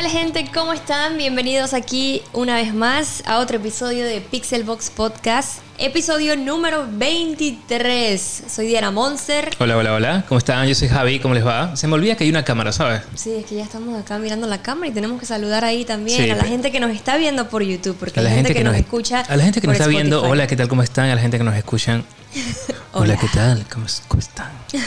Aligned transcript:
tal 0.00 0.10
gente? 0.12 0.48
¿Cómo 0.54 0.72
están? 0.72 1.16
Bienvenidos 1.16 1.74
aquí 1.74 2.22
una 2.32 2.54
vez 2.54 2.72
más 2.72 3.24
a 3.26 3.38
otro 3.38 3.56
episodio 3.56 4.06
de 4.06 4.20
Pixelbox 4.20 4.90
Podcast, 4.90 5.58
episodio 5.76 6.36
número 6.36 6.86
23. 6.88 8.44
Soy 8.48 8.68
Diana 8.68 8.92
Monster. 8.92 9.50
Hola, 9.58 9.76
hola, 9.76 9.94
hola. 9.94 10.24
¿Cómo 10.28 10.38
están? 10.38 10.68
Yo 10.68 10.76
soy 10.76 10.86
Javi. 10.86 11.18
¿Cómo 11.18 11.34
les 11.34 11.44
va? 11.44 11.74
Se 11.74 11.88
me 11.88 11.94
olvida 11.94 12.14
que 12.14 12.22
hay 12.22 12.30
una 12.30 12.44
cámara, 12.44 12.70
¿sabes? 12.70 13.02
Sí, 13.16 13.32
es 13.32 13.46
que 13.46 13.56
ya 13.56 13.64
estamos 13.64 14.00
acá 14.00 14.18
mirando 14.18 14.46
la 14.46 14.62
cámara 14.62 14.86
y 14.86 14.92
tenemos 14.92 15.18
que 15.18 15.26
saludar 15.26 15.64
ahí 15.64 15.84
también 15.84 16.22
Sí, 16.22 16.30
a 16.30 16.36
la 16.36 16.44
gente 16.44 16.70
que 16.70 16.78
nos 16.78 16.92
está 16.92 17.16
viendo 17.16 17.48
por 17.48 17.64
YouTube, 17.64 17.96
porque 17.98 18.20
A 18.20 18.22
hay 18.22 18.34
gente, 18.36 18.54
que, 18.54 18.62
nos, 18.62 18.76
escucha. 18.76 19.22
A 19.22 19.36
la 19.36 19.42
gente 19.42 19.60
que 19.60 19.66
nos 19.66 19.74
está 19.74 19.88
viendo, 19.88 20.22
hola, 20.22 20.46
¿qué 20.46 20.54
tal? 20.54 20.68
¿Cómo 20.68 20.84
están? 20.84 21.10
A 21.10 21.16
la 21.16 21.20
gente 21.20 21.38
que 21.38 21.44
nos 21.44 21.56
escuchan. 21.56 22.04
hola, 22.92 23.14
Hola. 23.14 23.16
¿qué 23.16 23.26
tal? 23.34 23.66
¿Cómo, 23.68 23.86
cómo 24.06 24.20
están? 24.20 24.52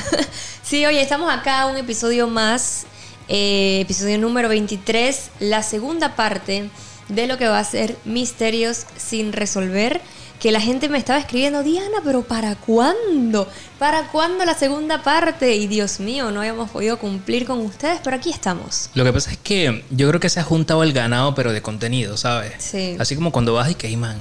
Sí, 0.71 0.85
oye, 0.85 1.01
estamos 1.01 1.29
acá 1.29 1.65
un 1.65 1.75
episodio 1.75 2.29
más, 2.29 2.85
eh, 3.33 3.79
episodio 3.79 4.17
número 4.17 4.49
23, 4.49 5.31
la 5.39 5.63
segunda 5.63 6.17
parte 6.17 6.69
de 7.07 7.27
lo 7.27 7.37
que 7.37 7.47
va 7.47 7.59
a 7.59 7.63
ser 7.63 7.95
Misterios 8.03 8.85
sin 8.97 9.31
resolver. 9.31 10.01
Que 10.41 10.51
la 10.51 10.59
gente 10.59 10.89
me 10.89 10.97
estaba 10.97 11.19
escribiendo, 11.19 11.61
Diana, 11.63 11.99
pero 12.03 12.23
¿para 12.23 12.55
cuándo? 12.55 13.47
¿Para 13.79 14.07
cuándo 14.07 14.43
la 14.43 14.55
segunda 14.55 15.01
parte? 15.03 15.55
Y 15.55 15.67
Dios 15.67 15.99
mío, 15.99 16.31
no 16.31 16.39
habíamos 16.41 16.71
podido 16.71 16.97
cumplir 16.97 17.45
con 17.45 17.59
ustedes, 17.59 17.99
pero 18.03 18.17
aquí 18.17 18.31
estamos. 18.31 18.89
Lo 18.95 19.03
que 19.05 19.13
pasa 19.13 19.31
es 19.31 19.37
que 19.37 19.85
yo 19.91 20.09
creo 20.09 20.19
que 20.19 20.29
se 20.29 20.39
ha 20.39 20.43
juntado 20.43 20.81
el 20.83 20.93
ganado, 20.93 21.35
pero 21.35 21.53
de 21.53 21.61
contenido, 21.61 22.17
¿sabes? 22.17 22.53
Sí. 22.57 22.97
Así 22.99 23.15
como 23.15 23.31
cuando 23.31 23.53
vas 23.53 23.69
y 23.69 23.75
que, 23.75 23.87
"Ey, 23.87 23.95
man, 23.97 24.17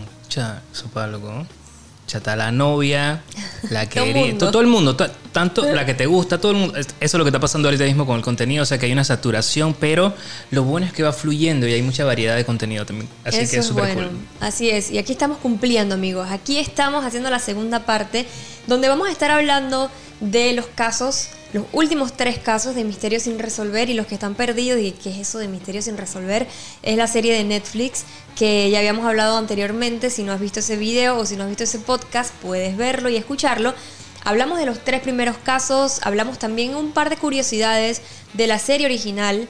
sopa, 0.72 1.06
loco. 1.06 1.46
Ya 2.10 2.18
está 2.18 2.34
la 2.36 2.50
novia, 2.50 3.22
la 3.70 3.86
Todo 3.88 4.06
mundo. 4.06 4.50
todo, 4.50 4.62
el 4.62 4.68
mundo, 4.68 4.96
to- 4.96 5.10
tanto 5.32 5.62
la 5.72 5.86
que 5.86 5.94
te 5.94 6.06
gusta, 6.06 6.38
todo 6.40 6.52
el 6.52 6.58
mundo. 6.58 6.76
Es- 6.76 6.86
Eso 6.88 6.94
es 7.00 7.14
lo 7.14 7.24
que 7.24 7.28
está 7.28 7.38
pasando 7.40 7.68
ahorita 7.68 7.84
mismo 7.84 8.04
con 8.06 8.16
el 8.16 8.22
contenido, 8.22 8.62
o 8.62 8.66
sea 8.66 8.78
que 8.78 8.86
hay 8.86 8.92
una 8.92 9.04
saturación, 9.04 9.74
pero 9.74 10.12
lo 10.50 10.64
bueno 10.64 10.86
es 10.86 10.92
que 10.92 11.02
va 11.02 11.12
fluyendo 11.12 11.66
y 11.68 11.72
hay 11.72 11.82
mucha 11.82 12.04
variedad 12.04 12.34
de 12.36 12.44
contenido 12.44 12.84
también. 12.86 13.08
Así 13.24 13.38
Eso 13.38 13.50
que 13.50 13.56
es 13.56 13.60
es 13.62 13.66
súper 13.66 13.94
bueno. 13.94 14.08
cool. 14.08 14.18
Así 14.40 14.70
es. 14.70 14.90
Y 14.90 14.98
aquí 14.98 15.12
estamos 15.12 15.38
cumpliendo, 15.38 15.94
amigos. 15.94 16.28
Aquí 16.30 16.58
estamos 16.58 17.04
haciendo 17.04 17.30
la 17.30 17.38
segunda 17.38 17.80
parte, 17.86 18.26
donde 18.66 18.88
vamos 18.88 19.08
a 19.08 19.12
estar 19.12 19.30
hablando 19.30 19.90
de 20.20 20.52
los 20.52 20.66
casos, 20.66 21.28
los 21.52 21.64
últimos 21.72 22.16
tres 22.16 22.38
casos 22.38 22.74
de 22.74 22.84
misterios 22.84 23.24
sin 23.24 23.38
resolver 23.38 23.90
y 23.90 23.94
los 23.94 24.06
que 24.06 24.14
están 24.14 24.34
perdidos. 24.34 24.80
¿Y 24.80 24.92
qué 24.92 25.10
es 25.10 25.16
eso 25.18 25.38
de 25.38 25.48
misterios 25.48 25.86
sin 25.86 25.96
resolver? 25.96 26.46
Es 26.82 26.96
la 26.96 27.06
serie 27.06 27.34
de 27.34 27.44
Netflix 27.44 28.04
que 28.36 28.70
ya 28.70 28.78
habíamos 28.78 29.04
hablado 29.06 29.36
anteriormente. 29.36 30.10
Si 30.10 30.22
no 30.22 30.32
has 30.32 30.40
visto 30.40 30.60
ese 30.60 30.76
video 30.76 31.16
o 31.18 31.26
si 31.26 31.36
no 31.36 31.42
has 31.44 31.48
visto 31.48 31.64
ese 31.64 31.78
podcast, 31.80 32.32
puedes 32.42 32.76
verlo 32.76 33.08
y 33.08 33.16
escucharlo. 33.16 33.74
Hablamos 34.22 34.58
de 34.58 34.66
los 34.66 34.78
tres 34.84 35.00
primeros 35.00 35.36
casos, 35.38 36.00
hablamos 36.02 36.38
también 36.38 36.76
un 36.76 36.92
par 36.92 37.10
de 37.10 37.16
curiosidades 37.16 38.02
de 38.34 38.46
la 38.46 38.58
serie 38.58 38.86
original. 38.86 39.48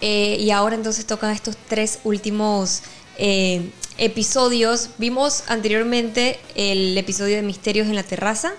Eh, 0.00 0.36
y 0.40 0.50
ahora 0.50 0.74
entonces 0.76 1.06
tocan 1.06 1.30
estos 1.30 1.56
tres 1.68 1.98
últimos 2.04 2.82
eh, 3.16 3.70
episodios. 3.98 4.90
Vimos 4.98 5.44
anteriormente 5.48 6.38
el 6.54 6.96
episodio 6.98 7.36
de 7.36 7.42
Misterios 7.42 7.86
en 7.88 7.94
la 7.96 8.02
Terraza, 8.02 8.52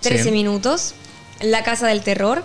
13 0.00 0.24
Sí. 0.24 0.30
minutos, 0.30 0.94
La 1.40 1.62
Casa 1.62 1.86
del 1.88 2.02
Terror. 2.02 2.44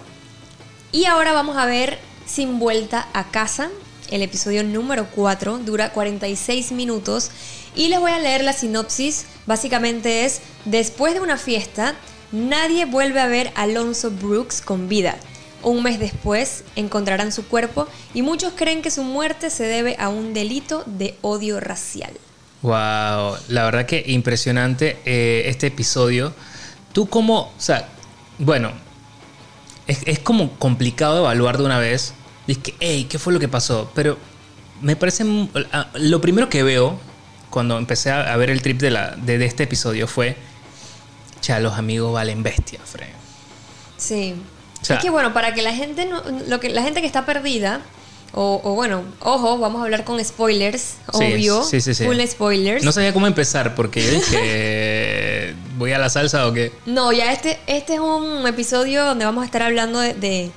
Y 0.91 1.05
ahora 1.05 1.33
vamos 1.33 1.57
a 1.57 1.65
ver 1.65 1.99
Sin 2.25 2.59
Vuelta 2.59 3.07
a 3.13 3.29
Casa, 3.29 3.69
el 4.09 4.21
episodio 4.21 4.63
número 4.63 5.07
4, 5.13 5.59
dura 5.59 5.91
46 5.91 6.71
minutos. 6.71 7.31
Y 7.75 7.89
les 7.89 7.99
voy 7.99 8.11
a 8.11 8.19
leer 8.19 8.43
la 8.43 8.53
sinopsis. 8.53 9.25
Básicamente 9.45 10.25
es, 10.25 10.41
después 10.65 11.13
de 11.13 11.21
una 11.21 11.37
fiesta, 11.37 11.95
nadie 12.31 12.85
vuelve 12.85 13.19
a 13.19 13.27
ver 13.27 13.51
a 13.55 13.63
Alonso 13.63 14.11
Brooks 14.11 14.61
con 14.61 14.89
vida. 14.89 15.17
Un 15.61 15.83
mes 15.83 15.99
después 15.99 16.63
encontrarán 16.75 17.31
su 17.31 17.45
cuerpo 17.45 17.87
y 18.13 18.21
muchos 18.21 18.53
creen 18.55 18.81
que 18.81 18.91
su 18.91 19.03
muerte 19.03 19.49
se 19.49 19.65
debe 19.65 19.97
a 19.99 20.09
un 20.09 20.33
delito 20.33 20.83
de 20.85 21.15
odio 21.21 21.59
racial. 21.59 22.11
Wow, 22.61 23.37
la 23.49 23.65
verdad 23.65 23.85
que 23.85 24.03
impresionante 24.07 24.97
eh, 25.05 25.43
este 25.45 25.67
episodio. 25.67 26.33
Tú 26.93 27.07
como, 27.07 27.41
o 27.41 27.51
sea, 27.57 27.87
bueno, 28.39 28.71
es, 29.87 29.99
es 30.05 30.19
como 30.19 30.51
complicado 30.57 31.19
evaluar 31.19 31.57
de 31.57 31.63
una 31.65 31.79
vez. 31.79 32.13
Dices 32.47 32.63
que, 32.63 32.75
hey, 32.79 33.05
¿qué 33.09 33.19
fue 33.19 33.31
lo 33.33 33.39
que 33.39 33.47
pasó? 33.47 33.91
Pero 33.93 34.17
me 34.81 34.95
parece, 34.95 35.23
lo 35.93 36.21
primero 36.21 36.49
que 36.49 36.63
veo 36.63 36.99
cuando 37.49 37.77
empecé 37.77 38.11
a, 38.11 38.33
a 38.33 38.37
ver 38.37 38.49
el 38.49 38.61
trip 38.61 38.79
de, 38.79 38.91
la, 38.91 39.11
de, 39.15 39.37
de 39.37 39.45
este 39.45 39.63
episodio 39.63 40.07
fue, 40.07 40.35
ya, 41.41 41.59
los 41.59 41.73
amigos 41.73 42.13
valen 42.13 42.41
bestia, 42.43 42.79
Fred. 42.83 43.09
Sí. 43.97 44.35
O 44.81 44.85
sea- 44.85 44.95
es 44.97 45.01
que 45.03 45.09
bueno, 45.09 45.33
para 45.33 45.53
que 45.53 45.61
la 45.61 45.73
gente 45.73 46.05
no, 46.05 46.23
lo 46.47 46.59
que 46.59 46.69
la 46.69 46.81
gente 46.81 47.01
que 47.01 47.07
está 47.07 47.25
perdida 47.25 47.81
o, 48.33 48.61
o 48.63 48.73
bueno, 48.75 49.03
ojo, 49.21 49.57
vamos 49.57 49.81
a 49.81 49.85
hablar 49.85 50.03
con 50.03 50.23
spoilers, 50.23 50.95
obvio, 51.13 51.63
sí, 51.63 51.81
sí, 51.81 51.93
sí. 51.93 52.05
full 52.05 52.19
spoilers. 52.27 52.83
No 52.83 52.91
sabía 52.91 53.13
cómo 53.13 53.25
empezar 53.27 53.73
porque 53.75 54.01
dije, 54.07 55.55
¿voy 55.77 55.91
a 55.93 55.97
la 55.97 56.09
salsa 56.09 56.47
o 56.47 56.53
qué? 56.53 56.71
No, 56.85 57.11
ya 57.11 57.31
este, 57.33 57.59
este 57.67 57.95
es 57.95 57.99
un 57.99 58.45
episodio 58.47 59.03
donde 59.05 59.25
vamos 59.25 59.41
a 59.41 59.45
estar 59.45 59.63
hablando 59.63 59.99
de, 59.99 60.13
de- 60.13 60.51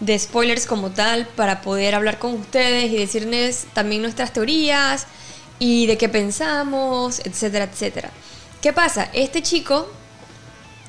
de 0.00 0.18
spoilers 0.18 0.66
como 0.66 0.90
tal 0.90 1.28
para 1.36 1.60
poder 1.60 1.94
hablar 1.94 2.18
con 2.18 2.32
ustedes 2.34 2.90
y 2.90 2.96
decirles 2.96 3.66
también 3.72 4.02
nuestras 4.02 4.32
teorías 4.32 5.06
y 5.60 5.86
de 5.86 5.96
qué 5.96 6.08
pensamos, 6.08 7.20
etcétera, 7.24 7.66
etcétera. 7.72 8.10
¿Qué 8.60 8.72
pasa? 8.72 9.08
Este 9.12 9.42
chico 9.42 9.88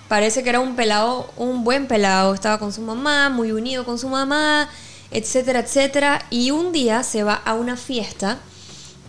parece 0.07 0.41
que 0.41 0.49
era 0.49 0.59
un 0.59 0.75
pelado, 0.75 1.31
un 1.37 1.63
buen 1.63 1.85
pelado, 1.87 2.33
estaba 2.33 2.57
con 2.57 2.73
su 2.73 2.81
mamá, 2.81 3.29
muy 3.29 3.51
unido 3.51 3.85
con 3.85 3.99
su 3.99 4.09
mamá, 4.09 4.67
etcétera, 5.13 5.59
etcétera, 5.59 6.25
y 6.29 6.51
un 6.51 6.71
día 6.71 7.03
se 7.03 7.23
va 7.23 7.35
a 7.35 7.53
una 7.53 7.77
fiesta 7.77 8.39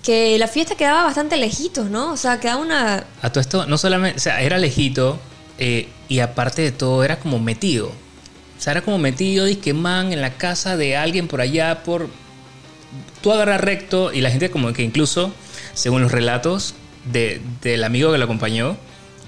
que 0.03 0.38
la 0.38 0.48
fiesta 0.48 0.75
quedaba 0.75 1.04
bastante 1.04 1.37
lejitos, 1.38 1.88
¿no? 1.91 2.12
O 2.12 2.16
sea, 2.16 2.38
quedaba 2.41 2.60
una 2.60 3.04
A 3.22 3.31
todo 3.31 3.41
esto, 3.41 3.66
no 3.66 3.78
solamente, 3.78 4.19
o 4.19 4.20
sea, 4.20 4.42
era 4.42 4.59
lejito 4.59 5.19
eh, 5.59 5.88
y 6.09 6.19
aparte 6.19 6.62
de 6.62 6.72
todo 6.72 7.04
era 7.04 7.19
como 7.19 7.38
metido. 7.38 7.87
O 7.88 8.60
sea, 8.60 8.72
era 8.72 8.82
como 8.82 8.98
metido, 8.98 9.47
que 9.62 9.72
man, 9.72 10.12
en 10.12 10.20
la 10.20 10.34
casa 10.34 10.76
de 10.76 10.97
alguien 10.97 11.26
por 11.28 11.41
allá, 11.41 11.82
por... 11.82 12.09
Tú 13.22 13.32
agarras 13.32 13.60
recto 13.60 14.12
y 14.12 14.21
la 14.21 14.31
gente 14.31 14.50
como 14.50 14.72
que 14.72 14.82
incluso, 14.82 15.32
según 15.72 16.03
los 16.03 16.12
relatos 16.12 16.75
de- 17.10 17.41
del 17.62 17.82
amigo 17.84 18.12
que 18.12 18.19
lo 18.19 18.25
acompañó, 18.25 18.76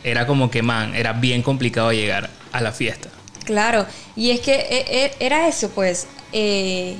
era 0.04 0.26
como 0.26 0.50
que, 0.50 0.62
man, 0.62 0.94
era 0.94 1.14
bien 1.14 1.42
complicado 1.42 1.90
llegar 1.92 2.28
a 2.52 2.60
la 2.60 2.72
fiesta. 2.72 3.08
Claro, 3.44 3.86
y 4.14 4.30
es 4.30 4.40
que 4.40 4.54
e- 4.54 5.04
e- 5.06 5.12
era 5.20 5.48
eso, 5.48 5.70
pues. 5.70 6.06
Eh, 6.32 6.96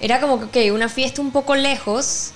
era 0.00 0.20
como 0.20 0.50
que 0.50 0.70
ok, 0.70 0.74
una 0.74 0.88
fiesta 0.88 1.20
un 1.20 1.30
poco 1.30 1.54
lejos, 1.54 2.32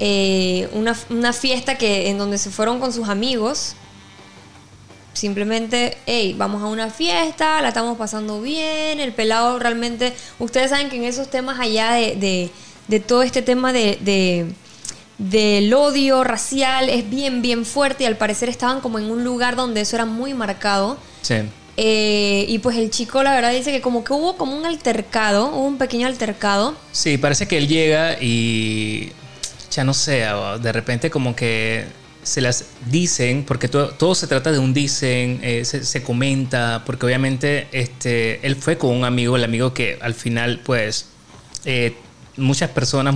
eh, 0.00 0.68
una, 0.72 0.96
una 1.10 1.32
fiesta 1.32 1.76
que 1.78 2.08
en 2.10 2.18
donde 2.18 2.38
se 2.38 2.50
fueron 2.50 2.80
con 2.80 2.92
sus 2.92 3.08
amigos. 3.08 3.74
Simplemente, 5.12 5.96
hey, 6.06 6.34
vamos 6.36 6.60
a 6.62 6.66
una 6.66 6.90
fiesta, 6.90 7.62
la 7.62 7.68
estamos 7.68 7.96
pasando 7.96 8.40
bien, 8.40 8.98
el 8.98 9.12
pelado 9.12 9.58
realmente. 9.60 10.12
Ustedes 10.40 10.70
saben 10.70 10.88
que 10.90 10.96
en 10.96 11.04
esos 11.04 11.30
temas 11.30 11.60
allá 11.60 11.92
de, 11.92 12.16
de- 12.16 12.50
de 12.88 13.00
todo 13.00 13.22
este 13.22 13.40
tema 13.40 13.72
de, 13.72 13.96
de- 14.00 14.52
del 15.18 15.72
odio 15.72 16.24
racial 16.24 16.88
es 16.88 17.08
bien, 17.08 17.40
bien 17.42 17.64
fuerte 17.64 18.02
y 18.02 18.06
al 18.06 18.16
parecer 18.16 18.48
estaban 18.48 18.80
como 18.80 18.98
en 18.98 19.08
un 19.10 19.22
lugar 19.22 19.54
donde 19.54 19.82
eso 19.82 19.94
era 19.94 20.04
muy 20.04 20.34
marcado. 20.34 20.96
Sí. 21.22 21.36
Eh, 21.76 22.44
y 22.48 22.58
pues 22.60 22.76
el 22.76 22.90
chico 22.90 23.22
la 23.22 23.34
verdad 23.34 23.52
dice 23.52 23.72
que 23.72 23.80
como 23.80 24.04
que 24.04 24.12
hubo 24.12 24.36
como 24.36 24.56
un 24.56 24.64
altercado, 24.64 25.48
hubo 25.48 25.66
un 25.66 25.78
pequeño 25.78 26.06
altercado. 26.06 26.74
Sí, 26.92 27.18
parece 27.18 27.48
que 27.48 27.58
él 27.58 27.66
llega 27.66 28.16
y 28.20 29.12
ya 29.72 29.82
no 29.82 29.92
sé, 29.92 30.24
de 30.60 30.72
repente 30.72 31.10
como 31.10 31.34
que 31.34 31.84
se 32.22 32.40
las 32.40 32.64
dicen, 32.90 33.44
porque 33.44 33.68
todo, 33.68 33.88
todo 33.90 34.14
se 34.14 34.26
trata 34.26 34.50
de 34.52 34.58
un 34.58 34.72
dicen, 34.72 35.40
eh, 35.42 35.64
se, 35.64 35.84
se 35.84 36.02
comenta, 36.02 36.82
porque 36.86 37.04
obviamente 37.06 37.66
este, 37.72 38.46
él 38.46 38.56
fue 38.56 38.78
con 38.78 38.90
un 38.90 39.04
amigo, 39.04 39.36
el 39.36 39.44
amigo 39.44 39.74
que 39.74 39.98
al 40.00 40.14
final 40.14 40.60
pues 40.64 41.06
eh, 41.64 41.94
muchas 42.36 42.70
personas, 42.70 43.14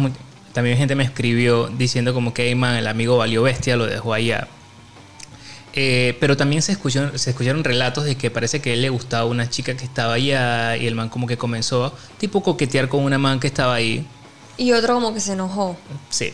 también 0.52 0.76
gente 0.76 0.94
me 0.94 1.04
escribió 1.04 1.68
diciendo 1.68 2.12
como 2.12 2.34
que 2.34 2.48
"Ey, 2.48 2.54
man, 2.54 2.74
el 2.74 2.86
amigo 2.88 3.16
valió 3.16 3.42
bestia, 3.42 3.76
lo 3.76 3.86
dejó 3.86 4.12
allá. 4.12 4.48
Eh, 5.74 6.16
pero 6.18 6.36
también 6.36 6.62
se 6.62 6.72
escucharon, 6.72 7.16
se 7.18 7.30
escucharon 7.30 7.62
relatos 7.62 8.04
de 8.04 8.16
que 8.16 8.30
parece 8.30 8.60
que 8.60 8.70
a 8.70 8.72
él 8.74 8.82
le 8.82 8.88
gustaba 8.90 9.26
una 9.26 9.48
chica 9.50 9.76
que 9.76 9.84
estaba 9.84 10.14
allá 10.14 10.76
y 10.76 10.86
el 10.86 10.94
man 10.94 11.08
como 11.08 11.26
que 11.26 11.36
comenzó 11.36 11.96
tipo 12.18 12.42
coquetear 12.42 12.88
con 12.88 13.04
una 13.04 13.18
man 13.18 13.38
que 13.38 13.46
estaba 13.46 13.74
ahí. 13.74 14.06
Y 14.56 14.72
otro 14.72 14.94
como 14.94 15.14
que 15.14 15.20
se 15.20 15.32
enojó. 15.34 15.76
Sí. 16.10 16.32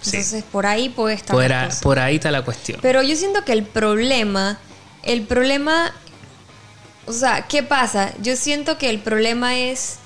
Sí. 0.00 0.10
Entonces 0.16 0.44
por 0.44 0.66
ahí 0.66 0.88
puede 0.90 1.14
estar. 1.16 1.34
Por, 1.34 1.48
la 1.48 1.62
a- 1.62 1.66
cosa. 1.66 1.80
por 1.80 1.98
ahí 1.98 2.16
está 2.16 2.30
la 2.30 2.42
cuestión. 2.44 2.78
Pero 2.82 3.02
yo 3.02 3.16
siento 3.16 3.44
que 3.44 3.52
el 3.52 3.64
problema, 3.64 4.58
el 5.02 5.22
problema, 5.22 5.92
o 7.06 7.12
sea, 7.12 7.46
¿qué 7.48 7.62
pasa? 7.64 8.12
Yo 8.22 8.36
siento 8.36 8.78
que 8.78 8.90
el 8.90 9.00
problema 9.00 9.56
es, 9.58 9.96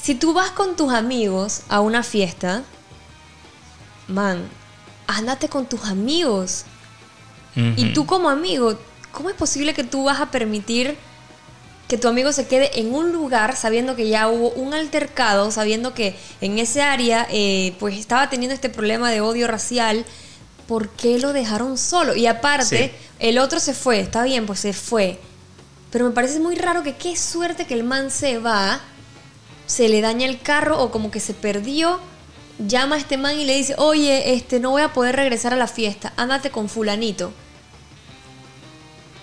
si 0.00 0.14
tú 0.14 0.32
vas 0.32 0.50
con 0.52 0.76
tus 0.76 0.92
amigos 0.94 1.62
a 1.68 1.80
una 1.80 2.02
fiesta, 2.02 2.62
man, 4.08 4.48
ándate 5.06 5.48
con 5.48 5.66
tus 5.66 5.84
amigos. 5.84 6.64
Y 7.54 7.92
tú 7.92 8.06
como 8.06 8.30
amigo, 8.30 8.78
¿cómo 9.10 9.28
es 9.28 9.36
posible 9.36 9.74
que 9.74 9.84
tú 9.84 10.04
vas 10.04 10.20
a 10.20 10.30
permitir 10.30 10.96
que 11.92 11.98
tu 11.98 12.08
amigo 12.08 12.32
se 12.32 12.46
quede 12.46 12.80
en 12.80 12.94
un 12.94 13.12
lugar 13.12 13.54
sabiendo 13.54 13.94
que 13.94 14.08
ya 14.08 14.26
hubo 14.28 14.48
un 14.52 14.72
altercado, 14.72 15.50
sabiendo 15.50 15.92
que 15.92 16.16
en 16.40 16.58
ese 16.58 16.80
área 16.80 17.26
eh, 17.30 17.74
pues 17.78 17.98
estaba 17.98 18.30
teniendo 18.30 18.54
este 18.54 18.70
problema 18.70 19.10
de 19.10 19.20
odio 19.20 19.46
racial, 19.46 20.06
¿por 20.66 20.88
qué 20.88 21.18
lo 21.18 21.34
dejaron 21.34 21.76
solo? 21.76 22.16
Y 22.16 22.26
aparte, 22.26 22.94
el 23.18 23.36
otro 23.36 23.60
se 23.60 23.74
fue, 23.74 24.00
está 24.00 24.24
bien, 24.24 24.46
pues 24.46 24.60
se 24.60 24.72
fue. 24.72 25.18
Pero 25.90 26.06
me 26.06 26.12
parece 26.12 26.40
muy 26.40 26.54
raro 26.54 26.82
que 26.82 26.96
qué 26.96 27.14
suerte 27.14 27.66
que 27.66 27.74
el 27.74 27.84
man 27.84 28.10
se 28.10 28.38
va, 28.38 28.80
se 29.66 29.90
le 29.90 30.00
daña 30.00 30.26
el 30.26 30.40
carro 30.40 30.82
o 30.82 30.90
como 30.90 31.10
que 31.10 31.20
se 31.20 31.34
perdió, 31.34 32.00
llama 32.58 32.96
a 32.96 32.98
este 33.00 33.18
man 33.18 33.38
y 33.38 33.44
le 33.44 33.56
dice, 33.56 33.74
oye, 33.76 34.32
este, 34.32 34.60
no 34.60 34.70
voy 34.70 34.80
a 34.80 34.94
poder 34.94 35.16
regresar 35.16 35.52
a 35.52 35.56
la 35.56 35.68
fiesta, 35.68 36.14
ándate 36.16 36.50
con 36.50 36.70
fulanito. 36.70 37.34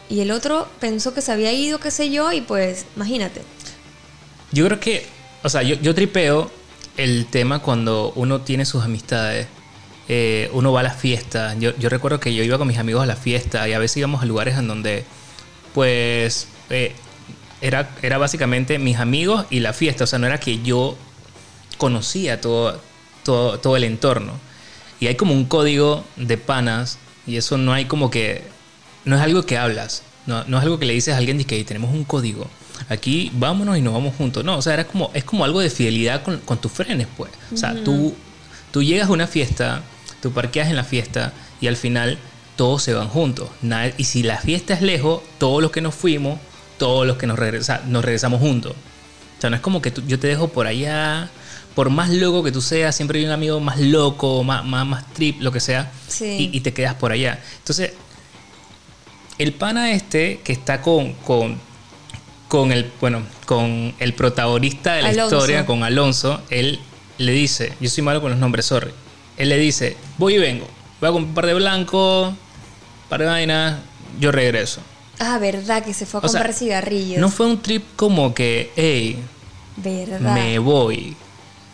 Y 0.10 0.22
el 0.22 0.32
otro 0.32 0.68
pensó 0.80 1.14
que 1.14 1.22
se 1.22 1.32
había 1.32 1.54
ido, 1.54 1.80
qué 1.80 1.92
sé 1.92 2.10
yo, 2.10 2.32
y 2.32 2.42
pues, 2.42 2.86
imagínate. 2.96 3.42
Yo 4.52 4.66
creo 4.66 4.80
que, 4.80 5.06
o 5.44 5.50
sea, 5.50 5.62
yo, 5.62 5.76
yo 5.76 5.94
tripeo 5.94 6.50
el 6.98 7.28
tema 7.28 7.60
cuando 7.60 8.12
uno 8.16 8.42
tiene 8.42 8.66
sus 8.66 8.84
amistades. 8.84 9.48
eh, 10.12 10.50
uno 10.54 10.74
va 10.74 10.80
a 10.80 10.84
las 10.84 10.98
fiestas. 10.98 11.56
Yo, 11.60 11.78
yo 11.78 11.88
recuerdo 11.88 12.20
que 12.20 12.34
yo 12.34 12.44
iba 12.44 12.58
con 12.58 12.68
mis 12.68 12.80
amigos 12.80 13.04
a 13.04 13.06
la 13.06 13.16
fiesta 13.16 13.70
y 13.70 13.74
a 13.74 13.80
veces 13.80 13.98
íbamos 13.98 14.24
a 14.24 14.26
lugares 14.26 14.58
en 14.58 14.68
donde, 14.68 15.06
pues, 15.76 16.48
eh, 16.72 16.94
era, 17.62 17.92
era 18.02 18.18
básicamente 18.18 18.80
mis 18.80 18.98
amigos 18.98 19.46
y 19.52 19.60
la 19.60 19.72
fiesta. 19.74 20.06
O 20.06 20.08
sea, 20.08 20.18
no 20.18 20.26
era 20.26 20.40
que 20.40 20.64
yo 20.64 20.98
conocía 21.78 22.42
todo, 22.42 22.82
todo, 23.24 23.60
todo 23.60 23.78
el 23.78 23.84
entorno. 23.84 24.34
Y 25.00 25.06
hay 25.08 25.16
como 25.16 25.34
un 25.34 25.46
código 25.46 26.04
de 26.16 26.38
panas 26.38 26.98
y 27.28 27.38
eso 27.38 27.58
no 27.58 27.72
hay 27.74 27.86
como 27.86 28.10
que... 28.10 28.44
No 29.06 29.16
es 29.16 29.22
algo 29.22 29.46
que 29.46 29.58
hablas. 29.58 30.04
No, 30.26 30.44
no 30.46 30.58
es 30.58 30.64
algo 30.64 30.78
que 30.80 30.86
le 30.86 30.94
dices 30.94 31.14
a 31.14 31.18
alguien 31.18 31.38
de 31.38 31.46
que 31.46 31.56
"Hey, 31.56 31.64
tenemos 31.64 31.92
un 31.94 32.04
código. 32.04 32.48
Aquí 32.88 33.32
vámonos 33.34 33.78
y 33.78 33.82
nos 33.82 33.94
vamos 33.94 34.16
juntos. 34.16 34.44
No, 34.44 34.58
o 34.58 34.62
sea, 34.62 34.74
era 34.74 34.86
como, 34.86 35.12
es 35.14 35.24
como 35.24 35.44
algo 35.44 35.60
de 35.60 35.70
fidelidad 35.70 36.24
con, 36.24 36.38
con 36.40 36.60
tus 36.60 36.72
frenes, 36.72 37.08
pues. 37.18 37.32
O 37.54 37.58
sea, 37.58 37.74
tú, 37.84 38.14
tú 38.72 38.84
llegas 38.84 39.10
a 39.10 39.12
una 39.12 39.28
fiesta, 39.28 39.82
tú 40.22 40.32
parqueas 40.32 40.70
en 40.70 40.76
la 40.76 40.84
fiesta 40.84 41.34
y 41.60 41.68
al 41.68 41.76
final 41.76 42.18
todos 42.56 42.84
se 42.84 42.94
van 42.94 43.08
juntos. 43.08 43.50
Y 43.98 44.04
si 44.04 44.24
la 44.24 44.38
fiesta 44.38 44.74
es 44.74 44.82
lejos, 44.82 45.22
todos 45.40 45.62
los 45.62 45.72
que 45.72 45.82
nos 45.82 45.96
fuimos, 45.96 46.40
todos 46.78 47.06
los 47.08 47.18
que 47.18 47.28
nos, 47.28 47.38
regresa, 47.40 47.82
nos 47.88 48.04
regresamos 48.06 48.40
juntos. 48.40 48.74
O 49.38 49.42
sea, 49.42 49.50
no 49.50 49.56
es 49.56 49.62
como 49.62 49.82
que 49.82 49.92
tú- 49.92 50.04
yo 50.08 50.20
te 50.20 50.28
dejo 50.28 50.50
por 50.50 50.68
allá, 50.68 51.30
por 51.76 51.90
más 51.90 52.10
loco 52.10 52.44
que 52.44 52.52
tú 52.52 52.62
seas, 52.62 52.96
siempre 52.96 53.20
hay 53.20 53.26
un 53.26 53.32
amigo 53.32 53.60
más 53.60 53.80
loco, 53.80 54.44
más, 54.44 54.64
más, 54.66 54.86
más 54.86 55.14
trip, 55.14 55.42
lo 55.42 55.52
que 55.52 55.60
sea, 55.62 55.92
Sí. 56.08 56.50
y, 56.54 56.58
y 56.58 56.62
te 56.62 56.74
quedas 56.74 56.96
por 56.96 57.12
allá. 57.14 57.40
Entonces, 57.60 57.94
el 59.40 59.54
pana 59.54 59.92
este 59.92 60.40
que 60.44 60.52
está 60.54 60.82
con, 60.82 61.14
con, 61.14 61.58
con 62.48 62.72
el, 62.72 62.92
bueno, 63.02 63.24
con 63.46 63.94
el 64.00 64.14
protagonista 64.14 64.94
de 64.94 65.02
la 65.02 65.10
Alonso. 65.10 65.38
historia, 65.38 65.66
con 65.66 65.84
Alonso, 65.84 66.42
él 66.52 66.80
le 67.18 67.32
dice, 67.32 67.74
yo 67.80 67.90
soy 67.90 68.04
malo 68.04 68.22
con 68.22 68.30
los 68.32 68.40
nombres, 68.40 68.66
sorry. 68.66 68.92
Él 69.38 69.50
le 69.50 69.58
dice, 69.58 69.98
voy 70.18 70.36
y 70.36 70.38
vengo, 70.38 70.68
voy 71.02 71.10
a 71.10 71.12
comprar 71.14 71.30
un 71.30 71.34
par 71.34 71.46
de 71.48 71.54
blancos, 71.56 72.34
par 73.10 73.22
de 73.22 73.26
vainas, 73.26 73.80
yo 74.20 74.32
regreso. 74.32 74.82
Ah, 75.20 75.38
verdad, 75.40 75.84
que 75.84 75.94
se 75.94 76.06
fue 76.06 76.20
a 76.22 76.26
O 76.26 76.30
sea, 76.30 76.40
comprar 76.42 76.54
cigarrillos. 76.58 77.20
No 77.20 77.30
fue 77.30 77.46
un 77.48 77.62
trip 77.62 77.84
como 77.96 78.34
que, 78.34 78.72
hey, 78.76 79.18
verdad. 79.78 80.34
me 80.36 80.60
voy. 80.60 81.16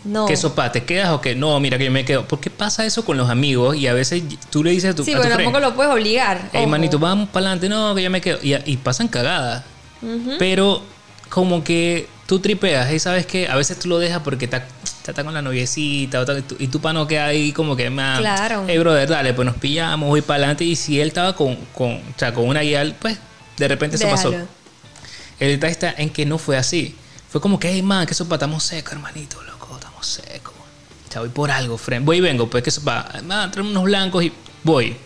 No. 0.06 0.26
¿Qué 0.26 0.36
sopa? 0.36 0.70
¿Te 0.72 0.84
quedas 0.84 1.10
o 1.10 1.20
qué? 1.20 1.34
No, 1.34 1.58
mira 1.60 1.76
que 1.78 1.84
yo 1.84 1.90
me 1.90 2.04
quedo. 2.04 2.26
¿Por 2.26 2.40
qué 2.40 2.50
pasa 2.50 2.84
eso 2.86 3.04
con 3.04 3.16
los 3.16 3.28
amigos? 3.28 3.76
Y 3.76 3.86
a 3.86 3.92
veces 3.92 4.22
tú 4.50 4.62
le 4.64 4.70
dices 4.70 4.92
a 4.92 4.94
tu, 4.94 5.04
Sí, 5.04 5.12
a 5.12 5.16
tu 5.16 5.22
pero 5.22 5.36
tampoco 5.36 5.60
lo 5.60 5.74
puedes 5.74 5.92
obligar. 5.92 6.48
Hey, 6.52 6.60
ojo. 6.62 6.68
manito, 6.70 6.98
vamos 6.98 7.28
para 7.28 7.46
adelante. 7.46 7.68
No, 7.68 7.94
que 7.94 8.02
yo 8.02 8.10
me 8.10 8.20
quedo. 8.20 8.38
Y, 8.42 8.54
y 8.64 8.76
pasan 8.78 9.08
cagadas. 9.08 9.64
Pero 10.38 10.82
como 11.28 11.64
que 11.64 12.08
tú 12.26 12.38
tripeas 12.40 12.92
y 12.92 12.98
sabes 12.98 13.26
que 13.26 13.48
a 13.48 13.56
veces 13.56 13.78
tú 13.78 13.88
lo 13.88 13.98
dejas 13.98 14.20
porque 14.22 14.44
está, 14.44 14.66
está, 15.06 15.24
con 15.24 15.32
la 15.34 15.42
noviecita 15.42 16.20
o 16.20 16.24
tal, 16.24 16.38
y 16.38 16.42
tu- 16.42 16.56
y 16.58 16.68
tu 16.68 16.80
pano 16.80 17.06
queda 17.06 17.26
ahí 17.26 17.52
como 17.52 17.74
que 17.76 17.90
más. 17.90 18.18
Claro. 18.20 18.64
Hey, 18.66 18.78
brother, 18.78 19.08
dale, 19.08 19.32
pues 19.34 19.46
nos 19.46 19.56
pillamos, 19.56 20.08
voy 20.08 20.22
para 20.22 20.38
adelante. 20.38 20.64
Y 20.64 20.76
si 20.76 21.00
él 21.00 21.08
estaba 21.08 21.34
con, 21.34 21.56
con, 21.74 21.94
o 21.94 22.00
sea, 22.16 22.32
con 22.32 22.46
una 22.48 22.60
guía, 22.60 22.94
pues 23.00 23.18
de 23.56 23.68
repente 23.68 23.96
eso 23.96 24.08
pasó. 24.08 24.30
Déjalo. 24.30 24.48
El 25.38 25.48
detalle 25.48 25.72
está 25.72 25.94
en 25.96 26.10
que 26.10 26.24
no 26.26 26.38
fue 26.38 26.56
así. 26.56 26.94
Fue 27.28 27.40
como 27.40 27.58
que, 27.58 27.70
hey, 27.70 27.82
man, 27.82 28.06
que 28.06 28.14
sopa, 28.14 28.36
estamos 28.36 28.62
secos, 28.62 28.92
hermanito, 28.92 29.42
loco, 29.42 29.55
estamos 30.06 30.30
secos. 30.32 30.54
O 31.08 31.12
sea, 31.12 31.20
voy 31.20 31.30
por 31.30 31.50
algo, 31.50 31.78
friend. 31.78 32.04
Voy 32.04 32.18
y 32.18 32.20
vengo, 32.20 32.48
pues 32.48 32.62
que 32.62 32.70
sopa, 32.70 33.08
man, 33.24 33.50
traemos 33.50 33.70
unos 33.72 33.84
blancos 33.84 34.24
y 34.24 34.32
voy. 34.64 34.96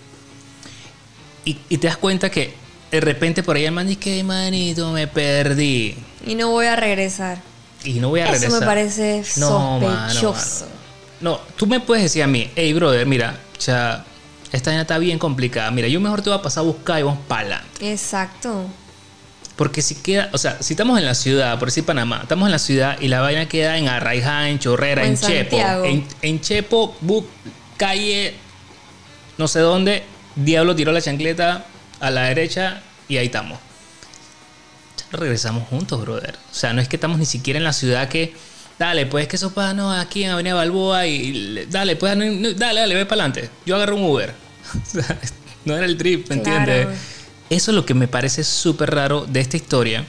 Y, 1.45 1.59
y 1.69 1.79
te 1.79 1.87
das 1.87 1.97
cuenta 1.97 2.31
que 2.31 2.55
de 2.91 3.01
repente 3.01 3.43
por 3.43 3.57
ahí 3.57 3.65
el 3.65 3.73
man 3.73 3.87
dice 3.87 4.01
que, 4.01 4.23
manito, 4.25 4.93
me 4.93 5.07
perdí. 5.07 5.97
Y 6.27 6.35
no 6.35 6.51
voy 6.51 6.67
a 6.67 6.77
regresar. 6.77 7.41
Y 7.85 7.95
no 7.95 8.09
voy 8.11 8.21
a 8.21 8.25
Eso 8.25 8.33
regresar. 8.33 8.61
me 8.61 8.67
parece 8.67 9.23
No, 9.37 9.81
sospechoso. 9.81 10.65
mano. 10.67 10.81
No, 11.21 11.41
tú 11.57 11.67
me 11.67 11.81
puedes 11.81 12.05
decir 12.05 12.23
a 12.23 12.27
mí, 12.27 12.51
hey, 12.57 12.73
brother, 12.73 13.07
mira, 13.07 13.39
sea, 13.59 14.05
esta 14.53 14.71
vaina 14.71 14.83
está 14.83 14.99
bien 14.99 15.19
complicada. 15.19 15.71
Mira, 15.71 15.87
yo 15.89 16.01
mejor 16.01 16.23
te 16.23 16.31
voy 16.31 16.39
a 16.39 16.43
pasar 16.43 16.63
a 16.63 16.67
buscar 16.67 16.99
y 16.99 17.03
vamos 17.03 17.21
para 17.29 17.43
adelante. 17.43 17.93
Exacto. 17.93 18.67
Porque 19.61 19.83
si 19.83 19.95
queda, 19.97 20.31
o 20.33 20.39
sea, 20.39 20.57
si 20.63 20.73
estamos 20.73 20.99
en 20.99 21.05
la 21.05 21.15
ciudad, 21.15 21.59
por 21.59 21.69
decir 21.69 21.85
Panamá, 21.85 22.21
estamos 22.23 22.47
en 22.47 22.53
la 22.53 22.59
ciudad 22.59 22.97
y 22.99 23.09
la 23.09 23.21
vaina 23.21 23.47
queda 23.47 23.77
en 23.77 23.89
Arraiján, 23.89 24.47
en 24.47 24.59
Chorrera, 24.59 25.03
en, 25.05 25.11
en 25.11 25.17
Chepo. 25.21 25.57
En, 25.85 26.07
en 26.23 26.41
Chepo, 26.41 26.97
bu- 27.05 27.27
calle, 27.77 28.33
no 29.37 29.47
sé 29.49 29.59
dónde, 29.59 30.03
Diablo 30.35 30.75
tiró 30.75 30.93
la 30.93 31.03
chancleta 31.03 31.67
a 32.01 32.11
la 32.11 32.23
derecha 32.23 32.81
y 33.07 33.19
ahí 33.19 33.27
estamos. 33.27 33.59
Regresamos 35.13 35.69
juntos, 35.69 36.01
brother. 36.01 36.37
O 36.51 36.55
sea, 36.55 36.73
no 36.73 36.81
es 36.81 36.89
que 36.89 36.97
estamos 36.97 37.19
ni 37.19 37.27
siquiera 37.27 37.59
en 37.59 37.65
la 37.65 37.73
ciudad 37.75 38.09
que. 38.09 38.33
Dale, 38.79 39.05
pues 39.05 39.29
que 39.29 39.37
eso 39.37 39.53
pasa, 39.53 39.75
no, 39.75 39.93
aquí 39.93 40.25
en 40.25 40.31
Avenida 40.31 40.55
Balboa 40.55 41.07
y 41.07 41.33
le- 41.33 41.67
dale, 41.67 41.97
pues 41.97 42.17
no, 42.17 42.25
dale, 42.55 42.81
dale, 42.81 42.95
ve 42.95 43.05
para 43.05 43.25
adelante. 43.25 43.51
Yo 43.67 43.77
agarro 43.77 43.97
un 43.97 44.05
Uber. 44.05 44.33
O 44.75 44.87
sea, 44.91 45.19
no 45.67 45.77
era 45.77 45.85
el 45.85 45.99
trip, 45.99 46.31
¿me 46.31 46.41
Claro. 46.41 46.91
Eso 47.51 47.71
es 47.71 47.75
lo 47.75 47.85
que 47.85 47.95
me 47.95 48.09
parece 48.09 48.45
súper 48.45 48.95
raro 48.95 49.27
de 49.27 49.41
esta 49.41 49.57
historia. 49.57 50.05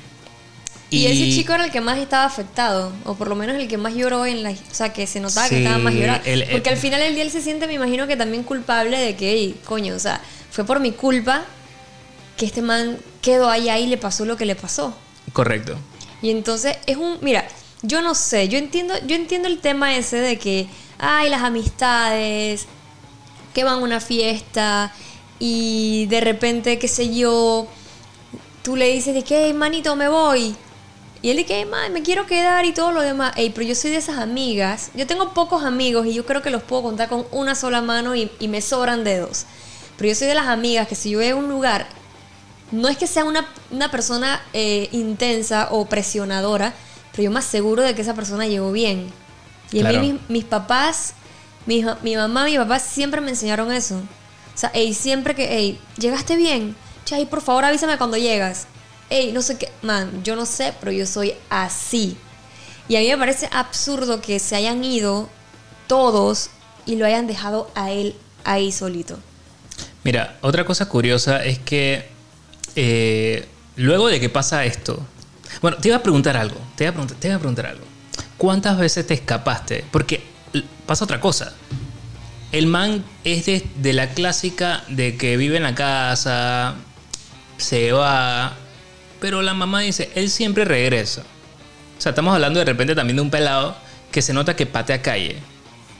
Y, 0.89 1.05
ese 1.05 1.29
chico 1.31 1.53
era 1.53 1.63
el 1.65 1.71
que 1.71 1.79
más 1.79 1.97
estaba 1.97 2.25
afectado, 2.25 2.91
o 3.05 3.15
por 3.15 3.29
lo 3.29 3.35
menos 3.35 3.55
el 3.55 3.67
que 3.69 3.77
más 3.77 3.93
lloró 3.95 4.25
en 4.25 4.43
la... 4.43 4.51
O 4.51 4.55
sea, 4.73 4.91
que 4.91 5.07
se 5.07 5.21
notaba 5.21 5.47
que 5.47 5.59
estaba 5.59 5.77
más 5.77 5.93
llorando. 5.93 6.21
el- 6.25 6.41
el- 6.43 6.49
Porque 6.49 6.69
al 6.69 6.75
final 6.77 7.01
el 7.01 7.15
día 7.15 7.23
él 7.23 7.31
se 7.31 7.41
siente, 7.41 7.65
me 7.65 7.73
imagino 7.73 8.07
que 8.07 8.17
también 8.17 8.43
culpable 8.43 8.97
de 8.99 9.15
que, 9.15 9.31
"Ey, 9.31 9.57
coño, 9.63 9.95
o 9.95 9.99
sea, 9.99 10.19
fue 10.51 10.65
por 10.65 10.81
mi 10.81 10.91
culpa 10.91 11.45
que 12.35 12.45
este 12.45 12.61
man 12.61 12.97
quedó 13.21 13.49
ahí, 13.49 13.69
ahí 13.69 13.83
y 13.83 13.87
le 13.87 13.97
pasó 13.97 14.25
lo 14.25 14.35
que 14.35 14.45
le 14.45 14.55
pasó. 14.55 14.93
Correcto. 15.31 15.77
Y 16.21 16.29
entonces 16.29 16.75
es 16.85 16.97
un, 16.97 17.19
mira, 17.21 17.47
yo 17.83 18.01
no 18.01 18.13
sé, 18.13 18.49
yo 18.49 18.57
entiendo, 18.57 18.93
yo 19.07 19.15
entiendo 19.15 19.47
el 19.47 19.59
tema 19.59 19.95
ese 19.95 20.17
de 20.17 20.37
que, 20.37 20.67
ay, 20.99 21.29
las 21.29 21.41
amistades, 21.41 22.65
que 23.53 23.63
van 23.63 23.75
a 23.75 23.77
una 23.77 23.99
fiesta 24.01 24.93
y 25.43 26.05
de 26.05 26.21
repente, 26.21 26.77
qué 26.77 26.87
sé 26.87 27.15
yo, 27.15 27.65
tú 28.61 28.75
le 28.75 28.89
dices 28.93 29.15
de 29.15 29.23
que, 29.23 29.45
"Hey, 29.45 29.53
manito, 29.53 29.95
me 29.95 30.07
voy. 30.07 30.55
Y 31.23 31.31
él 31.31 31.37
dice 31.37 31.47
que, 31.47 31.65
me 31.91 32.03
quiero 32.03 32.27
quedar 32.27 32.63
y 32.65 32.73
todo 32.73 32.91
lo 32.91 33.01
demás. 33.01 33.33
Ey, 33.35 33.49
pero 33.49 33.65
yo 33.65 33.73
soy 33.73 33.89
de 33.89 33.97
esas 33.97 34.19
amigas. 34.19 34.91
Yo 34.93 35.07
tengo 35.07 35.33
pocos 35.33 35.63
amigos 35.63 36.05
y 36.05 36.13
yo 36.13 36.27
creo 36.27 36.43
que 36.43 36.51
los 36.51 36.61
puedo 36.61 36.83
contar 36.83 37.09
con 37.09 37.25
una 37.31 37.55
sola 37.55 37.81
mano 37.81 38.15
y, 38.15 38.31
y 38.39 38.47
me 38.49 38.61
sobran 38.61 39.03
dedos. 39.03 39.45
Pero 39.97 40.09
yo 40.09 40.15
soy 40.15 40.27
de 40.27 40.35
las 40.35 40.45
amigas 40.47 40.87
que 40.87 40.95
si 40.95 41.09
yo 41.09 41.17
voy 41.17 41.29
a 41.29 41.35
un 41.35 41.49
lugar 41.49 41.87
no 42.71 42.87
es 42.87 42.97
que 42.97 43.07
sea 43.07 43.25
una, 43.25 43.47
una 43.71 43.89
persona 43.89 44.41
eh, 44.53 44.89
intensa 44.91 45.69
o 45.71 45.85
presionadora, 45.85 46.73
pero 47.11 47.23
yo 47.23 47.31
me 47.31 47.39
aseguro 47.39 47.81
de 47.81 47.95
que 47.95 48.03
esa 48.03 48.13
persona 48.13 48.45
llegó 48.47 48.71
bien. 48.71 49.11
Y 49.71 49.81
a 49.81 49.89
mí 49.89 49.97
mis, 49.97 50.29
mis 50.29 50.45
papás, 50.45 51.13
mi, 51.65 51.83
mi 52.03 52.15
mamá, 52.15 52.45
mi 52.45 52.57
papá 52.57 52.79
siempre 52.79 53.21
me 53.21 53.31
enseñaron 53.31 53.71
eso. 53.71 54.01
Sea, 54.61 54.69
ey, 54.75 54.93
siempre 54.93 55.33
que, 55.33 55.57
ey, 55.57 55.79
llegaste 55.97 56.35
bien, 56.35 56.75
chay, 57.03 57.25
por 57.25 57.41
favor 57.41 57.65
avísame 57.65 57.97
cuando 57.97 58.15
llegas. 58.15 58.67
Ey, 59.09 59.31
no 59.31 59.41
sé 59.41 59.57
qué, 59.57 59.71
man, 59.81 60.21
yo 60.23 60.35
no 60.35 60.45
sé, 60.45 60.71
pero 60.79 60.91
yo 60.91 61.07
soy 61.07 61.33
así. 61.49 62.15
Y 62.87 62.95
a 62.95 62.99
mí 62.99 63.07
me 63.07 63.17
parece 63.17 63.49
absurdo 63.51 64.21
que 64.21 64.37
se 64.37 64.55
hayan 64.55 64.83
ido 64.83 65.29
todos 65.87 66.51
y 66.85 66.95
lo 66.95 67.07
hayan 67.07 67.25
dejado 67.25 67.71
a 67.73 67.89
él 67.89 68.15
ahí 68.43 68.71
solito. 68.71 69.17
Mira, 70.03 70.37
otra 70.41 70.63
cosa 70.63 70.87
curiosa 70.87 71.43
es 71.43 71.57
que 71.57 72.07
eh, 72.75 73.47
luego 73.77 74.09
de 74.09 74.19
que 74.19 74.29
pasa 74.29 74.63
esto, 74.63 75.03
bueno, 75.63 75.77
te 75.77 75.87
iba 75.87 75.97
a 75.97 76.03
preguntar 76.03 76.37
algo, 76.37 76.57
te 76.75 76.83
iba 76.83 76.91
a 76.91 77.39
preguntar, 77.39 77.65
algo. 77.65 77.85
¿Cuántas 78.37 78.77
veces 78.77 79.07
te 79.07 79.15
escapaste? 79.15 79.85
Porque 79.91 80.21
pasa 80.85 81.05
otra 81.05 81.19
cosa. 81.19 81.51
El 82.51 82.67
man 82.67 83.03
es 83.23 83.45
de, 83.45 83.93
la 83.93 84.09
clásica 84.09 84.83
de 84.89 85.15
que 85.15 85.37
vive 85.37 85.57
en 85.57 85.63
la 85.63 85.75
casa, 85.75 86.75
se 87.57 87.91
va, 87.91 88.53
pero 89.19 89.41
la 89.41 89.53
mamá 89.53 89.81
dice, 89.81 90.11
él 90.15 90.29
siempre 90.29 90.65
regresa. 90.65 91.21
O 91.97 92.01
sea, 92.01 92.09
estamos 92.09 92.33
hablando 92.33 92.59
de 92.59 92.65
repente 92.65 92.95
también 92.95 93.17
de 93.17 93.21
un 93.21 93.29
pelado 93.29 93.75
que 94.11 94.21
se 94.21 94.33
nota 94.33 94.55
que 94.55 94.65
patea 94.65 95.01
calle. 95.01 95.37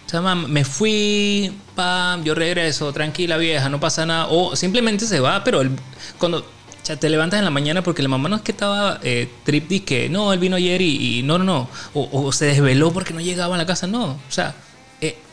O 0.07 0.09
sea, 0.09 0.21
mam, 0.21 0.47
me 0.47 0.65
fui, 0.65 1.53
pam, 1.75 2.23
yo 2.23 2.35
regreso, 2.35 2.91
tranquila 2.91 3.37
vieja, 3.37 3.69
no 3.69 3.79
pasa 3.79 4.05
nada. 4.05 4.27
O 4.29 4.55
simplemente 4.55 5.05
se 5.05 5.21
va, 5.21 5.43
pero 5.43 5.61
el- 5.61 5.71
cuando 6.17 6.45
sea, 6.83 6.95
te 6.97 7.09
levantas 7.09 7.37
en 7.39 7.45
la 7.45 7.51
mañana 7.51 7.83
porque 7.83 8.01
la 8.01 8.09
mamá 8.09 8.29
no 8.29 8.35
es 8.37 8.41
que 8.41 8.51
estaba 8.51 8.99
eh, 9.03 9.29
trip 9.43 9.85
que 9.85 10.09
no, 10.09 10.33
él 10.33 10.39
vino 10.39 10.55
ayer 10.55 10.81
y, 10.81 11.21
no, 11.23 11.37
no, 11.37 11.43
no. 11.43 11.69
O, 11.93 12.31
se 12.31 12.45
desveló 12.45 12.91
porque 12.91 13.13
no 13.13 13.21
llegaba 13.21 13.55
a 13.55 13.57
la 13.57 13.65
casa. 13.65 13.87
No. 13.87 14.05
O 14.05 14.19
sea, 14.31 14.55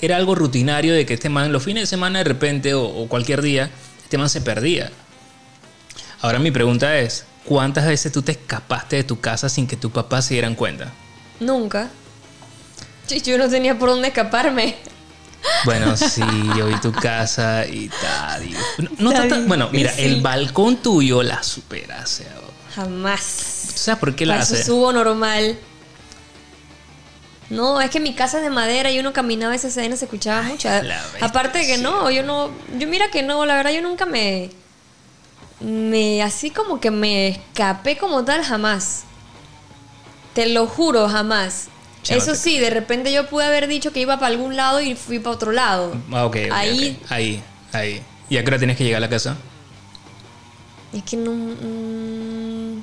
era 0.01 0.17
algo 0.17 0.35
rutinario 0.35 0.95
de 0.95 1.05
que 1.07 1.15
este 1.15 1.29
man, 1.29 1.53
los 1.53 1.63
fines 1.63 1.83
de 1.83 1.87
semana 1.87 2.19
de 2.19 2.25
repente 2.25 2.75
o, 2.75 2.85
o 2.85 3.09
cualquier 3.09 3.43
día, 3.43 3.71
este 4.03 4.19
man 4.19 4.29
se 4.29 4.41
perdía. 4.41 4.91
Ahora 6.21 6.39
mi 6.39 6.51
pregunta 6.51 6.99
es, 6.99 7.25
¿cuántas 7.45 7.87
veces 7.87 8.11
tú 8.11 8.23
te 8.23 8.33
escapaste 8.33 8.97
de 8.97 9.05
tu 9.05 9.21
casa 9.21 9.49
sin 9.49 9.67
que 9.67 9.77
tu 9.77 9.91
papá 9.91 10.23
se 10.23 10.35
dieran 10.35 10.55
cuenta? 10.55 10.93
Nunca. 11.41 11.91
Yo 13.25 13.39
no 13.39 13.49
tenía 13.49 13.79
por 13.79 13.91
dónde 13.91 14.09
escaparme. 14.09 14.77
Bueno, 15.65 15.97
sí, 15.97 16.23
yo 16.57 16.67
vi 16.67 16.81
tu 16.81 16.93
casa 16.93 17.67
y 17.67 17.89
tal. 17.89 18.49
No, 18.99 19.13
no 19.13 19.47
bueno, 19.47 19.69
mira, 19.73 19.93
el 19.93 20.21
balcón 20.21 20.77
tuyo 20.79 21.23
la 21.23 21.43
supera. 21.43 22.03
O 22.03 22.07
sea, 22.07 22.35
Jamás. 22.75 23.69
¿tú 23.69 23.79
sabes 23.79 24.01
por 24.01 24.15
qué 24.15 24.27
la 24.27 24.41
hace? 24.41 24.63
subo 24.63 24.93
normal. 24.93 25.59
No, 27.50 27.81
es 27.81 27.90
que 27.90 27.99
mi 28.00 28.14
casa 28.14 28.38
es 28.38 28.45
de 28.45 28.50
madera 28.50 28.90
y 28.90 28.99
uno 28.99 29.12
caminaba 29.12 29.55
esa 29.55 29.69
escena 29.69 29.97
se 29.97 30.05
escuchaba 30.05 30.43
mucho. 30.43 30.69
Aparte 31.21 31.59
de 31.59 31.67
que 31.67 31.78
no, 31.78 32.11
yo 32.11 32.23
no, 32.23 32.50
yo 32.78 32.87
mira 32.88 33.11
que 33.11 33.23
no, 33.23 33.47
la 33.47 33.57
verdad 33.57 33.73
yo 33.73 33.81
nunca 33.81 34.05
me, 34.05 34.50
me, 35.61 36.23
así 36.23 36.50
como 36.50 36.78
que 36.78 36.90
me 36.90 37.28
escapé 37.28 37.97
como 37.97 38.25
tal 38.25 38.45
jamás. 38.45 39.05
Te 40.35 40.47
lo 40.47 40.67
juro, 40.67 41.09
jamás. 41.09 41.69
Eso 42.09 42.35
sí, 42.35 42.59
de 42.59 42.71
repente 42.71 43.12
yo 43.12 43.26
pude 43.28 43.45
haber 43.45 43.67
dicho 43.67 43.93
que 43.93 44.00
iba 44.00 44.17
para 44.19 44.28
algún 44.28 44.57
lado 44.57 44.81
y 44.81 44.95
fui 44.95 45.19
para 45.19 45.35
otro 45.35 45.52
lado. 45.52 45.95
Ah, 46.12 46.26
ok, 46.26 46.37
ok, 46.47 46.52
Ahí. 46.52 46.99
Ahí, 47.09 47.43
ahí. 47.73 48.02
¿Y 48.31 48.37
a 48.37 48.43
qué 48.43 48.49
hora 48.49 48.59
tienes 48.59 48.76
que 48.76 48.85
llegar 48.85 48.99
a 48.99 49.00
la 49.00 49.09
casa? 49.11 49.37
Es 50.93 51.02
que 51.02 51.17
no. 51.17 51.33
mm, 51.33 52.83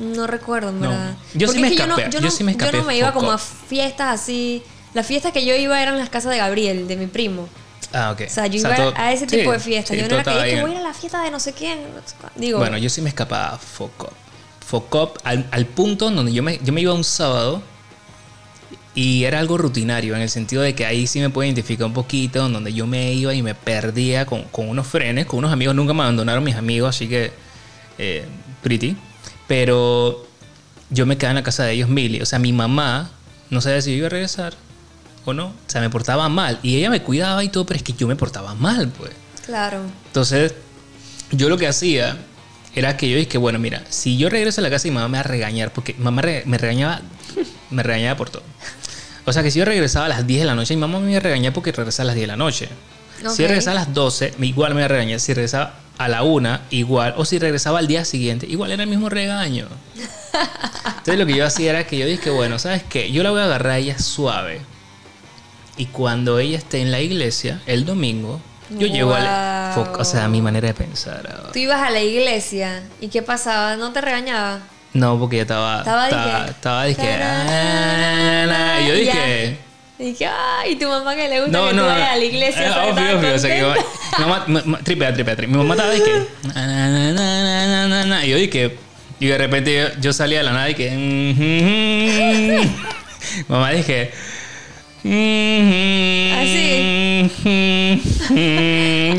no 0.00 0.26
recuerdo, 0.26 0.70
en 0.70 0.80
No. 0.80 0.88
verdad. 0.88 1.14
Yo 1.34 1.46
sí 1.48 1.62
es 1.62 1.68
que 1.68 1.74
escapé, 1.82 2.08
yo 2.20 2.30
sí 2.30 2.42
me 2.44 2.52
escapé 2.52 2.72
Yo 2.72 2.78
no 2.78 2.84
me 2.88 2.96
iba 2.96 3.12
como 3.12 3.30
a 3.30 3.38
fiestas 3.38 4.20
así. 4.20 4.62
Las 4.94 5.06
fiestas 5.06 5.32
que 5.32 5.44
yo 5.44 5.54
iba 5.54 5.80
eran 5.80 5.98
las 5.98 6.08
casas 6.10 6.32
de 6.32 6.38
Gabriel, 6.38 6.88
de 6.88 6.96
mi 6.96 7.06
primo. 7.06 7.48
Ah, 7.92 8.10
ok. 8.12 8.22
O 8.26 8.30
sea, 8.30 8.46
yo 8.46 8.58
iba 8.60 8.74
todo- 8.74 8.92
a 8.96 9.12
ese 9.12 9.28
sí, 9.28 9.36
tipo 9.38 9.52
de 9.52 9.58
fiestas. 9.60 9.96
sí, 9.96 10.02
yo 10.02 10.08
no 10.08 10.14
era 10.14 10.24
que 10.24 10.48
"Es 10.48 10.54
que 10.54 10.60
voy 10.62 10.70
a 10.70 10.74
ir 10.74 10.80
a 10.80 10.82
la 10.82 10.94
fiesta 10.94 11.22
de 11.22 11.30
no 11.30 11.38
sé 11.40 11.52
quién. 11.52 11.80
no 11.94 12.00
sé 12.04 12.14
cuál". 12.20 12.32
Digo, 12.36 12.58
Bueno, 12.58 12.78
yo 12.78 12.88
sí 12.88 13.00
me 13.02 13.08
escapaba 13.08 13.58
Focop. 13.58 14.12
Focop 14.66 15.18
al, 15.24 15.46
al 15.50 15.66
punto 15.66 16.10
donde 16.10 16.32
yo 16.32 16.42
me, 16.42 16.58
yo 16.62 16.72
me 16.72 16.80
iba 16.80 16.92
un 16.94 17.02
sábado 17.04 17.62
y 18.94 19.24
era 19.24 19.38
algo 19.38 19.56
rutinario, 19.58 20.14
en 20.16 20.22
el 20.22 20.28
sentido 20.30 20.62
de 20.62 20.74
que 20.74 20.84
ahí 20.86 21.06
sí 21.06 21.20
me 21.20 21.30
puedo 21.30 21.46
identificar 21.46 21.86
un 21.86 21.92
poquito, 21.92 22.48
donde 22.48 22.72
yo 22.72 22.86
me 22.86 23.12
iba 23.12 23.32
y 23.34 23.42
me 23.42 23.54
perdía 23.54 24.26
con, 24.26 24.42
con 24.44 24.68
unos 24.68 24.86
frenes, 24.86 25.26
con 25.26 25.38
unos 25.38 25.52
amigos, 25.52 25.74
nunca 25.74 25.92
me 25.94 26.02
abandonaron 26.02 26.42
mis 26.42 26.56
amigos, 26.56 26.90
así 26.96 27.08
que 27.08 27.32
eh, 27.98 28.24
pretty. 28.62 28.96
Pero 29.50 30.24
yo 30.90 31.06
me 31.06 31.18
quedaba 31.18 31.32
en 31.32 31.36
la 31.38 31.42
casa 31.42 31.64
de 31.64 31.72
ellos 31.72 31.88
mil, 31.88 32.22
o 32.22 32.24
sea, 32.24 32.38
mi 32.38 32.52
mamá 32.52 33.10
no 33.50 33.60
sabía 33.60 33.82
si 33.82 33.90
yo 33.90 33.96
iba 33.96 34.06
a 34.06 34.10
regresar 34.10 34.54
o 35.24 35.32
no, 35.32 35.46
o 35.46 35.52
sea, 35.66 35.80
me 35.80 35.90
portaba 35.90 36.28
mal 36.28 36.60
y 36.62 36.76
ella 36.76 36.88
me 36.88 37.02
cuidaba 37.02 37.42
y 37.42 37.48
todo, 37.48 37.66
pero 37.66 37.76
es 37.78 37.82
que 37.82 37.92
yo 37.94 38.06
me 38.06 38.14
portaba 38.14 38.54
mal, 38.54 38.90
pues. 38.96 39.10
claro. 39.44 39.80
Entonces, 40.06 40.54
yo 41.32 41.48
lo 41.48 41.58
que 41.58 41.66
hacía 41.66 42.16
era 42.76 42.96
que 42.96 43.10
yo 43.10 43.16
dije, 43.16 43.38
bueno, 43.38 43.58
mira, 43.58 43.82
si 43.88 44.16
yo 44.16 44.28
regreso 44.30 44.60
a 44.60 44.62
la 44.62 44.70
casa 44.70 44.86
y 44.86 44.92
mamá 44.92 45.08
me 45.08 45.18
va 45.18 45.24
a 45.24 45.24
regañar, 45.24 45.72
porque 45.72 45.96
mamá 45.98 46.22
re- 46.22 46.44
me 46.46 46.56
regañaba, 46.56 47.00
me 47.70 47.82
regañaba 47.82 48.16
por 48.16 48.30
todo. 48.30 48.44
O 49.24 49.32
sea, 49.32 49.42
que 49.42 49.50
si 49.50 49.58
yo 49.58 49.64
regresaba 49.64 50.06
a 50.06 50.10
las 50.10 50.28
10 50.28 50.42
de 50.42 50.46
la 50.46 50.54
noche, 50.54 50.76
mi 50.76 50.80
mamá 50.80 51.00
me 51.00 51.10
iba 51.10 51.18
a 51.18 51.22
regañar 51.22 51.52
porque 51.52 51.72
regresaba 51.72 52.04
a 52.04 52.06
las 52.06 52.14
10 52.14 52.22
de 52.22 52.26
la 52.28 52.36
noche. 52.36 52.68
Si 53.20 53.26
Ok. 53.26 53.36
yo 53.38 53.46
regresaba 53.48 53.72
a 53.80 53.84
las 53.84 53.94
12, 53.94 54.34
me- 54.38 54.46
igual 54.46 54.74
me 54.74 54.82
a 54.84 54.88
regañar. 54.88 55.20
Si 55.20 55.34
regresaba 55.34 55.74
a 55.98 56.08
la 56.08 56.22
1, 56.22 56.58
igual. 56.70 57.14
O 57.16 57.24
si 57.24 57.38
regresaba 57.38 57.78
al 57.78 57.86
día 57.86 58.04
siguiente, 58.04 58.46
igual 58.46 58.72
era 58.72 58.82
el 58.82 58.88
mismo 58.88 59.08
regaño. 59.08 59.66
Entonces 60.86 61.18
lo 61.18 61.26
que 61.26 61.34
yo 61.36 61.44
hacía 61.46 61.70
era 61.70 61.86
que 61.86 61.98
yo 61.98 62.06
dije, 62.06 62.30
bueno, 62.30 62.58
¿sabes 62.58 62.82
qué? 62.88 63.10
Yo 63.12 63.22
la 63.22 63.30
voy 63.30 63.40
a 63.40 63.44
agarrar 63.44 63.72
a 63.72 63.78
ella 63.78 63.98
suave. 63.98 64.60
Y 65.76 65.86
cuando 65.86 66.38
ella 66.38 66.58
esté 66.58 66.80
en 66.80 66.90
la 66.90 67.00
iglesia, 67.00 67.60
el 67.66 67.84
domingo, 67.84 68.40
yo 68.70 68.86
llego. 68.86 69.10
Wow. 69.10 69.16
fo- 69.18 69.96
O 69.98 70.04
sea, 70.04 70.28
mi 70.28 70.40
manera 70.40 70.68
de 70.68 70.74
pensar. 70.74 71.26
ahora. 71.30 71.52
Tú 71.52 71.58
ibas 71.58 71.80
a 71.82 71.90
la 71.90 72.00
iglesia 72.00 72.82
y 73.00 73.08
¿qué 73.08 73.22
pasaba? 73.22 73.76
¿No 73.76 73.92
te 73.92 74.00
regañaba? 74.00 74.60
No, 74.92 75.18
porque 75.18 75.36
ella 75.36 75.42
estaba... 75.42 75.78
Estaba, 75.78 76.04
Estaba, 76.08 76.38
dije, 76.40 76.50
estaba, 76.50 76.84
dije... 76.84 77.14
"Ah, 77.22 77.44
na, 77.46 78.46
na, 78.46 78.46
na". 78.46 78.80
Y 78.80 78.88
yo 78.88 78.94
ya. 78.94 79.00
dije... 79.00 79.58
Y 80.00 80.04
dije, 80.12 80.26
ay, 80.26 80.76
tu 80.76 80.88
mamá 80.88 81.14
que 81.14 81.28
le 81.28 81.42
gusta 81.42 81.58
No, 81.58 81.68
que 81.68 81.74
no, 81.74 81.82
tú 81.82 81.88
no. 81.88 81.94
a 81.94 82.16
la 82.16 82.24
iglesia. 82.24 82.66
Eh, 82.66 82.90
obvio, 82.90 83.18
obvio. 83.18 83.34
O 83.34 83.38
sea, 83.38 83.50
que 83.50 83.56
mi 83.56 83.62
mamá, 83.68 83.74
contenta. 83.74 84.18
mi 84.18 84.24
mamá, 84.24 84.44
ma- 84.48 84.62
ma- 84.64 84.78
tripea, 84.78 85.12
tripea, 85.12 85.36
tripea. 85.36 85.52
Mi 85.56 85.62
mamá 85.62 85.74
estaba 85.74 85.90
de 85.92 86.02
que. 86.02 86.26
na, 86.54 86.66
na, 86.66 86.88
na, 86.88 87.12
na, 87.12 87.66
na, 87.66 87.86
na, 87.88 88.04
na, 88.06 88.24
Y 88.24 88.30
yo 88.30 88.36
dije. 88.38 88.78
Y 89.20 89.26
de 89.26 89.36
repente 89.36 89.74
yo, 89.76 89.88
yo 90.00 90.12
salía 90.14 90.38
de 90.38 90.44
la 90.44 90.52
nada 90.52 90.70
y 90.70 90.74
que. 90.74 90.90
"Mhm". 92.64 92.76
mamá 93.48 93.70
dije. 93.72 94.10
"Mhm". 95.02 97.30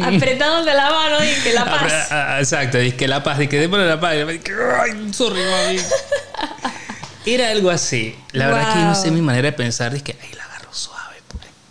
Apretándote 0.03 0.73
la 0.73 0.89
mano 0.89 1.17
y 1.23 1.27
que 1.43 1.53
la 1.53 1.61
Apre- 1.65 1.79
paz. 1.81 2.07
ah, 2.11 2.38
Exacto, 2.39 2.77
dije 2.79 3.07
la 3.07 3.21
paz, 3.23 3.38
dije 3.38 3.57
démosle 3.59 3.85
la 3.88 4.00
paz. 4.00 4.15
Y 4.15 4.25
me 4.25 4.33
dije, 4.33 4.51
ay, 4.81 5.13
sorry, 5.13 5.39
mami. 5.41 5.79
Era 7.25 7.50
algo 7.51 7.69
así. 7.69 8.15
La 8.31 8.47
verdad 8.47 8.63
es 8.63 8.67
que 8.73 8.79
yo 8.79 8.85
no 8.85 8.95
sé 8.95 9.11
mi 9.11 9.21
manera 9.21 9.43
de 9.51 9.53
pensar. 9.53 9.93
Dije, 9.93 10.15
ay, 10.21 10.29
la. 10.35 10.40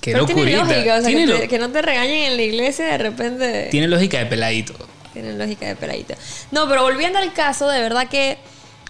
Qué 0.01 0.13
Pero 0.13 0.27
tiene 0.27 0.57
lógica, 0.57 0.97
o 0.97 1.01
sea, 1.01 1.07
Tiene 1.07 1.27
que, 1.27 1.43
lo- 1.43 1.49
que 1.49 1.59
no 1.59 1.71
te 1.71 1.83
regañen 1.83 2.31
en 2.33 2.37
la 2.37 2.43
iglesia 2.43 2.87
de 2.87 2.99
repente. 2.99 3.69
tiene 3.71 3.87
lógica 3.89 4.19
de 4.19 4.27
peladito. 4.27 4.75
Tienen 5.13 5.39
lógica 5.39 5.67
de 5.67 5.77
peladito. 5.77 6.15
No, 6.53 6.69
pero 6.69 6.83
volviendo 6.83 7.19
al 7.19 7.33
caso, 7.33 7.69
de 7.69 7.81
verdad 7.81 8.09
que. 8.09 8.39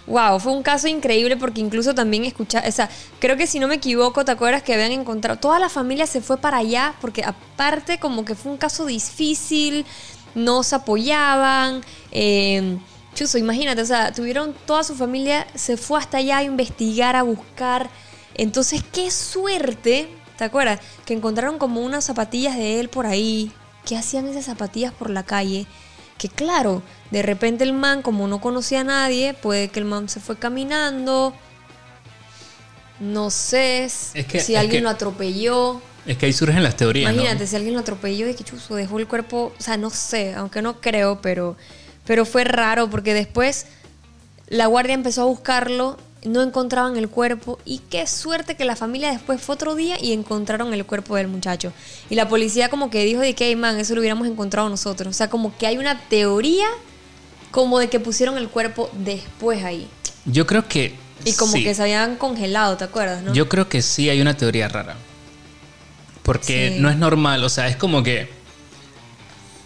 Wow, 0.06 0.40
fue 0.40 0.52
un 0.52 0.62
caso 0.62 0.88
increíble 0.88 1.36
porque 1.36 1.60
incluso 1.60 1.94
también 1.94 2.24
escuché, 2.24 2.58
o 2.66 2.72
sea, 2.72 2.88
creo 3.20 3.36
que 3.36 3.46
si 3.46 3.60
no 3.60 3.68
me 3.68 3.76
equivoco, 3.76 4.24
¿te 4.24 4.32
acuerdas 4.32 4.62
que 4.62 4.74
habían 4.74 4.90
encontrado? 4.92 5.38
Toda 5.38 5.60
la 5.60 5.68
familia 5.68 6.06
se 6.06 6.20
fue 6.20 6.38
para 6.38 6.56
allá 6.56 6.94
porque 7.00 7.22
aparte 7.22 8.00
como 8.00 8.24
que 8.24 8.34
fue 8.34 8.50
un 8.50 8.58
caso 8.58 8.86
difícil, 8.86 9.84
no 10.34 10.62
se 10.64 10.74
apoyaban, 10.74 11.82
eh, 12.10 12.78
chuzo, 13.14 13.38
imagínate, 13.38 13.82
o 13.82 13.86
sea, 13.86 14.10
tuvieron 14.12 14.54
toda 14.66 14.82
su 14.82 14.96
familia, 14.96 15.46
se 15.54 15.76
fue 15.76 15.98
hasta 16.00 16.16
allá 16.18 16.38
a 16.38 16.42
investigar, 16.42 17.14
a 17.14 17.22
buscar. 17.22 17.88
Entonces, 18.34 18.82
qué 18.92 19.10
suerte, 19.12 20.08
¿te 20.40 20.44
acuerdas? 20.46 20.80
Que 21.04 21.12
encontraron 21.12 21.58
como 21.58 21.82
unas 21.82 22.02
zapatillas 22.04 22.56
de 22.56 22.80
él 22.80 22.88
por 22.88 23.04
ahí. 23.04 23.52
¿Qué 23.84 23.94
hacían 23.94 24.26
esas 24.26 24.46
zapatillas 24.46 24.90
por 24.90 25.10
la 25.10 25.22
calle? 25.22 25.66
Que 26.16 26.30
claro, 26.30 26.82
de 27.10 27.20
repente 27.20 27.62
el 27.62 27.74
man, 27.74 28.00
como 28.00 28.26
no 28.26 28.40
conocía 28.40 28.80
a 28.80 28.84
nadie, 28.84 29.34
puede 29.34 29.68
que 29.68 29.80
el 29.80 29.84
man 29.84 30.08
se 30.08 30.18
fue 30.18 30.38
caminando. 30.38 31.34
No 33.00 33.28
sé 33.28 33.84
Es 33.84 34.12
que- 34.26 34.40
si 34.40 34.54
es 34.54 34.58
alguien 34.60 34.80
que- 34.80 34.84
lo 34.84 34.88
atropelló. 34.88 35.82
Es 36.06 36.16
que 36.16 36.24
ahí 36.24 36.32
surgen 36.32 36.62
las 36.62 36.74
teorías. 36.74 37.12
¿no? 37.14 37.20
Imagínate, 37.20 37.46
si 37.46 37.56
alguien 37.56 37.74
lo 37.74 37.80
atropelló 37.80 38.26
y 38.26 38.34
que 38.34 38.42
chuzo 38.42 38.74
dejó 38.76 38.98
el 38.98 39.06
cuerpo, 39.06 39.52
o 39.58 39.62
sea, 39.62 39.76
no 39.76 39.90
sé, 39.90 40.32
aunque 40.34 40.62
no 40.62 40.80
creo, 40.80 41.20
pero, 41.20 41.56
pero 42.06 42.24
fue 42.24 42.44
raro 42.44 42.88
porque 42.88 43.12
después 43.12 43.66
la 44.48 44.64
guardia 44.66 44.94
empezó 44.94 45.20
a 45.22 45.26
buscarlo, 45.26 45.98
no 46.24 46.42
encontraban 46.42 46.96
el 46.96 47.08
cuerpo 47.08 47.58
y 47.64 47.78
qué 47.90 48.06
suerte 48.06 48.54
que 48.56 48.64
la 48.64 48.76
familia 48.76 49.10
después 49.10 49.40
fue 49.40 49.54
otro 49.54 49.74
día 49.74 49.96
y 50.02 50.12
encontraron 50.12 50.74
el 50.74 50.84
cuerpo 50.84 51.16
del 51.16 51.28
muchacho. 51.28 51.72
Y 52.10 52.14
la 52.14 52.28
policía 52.28 52.68
como 52.68 52.90
que 52.90 53.04
dijo 53.04 53.20
de 53.20 53.34
que, 53.34 53.46
"Hey, 53.46 53.56
man, 53.56 53.78
eso 53.78 53.94
lo 53.94 54.00
hubiéramos 54.00 54.26
encontrado 54.28 54.68
nosotros. 54.68 55.14
O 55.14 55.16
sea, 55.16 55.30
como 55.30 55.56
que 55.56 55.66
hay 55.66 55.78
una 55.78 55.98
teoría 56.08 56.66
como 57.50 57.78
de 57.78 57.88
que 57.88 57.98
pusieron 58.00 58.36
el 58.38 58.48
cuerpo 58.48 58.90
después 58.92 59.64
ahí. 59.64 59.88
Yo 60.26 60.46
creo 60.46 60.68
que. 60.68 60.94
Y 61.24 61.32
como 61.34 61.52
sí. 61.52 61.64
que 61.64 61.74
se 61.74 61.82
habían 61.82 62.16
congelado, 62.16 62.76
¿te 62.76 62.84
acuerdas? 62.84 63.22
¿no? 63.22 63.32
Yo 63.34 63.48
creo 63.48 63.68
que 63.68 63.82
sí 63.82 64.08
hay 64.08 64.20
una 64.20 64.36
teoría 64.36 64.68
rara. 64.68 64.96
Porque 66.22 66.72
Sí. 66.74 66.80
no 66.80 66.90
es 66.90 66.96
normal, 66.96 67.42
o 67.44 67.48
sea, 67.48 67.68
es 67.68 67.76
como 67.76 68.02
que. 68.02 68.28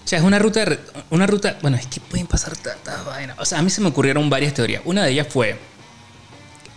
O 0.05 0.09
sea, 0.09 0.19
es 0.19 0.25
una 0.25 0.39
ruta. 0.39 0.65
Una 1.11 1.27
ruta. 1.27 1.59
Bueno, 1.63 1.77
es 1.77 1.87
que 1.87 2.01
pueden 2.01 2.27
pasar 2.27 2.57
tantas 2.57 3.05
vainas. 3.05 3.39
O 3.39 3.45
sea, 3.45 3.59
a 3.59 3.63
mí 3.63 3.71
se 3.71 3.81
me 3.81 3.89
ocurrieron 3.89 4.29
varias 4.31 4.55
teorías. 4.55 4.83
Una 4.85 5.05
de 5.05 5.13
ellas 5.13 5.27
fue. 5.31 5.59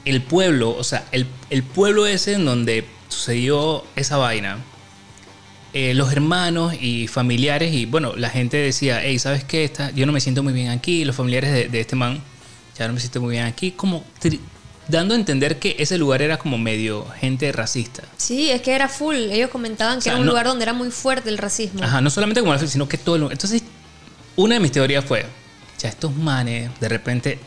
El 0.09 0.21
pueblo, 0.21 0.75
o 0.75 0.83
sea, 0.83 1.05
el, 1.11 1.27
el 1.49 1.63
pueblo 1.63 2.07
ese 2.07 2.33
en 2.33 2.45
donde 2.45 2.85
sucedió 3.09 3.83
esa 3.95 4.17
vaina. 4.17 4.57
eh, 5.73 5.93
los 5.93 6.11
hermanos 6.11 6.73
y 6.79 7.07
familiares, 7.07 7.73
y 7.73 7.85
bueno, 7.85 8.13
la 8.15 8.29
gente 8.29 8.57
decía, 8.57 9.01
hey, 9.03 9.19
¿sabes 9.19 9.43
qué? 9.43 9.63
Esta- 9.63 9.91
yo 9.91 10.05
no 10.05 10.11
me 10.13 10.21
siento 10.21 10.41
muy 10.41 10.53
bien 10.53 10.69
aquí. 10.69 11.05
Los 11.05 11.15
familiares 11.15 11.51
de, 11.51 11.67
de 11.67 11.79
este 11.81 11.95
man, 11.95 12.19
ya 12.79 12.87
no 12.87 12.93
me 12.93 12.99
siento 12.99 13.21
muy 13.21 13.31
bien 13.33 13.43
aquí. 13.45 13.71
Como 13.71 14.03
dando 14.87 15.13
a 15.13 15.17
entender 15.17 15.59
que 15.59 15.75
ese 15.77 15.97
lugar 15.97 16.21
era 16.21 16.37
como 16.37 16.57
medio 16.57 17.05
gente 17.19 17.51
racista. 17.51 18.03
Sí, 18.15 18.49
es 18.49 18.61
que 18.61 18.71
era 18.73 18.87
full. 18.87 19.15
Ellos 19.15 19.49
comentaban 19.51 19.97
que 19.97 20.03
sea, 20.03 20.13
era 20.13 20.19
un 20.21 20.25
no- 20.25 20.31
lugar 20.31 20.47
donde 20.47 20.63
era 20.63 20.73
muy 20.73 20.89
fuerte 20.89 21.29
el 21.29 21.37
racismo. 21.37 21.83
Ajá, 21.83 21.99
no 22.01 22.09
solamente 22.09 22.39
como 22.41 22.53
la 22.53 22.59
sino 22.65 22.87
que 22.87 22.97
todo 22.97 23.17
el 23.17 23.23
Entonces, 23.23 23.61
una 24.37 24.55
de 24.55 24.61
mis 24.61 24.71
teorías 24.71 25.03
fue, 25.05 25.25
ya 25.79 25.89
estos 25.89 26.15
manes 26.15 26.71
de 26.79 26.89
repente 26.89 27.39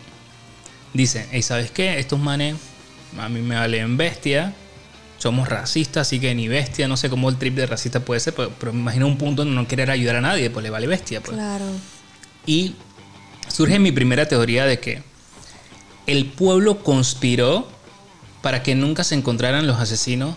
dicen, 0.93 1.27
hey, 1.31 1.43
¿sabes 1.43 1.71
qué? 1.71 1.99
Estos 1.99 2.19
manes 2.19 2.57
a 3.19 3.29
mí 3.29 3.41
me 3.41 3.57
valen 3.57 3.97
bestia, 3.97 4.55
somos 5.19 5.49
racistas, 5.49 6.07
así 6.07 6.21
que 6.21 6.35
ni 6.35 6.49
bestia, 6.49 6.89
no 6.89 6.97
sé 6.97 7.11
cómo 7.11 7.29
el 7.29 7.37
trip 7.37 7.55
de 7.55 7.67
racista 7.67 8.01
puede 8.01 8.21
ser, 8.21 8.35
pero, 8.35 8.51
pero 8.59 8.73
me 8.73 8.81
imagino 8.81 9.07
un 9.07 9.19
punto 9.19 9.45
donde 9.45 9.61
no 9.61 9.67
querer 9.69 9.91
ayudar 9.91 10.17
a 10.17 10.21
nadie, 10.21 10.51
pues 10.51 10.63
le 10.63 10.71
vale 10.71 10.87
bestia. 10.87 11.21
Pues. 11.21 11.37
Claro. 11.37 11.67
Y 12.47 12.75
surge 13.49 13.79
mi 13.79 13.93
primera 13.93 14.27
teoría 14.27 14.65
de 14.65 14.81
que 14.81 15.03
el 16.07 16.27
pueblo 16.27 16.83
conspiró 16.83 17.69
para 18.43 18.63
que 18.63 18.75
nunca 18.75 19.05
se 19.05 19.15
encontraran 19.15 19.67
los 19.67 19.79
asesinos 19.79 20.35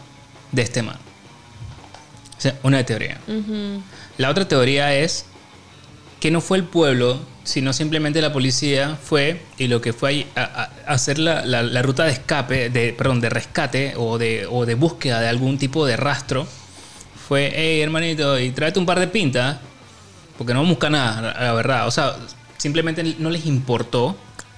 de 0.51 0.61
este 0.63 0.81
man. 0.83 0.97
O 2.37 2.41
sea, 2.41 2.59
una 2.63 2.83
teoría. 2.85 3.19
La 4.17 4.29
otra 4.29 4.47
teoría 4.47 4.93
es 4.95 5.25
que 6.23 6.31
no 6.31 6.39
fue 6.39 6.57
el 6.57 6.63
pueblo, 6.63 7.19
sino 7.43 7.73
simplemente 7.73 8.21
la 8.21 8.31
policía 8.31 8.95
fue 8.95 9.41
y 9.57 9.67
lo 9.67 9.81
que 9.81 9.91
fue 9.91 10.25
a, 10.37 10.69
hacer 10.87 11.19
la, 11.19 11.81
ruta 11.81 12.05
de 12.05 12.13
escape, 12.13 12.69
de, 12.69 12.93
perdón, 12.93 13.19
de 13.19 13.29
rescate 13.29 13.95
o 13.97 14.17
de, 14.17 14.47
o 14.49 14.65
de 14.65 14.75
búsqueda 14.75 15.19
de 15.19 15.27
algún 15.27 15.57
tipo 15.57 15.85
de 15.85 15.97
rastro, 15.97 16.47
fue, 17.27 17.51
hey 17.53 17.81
hermanito, 17.81 18.39
y 18.39 18.51
tráete 18.51 18.79
un 18.79 18.85
par 18.85 19.01
de 19.01 19.07
pintas, 19.09 19.57
porque 20.37 20.53
no 20.53 20.59
vamos 20.59 20.69
a 20.69 20.75
buscar 20.75 20.91
nada, 20.91 21.35
la 21.37 21.51
verdad. 21.51 21.87
O 21.89 21.91
sea, 21.91 22.15
simplemente 22.57 23.03
no 23.19 23.29
les 23.29 23.45
importó 23.45 24.15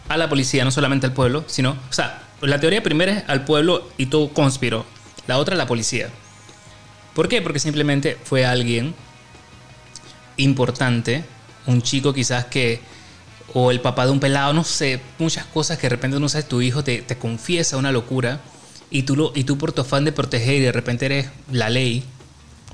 a 0.07 0.17
la 0.17 0.29
policía, 0.29 0.63
no 0.65 0.69
solamente 0.69 1.07
al 1.07 1.13
pueblo, 1.13 1.45
sino, 1.47 1.71
o 1.71 1.93
sea, 1.93 2.21
la 2.41 2.59
teoría 2.59 2.83
primera 2.83 3.11
es 3.11 3.23
al 3.25 3.43
pueblo 3.43 3.89
y 3.97 4.05
todo 4.05 4.29
conspiró. 4.29 4.85
La 5.25 5.39
otra, 5.39 5.55
la 5.55 5.65
policía. 5.65 6.09
¿Por 7.15 7.27
qué? 7.27 7.41
Porque 7.41 7.57
simplemente 7.57 8.19
fue 8.23 8.45
alguien 8.45 8.93
importante, 10.37 11.25
un 11.67 11.81
chico 11.81 12.13
quizás 12.13 12.45
que, 12.45 12.79
o 13.53 13.71
el 13.71 13.81
papá 13.81 14.05
de 14.05 14.11
un 14.11 14.19
pelado, 14.19 14.53
no 14.53 14.63
sé, 14.63 14.99
muchas 15.19 15.45
cosas 15.45 15.77
que 15.77 15.83
de 15.83 15.89
repente 15.89 16.19
no 16.19 16.29
sabes, 16.29 16.47
tu 16.47 16.61
hijo 16.61 16.83
te, 16.83 17.01
te 17.01 17.17
confiesa 17.17 17.77
una 17.77 17.91
locura 17.91 18.39
y 18.89 19.03
tú, 19.03 19.15
lo, 19.15 19.31
y 19.35 19.43
tú 19.43 19.57
por 19.57 19.71
tu 19.71 19.81
afán 19.81 20.05
de 20.05 20.11
proteger 20.11 20.55
y 20.55 20.59
de 20.59 20.71
repente 20.71 21.05
eres 21.05 21.27
la 21.51 21.69
ley, 21.69 22.03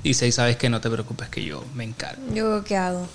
dices, 0.02 0.34
sabes 0.34 0.56
que 0.56 0.68
no 0.68 0.80
te 0.80 0.90
preocupes 0.90 1.28
que 1.28 1.44
yo 1.44 1.64
me 1.74 1.84
encargo. 1.84 2.22
¿Yo 2.34 2.62
qué 2.64 2.76
hago? 2.76 3.08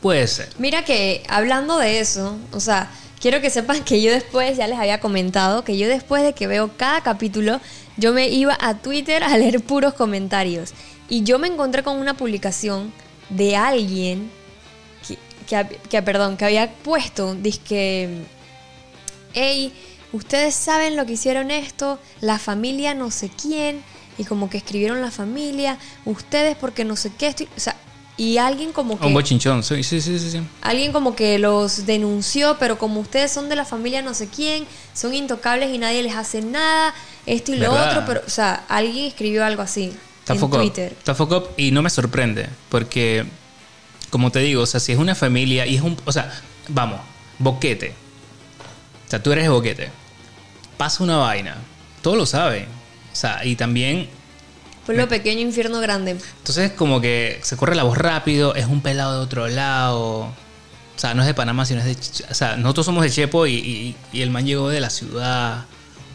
Puede 0.00 0.26
ser. 0.26 0.48
Mira 0.58 0.84
que 0.84 1.22
hablando 1.28 1.78
de 1.78 2.00
eso, 2.00 2.36
o 2.50 2.60
sea, 2.60 2.90
quiero 3.20 3.40
que 3.40 3.50
sepan 3.50 3.84
que 3.84 4.02
yo 4.02 4.10
después, 4.10 4.56
ya 4.56 4.66
les 4.66 4.78
había 4.78 4.98
comentado, 4.98 5.62
que 5.62 5.78
yo 5.78 5.88
después 5.88 6.24
de 6.24 6.32
que 6.32 6.48
veo 6.48 6.76
cada 6.76 7.02
capítulo, 7.02 7.60
yo 7.96 8.12
me 8.12 8.28
iba 8.28 8.58
a 8.60 8.78
Twitter 8.78 9.22
a 9.22 9.38
leer 9.38 9.62
puros 9.62 9.94
comentarios. 9.94 10.74
Y 11.08 11.22
yo 11.22 11.38
me 11.38 11.46
encontré 11.46 11.82
con 11.82 11.98
una 11.98 12.16
publicación 12.16 12.92
de 13.28 13.56
alguien 13.56 14.30
que, 15.46 15.80
que, 15.88 16.02
perdón, 16.02 16.36
que 16.36 16.44
había 16.44 16.72
puesto, 16.72 17.36
que 17.64 18.24
hey, 19.34 19.72
ustedes 20.12 20.54
saben 20.54 20.96
lo 20.96 21.06
que 21.06 21.12
hicieron 21.12 21.50
esto, 21.50 21.98
la 22.20 22.38
familia 22.38 22.94
no 22.94 23.10
sé 23.10 23.30
quién, 23.30 23.82
y 24.18 24.24
como 24.24 24.50
que 24.50 24.58
escribieron 24.58 25.00
la 25.00 25.10
familia, 25.10 25.78
ustedes 26.04 26.56
porque 26.56 26.84
no 26.84 26.96
sé 26.96 27.12
qué, 27.16 27.28
estoy, 27.28 27.48
o 27.56 27.60
sea, 27.60 27.76
y 28.16 28.36
alguien 28.36 28.72
como 28.72 29.00
que... 29.00 29.06
Un 29.06 29.14
bochinchón, 29.14 29.62
sí, 29.62 29.82
sí, 29.82 30.00
sí, 30.00 30.18
sí. 30.18 30.40
Alguien 30.60 30.92
como 30.92 31.16
que 31.16 31.38
los 31.38 31.86
denunció, 31.86 32.56
pero 32.58 32.78
como 32.78 33.00
ustedes 33.00 33.32
son 33.32 33.48
de 33.48 33.56
la 33.56 33.64
familia 33.64 34.02
no 34.02 34.12
sé 34.14 34.28
quién, 34.28 34.66
son 34.92 35.14
intocables 35.14 35.74
y 35.74 35.78
nadie 35.78 36.02
les 36.02 36.14
hace 36.14 36.42
nada, 36.42 36.94
esto 37.26 37.52
y 37.54 37.56
lo 37.56 37.72
otro, 37.72 38.04
pero, 38.06 38.22
o 38.26 38.30
sea, 38.30 38.64
alguien 38.68 39.06
escribió 39.06 39.44
algo 39.44 39.62
así 39.62 39.92
en 40.28 40.50
Twitter. 40.50 40.94
Está 41.04 41.16
y 41.56 41.70
no 41.70 41.82
me 41.82 41.90
sorprende, 41.90 42.48
porque, 42.68 43.24
como 44.12 44.30
te 44.30 44.38
digo, 44.38 44.62
o 44.62 44.66
sea, 44.66 44.78
si 44.78 44.92
es 44.92 44.98
una 44.98 45.14
familia 45.14 45.66
y 45.66 45.74
es 45.74 45.82
un... 45.82 45.96
O 46.04 46.12
sea, 46.12 46.30
vamos, 46.68 47.00
boquete. 47.38 47.94
O 49.06 49.10
sea, 49.10 49.22
tú 49.22 49.32
eres 49.32 49.48
boquete. 49.48 49.90
Pasa 50.76 51.02
una 51.02 51.16
vaina. 51.16 51.56
Todos 52.02 52.16
lo 52.16 52.26
saben. 52.26 52.66
O 53.12 53.16
sea, 53.16 53.44
y 53.44 53.56
también 53.56 54.08
lo 54.86 55.08
pequeño, 55.08 55.40
infierno 55.40 55.80
grande. 55.80 56.18
Entonces, 56.38 56.72
como 56.72 57.00
que 57.00 57.40
se 57.42 57.56
corre 57.56 57.74
la 57.74 57.84
voz 57.84 57.96
rápido, 57.96 58.54
es 58.54 58.66
un 58.66 58.82
pelado 58.82 59.18
de 59.18 59.24
otro 59.24 59.48
lado. 59.48 60.20
O 60.20 60.98
sea, 60.98 61.14
no 61.14 61.22
es 61.22 61.26
de 61.26 61.32
Panamá, 61.32 61.64
sino 61.64 61.80
es 61.80 61.86
de. 61.86 62.26
O 62.30 62.34
sea, 62.34 62.56
nosotros 62.58 62.84
somos 62.84 63.02
de 63.02 63.10
Chepo 63.10 63.46
y, 63.46 63.96
el 64.12 64.30
man 64.30 64.44
llegó 64.44 64.68
de 64.68 64.80
la 64.80 64.90
ciudad. 64.90 65.64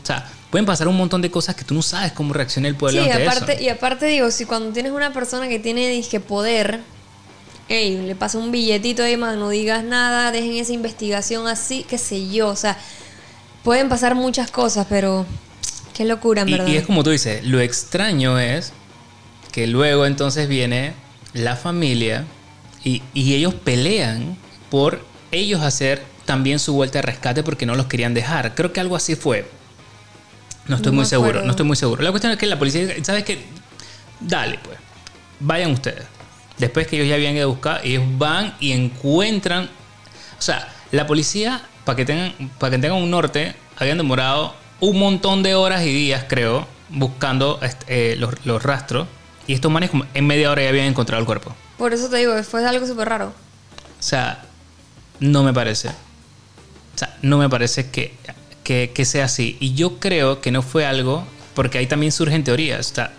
O 0.04 0.06
sea, 0.06 0.30
pueden 0.52 0.68
pasar 0.68 0.88
un 0.88 0.98
montón 0.98 1.24
de 1.24 1.32
cosas 1.32 1.56
que 1.56 1.64
tú 1.64 1.74
no 1.74 1.82
sabes 1.82 2.12
cómo 2.12 2.32
reacciona 2.34 2.68
el 2.68 2.76
pueblo 2.76 3.04
sí, 3.04 3.10
aparte, 3.10 3.62
Y 3.62 3.70
aparte, 3.70 4.06
digo, 4.06 4.30
si 4.30 4.46
cuando 4.46 4.72
tienes 4.72 4.92
una 4.92 5.12
persona 5.14 5.48
que 5.48 5.58
tiene, 5.60 5.90
dije, 5.90 6.20
poder. 6.20 6.82
Ey, 7.70 7.98
le 7.98 8.16
pasa 8.16 8.38
un 8.38 8.52
billetito 8.52 9.04
ahí, 9.04 9.18
man, 9.18 9.40
no 9.40 9.50
digas 9.50 9.84
nada, 9.84 10.32
dejen 10.32 10.54
esa 10.54 10.74
investigación 10.74 11.48
así, 11.48 11.86
qué 11.88 11.98
sé 11.98 12.30
yo. 12.30 12.48
O 12.48 12.56
sea, 12.56 12.78
pueden 13.64 13.90
pasar 13.90 14.16
muchas 14.16 14.52
cosas, 14.52 14.88
pero 14.90 15.26
Qué 15.98 16.06
locura, 16.06 16.44
en 16.44 16.52
verdad. 16.52 16.68
Y 16.68 16.78
es 16.78 16.86
como 16.86 17.04
tú 17.04 17.10
dices, 17.10 17.44
lo 17.44 17.60
extraño 17.60 18.38
es 18.38 18.72
que 19.52 19.66
luego 19.66 20.06
entonces 20.06 20.48
viene 20.48 20.94
la 21.34 21.56
familia 21.56 22.26
y, 22.84 23.02
ellos 23.16 23.56
pelean 23.56 24.38
por 24.70 25.04
ellos 25.32 25.62
hacer 25.62 26.04
también 26.26 26.60
su 26.60 26.74
vuelta 26.74 27.00
de 27.00 27.02
rescate 27.02 27.42
porque 27.42 27.66
no 27.66 27.74
los 27.74 27.88
querían 27.88 28.14
dejar. 28.14 28.54
Creo 28.54 28.72
que 28.74 28.80
algo 28.80 28.96
así 28.96 29.16
fue. 29.16 29.50
No 30.68 30.76
estoy 30.76 30.92
muy 30.92 31.06
seguro, 31.06 31.42
no 31.42 31.50
estoy 31.50 31.66
muy 31.66 31.76
seguro. 31.76 32.04
La 32.04 32.12
cuestión 32.12 32.32
es 32.32 32.38
que 32.38 32.46
la 32.46 32.60
policía, 32.60 32.94
¿sabes 33.02 33.24
qué? 33.24 33.44
Dale, 34.20 34.60
pues. 34.64 34.78
Vayan 35.40 35.72
ustedes. 35.72 36.06
Después 36.58 36.88
que 36.88 36.96
ellos 36.96 37.08
ya 37.08 37.16
habían 37.16 37.36
ido 37.36 37.44
a 37.44 37.48
buscar, 37.48 37.82
ellos 37.84 38.04
van 38.18 38.56
y 38.60 38.72
encuentran. 38.72 39.70
O 40.38 40.42
sea, 40.42 40.74
la 40.92 41.06
policía, 41.06 41.62
para 41.86 41.96
que 41.96 42.06
tengan, 42.06 42.34
para 42.58 42.72
que 42.72 42.82
tengan 42.82 43.02
un 43.02 43.12
norte, 43.12 43.56
habían 43.78 43.98
demorado 43.98 44.56
un 44.80 45.00
montón 45.00 45.44
de 45.44 45.56
horas 45.56 45.84
y 45.84 45.94
días, 45.94 46.26
creo, 46.28 46.68
buscando 46.90 47.60
eh, 47.88 48.16
los, 48.18 48.64
rastros. 48.64 49.08
Y 49.46 49.54
estos 49.54 49.72
manes 49.72 49.92
en 50.14 50.28
media 50.28 50.52
hora 50.52 50.64
ya 50.64 50.70
habían 50.70 50.86
encontrado 50.86 51.20
el 51.22 51.26
cuerpo. 51.26 51.56
Por 51.78 51.94
eso 51.94 52.10
te 52.10 52.18
digo, 52.18 52.42
fue 52.44 52.66
algo 52.66 52.86
súper 52.86 53.10
raro. 53.10 53.28
O 53.28 54.04
sea, 54.04 54.44
no 55.20 55.44
me 55.44 55.54
parece. 55.54 55.90
O 55.90 56.98
sea, 56.98 57.16
no 57.22 57.38
me 57.38 57.50
parece 57.50 57.90
que, 57.90 58.16
que, 58.64 59.06
sea 59.06 59.26
así. 59.26 59.58
Y 59.60 59.74
yo 59.74 60.00
creo 60.00 60.42
que 60.42 60.52
no 60.52 60.62
fue 60.62 60.86
algo, 60.86 61.26
porque 61.54 61.78
ahí 61.78 61.88
también 61.88 62.12
surgen 62.12 62.44
teorías. 62.44 62.92
O 62.92 62.96
sea, 62.96 63.14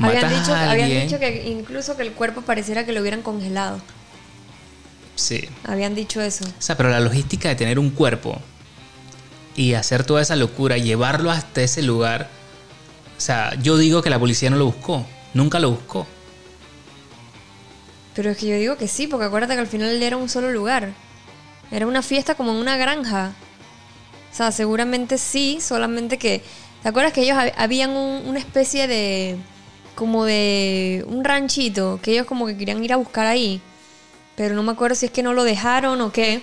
habían 0.00 0.28
dicho, 0.28 0.54
habían 0.54 0.88
dicho 0.88 1.18
que 1.18 1.48
incluso 1.48 1.96
que 1.96 2.02
el 2.02 2.12
cuerpo 2.12 2.42
pareciera 2.42 2.84
que 2.84 2.92
lo 2.92 3.00
hubieran 3.00 3.22
congelado. 3.22 3.80
Sí. 5.14 5.48
Habían 5.64 5.94
dicho 5.94 6.20
eso. 6.20 6.44
O 6.44 6.62
sea, 6.62 6.76
pero 6.76 6.88
la 6.88 7.00
logística 7.00 7.48
de 7.48 7.54
tener 7.54 7.78
un 7.78 7.90
cuerpo 7.90 8.40
y 9.54 9.74
hacer 9.74 10.04
toda 10.04 10.22
esa 10.22 10.36
locura, 10.36 10.78
llevarlo 10.78 11.30
hasta 11.30 11.60
ese 11.62 11.82
lugar. 11.82 12.28
O 13.16 13.20
sea, 13.20 13.54
yo 13.60 13.76
digo 13.76 14.00
que 14.02 14.10
la 14.10 14.18
policía 14.18 14.48
no 14.48 14.56
lo 14.56 14.66
buscó, 14.66 15.04
nunca 15.34 15.58
lo 15.58 15.70
buscó. 15.72 16.06
Pero 18.14 18.30
es 18.30 18.38
que 18.38 18.48
yo 18.48 18.56
digo 18.56 18.76
que 18.76 18.88
sí, 18.88 19.06
porque 19.06 19.26
acuérdate 19.26 19.54
que 19.54 19.60
al 19.60 19.66
final 19.66 20.02
era 20.02 20.16
un 20.16 20.28
solo 20.28 20.50
lugar. 20.50 20.92
Era 21.70 21.86
una 21.86 22.02
fiesta 22.02 22.34
como 22.34 22.52
en 22.52 22.56
una 22.56 22.76
granja. 22.76 23.32
O 24.32 24.34
sea, 24.34 24.52
seguramente 24.52 25.18
sí, 25.18 25.58
solamente 25.60 26.18
que... 26.18 26.42
¿Te 26.82 26.88
acuerdas 26.88 27.12
que 27.12 27.22
ellos 27.22 27.36
habían 27.56 27.90
una 27.90 28.38
especie 28.38 28.88
de... 28.88 29.36
como 29.94 30.24
de... 30.24 31.04
un 31.08 31.24
ranchito 31.24 32.00
que 32.02 32.12
ellos 32.12 32.26
como 32.26 32.46
que 32.46 32.56
querían 32.56 32.82
ir 32.84 32.92
a 32.92 32.96
buscar 32.96 33.26
ahí? 33.26 33.60
Pero 34.36 34.54
no 34.54 34.62
me 34.62 34.72
acuerdo 34.72 34.94
si 34.94 35.06
es 35.06 35.12
que 35.12 35.22
no 35.22 35.32
lo 35.32 35.44
dejaron 35.44 36.00
o 36.00 36.12
qué 36.12 36.42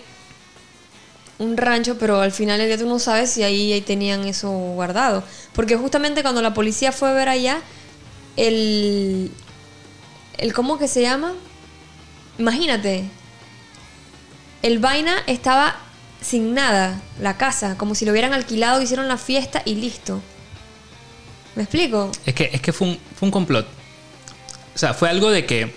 un 1.40 1.56
rancho, 1.58 1.98
pero 1.98 2.22
al 2.22 2.32
final 2.32 2.60
el 2.60 2.68
día 2.68 2.78
tú 2.78 2.88
no 2.88 3.00
sabes 3.00 3.32
si 3.32 3.44
ahí, 3.44 3.72
ahí 3.72 3.82
tenían 3.82 4.26
eso 4.26 4.50
guardado. 4.50 5.24
Porque 5.54 5.76
justamente 5.76 6.22
cuando 6.24 6.42
la 6.42 6.54
policía 6.54 6.92
fue 6.92 7.10
a 7.10 7.14
ver 7.14 7.30
allá, 7.30 7.62
el, 8.36 9.32
el 10.38 10.54
¿cómo 10.54 10.78
que 10.78 10.88
se 10.88 11.02
llama? 11.02 11.34
Imagínate, 12.40 13.06
el 14.64 14.80
vaina 14.80 15.18
estaba 15.28 15.76
sin 16.22 16.54
nada, 16.54 17.02
la 17.22 17.38
casa, 17.38 17.78
como 17.78 17.96
si 17.96 18.06
lo 18.06 18.12
hubieran 18.12 18.34
alquilado, 18.34 18.82
hicieron 18.82 19.08
la 19.08 19.18
fiesta 19.18 19.62
y 19.66 19.76
listo. 19.76 20.22
¿Me 21.58 21.64
explico? 21.64 22.12
Es 22.24 22.36
que, 22.36 22.52
es 22.54 22.62
que 22.62 22.72
fue, 22.72 22.90
un, 22.90 23.00
fue 23.16 23.26
un 23.26 23.32
complot. 23.32 23.66
O 24.76 24.78
sea, 24.78 24.94
fue 24.94 25.10
algo 25.10 25.32
de 25.32 25.48
que 25.48 25.74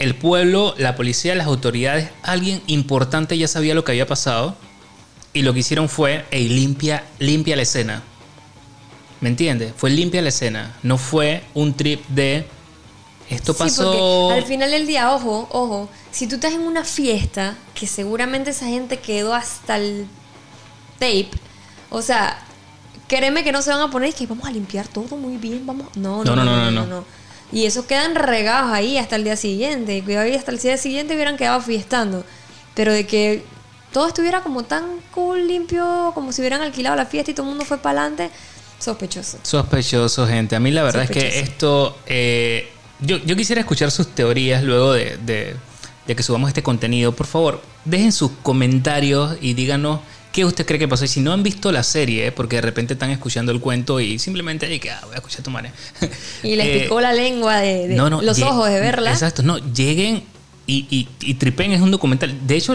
el 0.00 0.16
pueblo, 0.16 0.74
la 0.78 0.96
policía, 0.96 1.36
las 1.36 1.46
autoridades, 1.46 2.10
alguien 2.24 2.60
importante 2.66 3.38
ya 3.38 3.46
sabía 3.46 3.72
lo 3.76 3.84
que 3.84 3.92
había 3.92 4.08
pasado 4.08 4.56
y 5.32 5.42
lo 5.42 5.54
que 5.54 5.60
hicieron 5.60 5.88
fue, 5.88 6.24
hey, 6.32 6.48
limpia, 6.48 7.04
limpia 7.20 7.54
la 7.54 7.62
escena. 7.62 8.02
¿Me 9.20 9.28
entiendes? 9.28 9.72
Fue 9.76 9.90
limpia 9.90 10.22
la 10.22 10.30
escena. 10.30 10.76
No 10.82 10.98
fue 10.98 11.44
un 11.54 11.74
trip 11.74 12.04
de 12.08 12.46
esto 13.28 13.54
pasó. 13.54 14.32
al 14.32 14.44
final 14.44 14.72
del 14.72 14.88
día, 14.88 15.14
ojo, 15.14 15.48
ojo, 15.52 15.88
si 16.10 16.26
tú 16.26 16.34
estás 16.34 16.52
en 16.52 16.62
una 16.62 16.82
fiesta, 16.82 17.56
que 17.74 17.86
seguramente 17.86 18.50
esa 18.50 18.66
gente 18.66 18.98
quedó 18.98 19.34
hasta 19.34 19.76
el 19.76 20.08
tape, 20.98 21.30
o 21.90 22.02
sea, 22.02 22.44
créeme 23.10 23.42
que 23.42 23.50
no 23.52 23.60
se 23.60 23.70
van 23.70 23.80
a 23.80 23.90
poner 23.90 24.10
y 24.10 24.12
que 24.12 24.26
vamos 24.26 24.46
a 24.46 24.52
limpiar 24.52 24.86
todo 24.86 25.16
muy 25.16 25.36
bien, 25.36 25.66
vamos. 25.66 25.88
no, 25.96 26.22
no, 26.24 26.36
no. 26.36 26.44
no, 26.44 26.70
no, 26.70 26.86
no 26.86 27.04
y 27.52 27.64
esos 27.64 27.84
quedan 27.84 28.14
regados 28.14 28.72
ahí 28.72 28.96
hasta 28.96 29.16
el 29.16 29.24
día 29.24 29.36
siguiente. 29.36 30.02
Cuidado, 30.04 30.28
y 30.28 30.34
hasta 30.34 30.52
el 30.52 30.58
día 30.58 30.76
siguiente 30.76 31.14
hubieran 31.14 31.36
quedado 31.36 31.60
fiestando. 31.60 32.24
Pero 32.74 32.92
de 32.92 33.06
que 33.06 33.42
todo 33.92 34.06
estuviera 34.06 34.42
como 34.42 34.62
tan 34.62 34.84
cool, 35.10 35.48
limpio, 35.48 36.12
como 36.14 36.32
si 36.32 36.42
hubieran 36.42 36.62
alquilado 36.62 36.96
la 36.96 37.06
fiesta 37.06 37.32
y 37.32 37.34
todo 37.34 37.46
el 37.46 37.50
mundo 37.50 37.64
fue 37.64 37.78
para 37.78 38.02
adelante, 38.02 38.30
sospechoso. 38.78 39.38
Sospechoso, 39.42 40.26
gente. 40.26 40.54
A 40.54 40.60
mí 40.60 40.70
la 40.70 40.82
verdad 40.82 41.02
es 41.02 41.10
que 41.10 41.40
esto... 41.40 41.98
Eh, 42.06 42.70
yo, 43.00 43.16
yo, 43.16 43.34
quisiera 43.34 43.62
escuchar 43.62 43.90
sus 43.90 44.08
teorías 44.08 44.62
luego 44.62 44.92
de, 44.92 45.16
de, 45.24 45.56
de, 46.06 46.14
que 46.14 46.22
subamos 46.22 46.48
este 46.48 46.62
contenido. 46.62 47.12
Por 47.12 47.26
favor, 47.26 47.62
dejen 47.84 48.12
sus 48.12 48.30
comentarios 48.42 49.38
y 49.40 49.54
díganos 49.54 50.00
qué 50.32 50.44
usted 50.44 50.64
cree 50.66 50.78
que 50.78 50.86
pasó. 50.88 51.04
Y 51.04 51.08
si 51.08 51.20
no 51.20 51.32
han 51.32 51.42
visto 51.42 51.72
la 51.72 51.82
serie, 51.82 52.32
porque 52.32 52.56
de 52.56 52.62
repente 52.62 52.94
están 52.94 53.10
escuchando 53.10 53.52
el 53.52 53.60
cuento 53.60 54.00
y 54.00 54.18
simplemente 54.18 54.66
hay 54.66 54.78
que, 54.78 54.90
ah, 54.90 55.00
voy 55.04 55.14
a 55.14 55.16
escuchar 55.16 55.42
tu 55.42 55.50
madre. 55.50 55.72
Y 56.42 56.56
les 56.56 56.66
Eh, 56.66 56.80
picó 56.82 57.00
la 57.00 57.12
lengua 57.12 57.56
de, 57.58 57.88
de 57.88 57.94
no, 57.94 58.08
no, 58.10 58.22
los 58.22 58.40
ojos 58.42 58.68
de 58.68 58.80
verla. 58.80 59.10
Exacto, 59.10 59.42
no, 59.42 59.58
lleguen 59.72 60.22
y, 60.66 60.86
y, 60.90 61.08
y 61.20 61.34
tripen 61.34 61.72
es 61.72 61.80
un 61.80 61.90
documental. 61.90 62.34
De 62.46 62.56
hecho, 62.56 62.74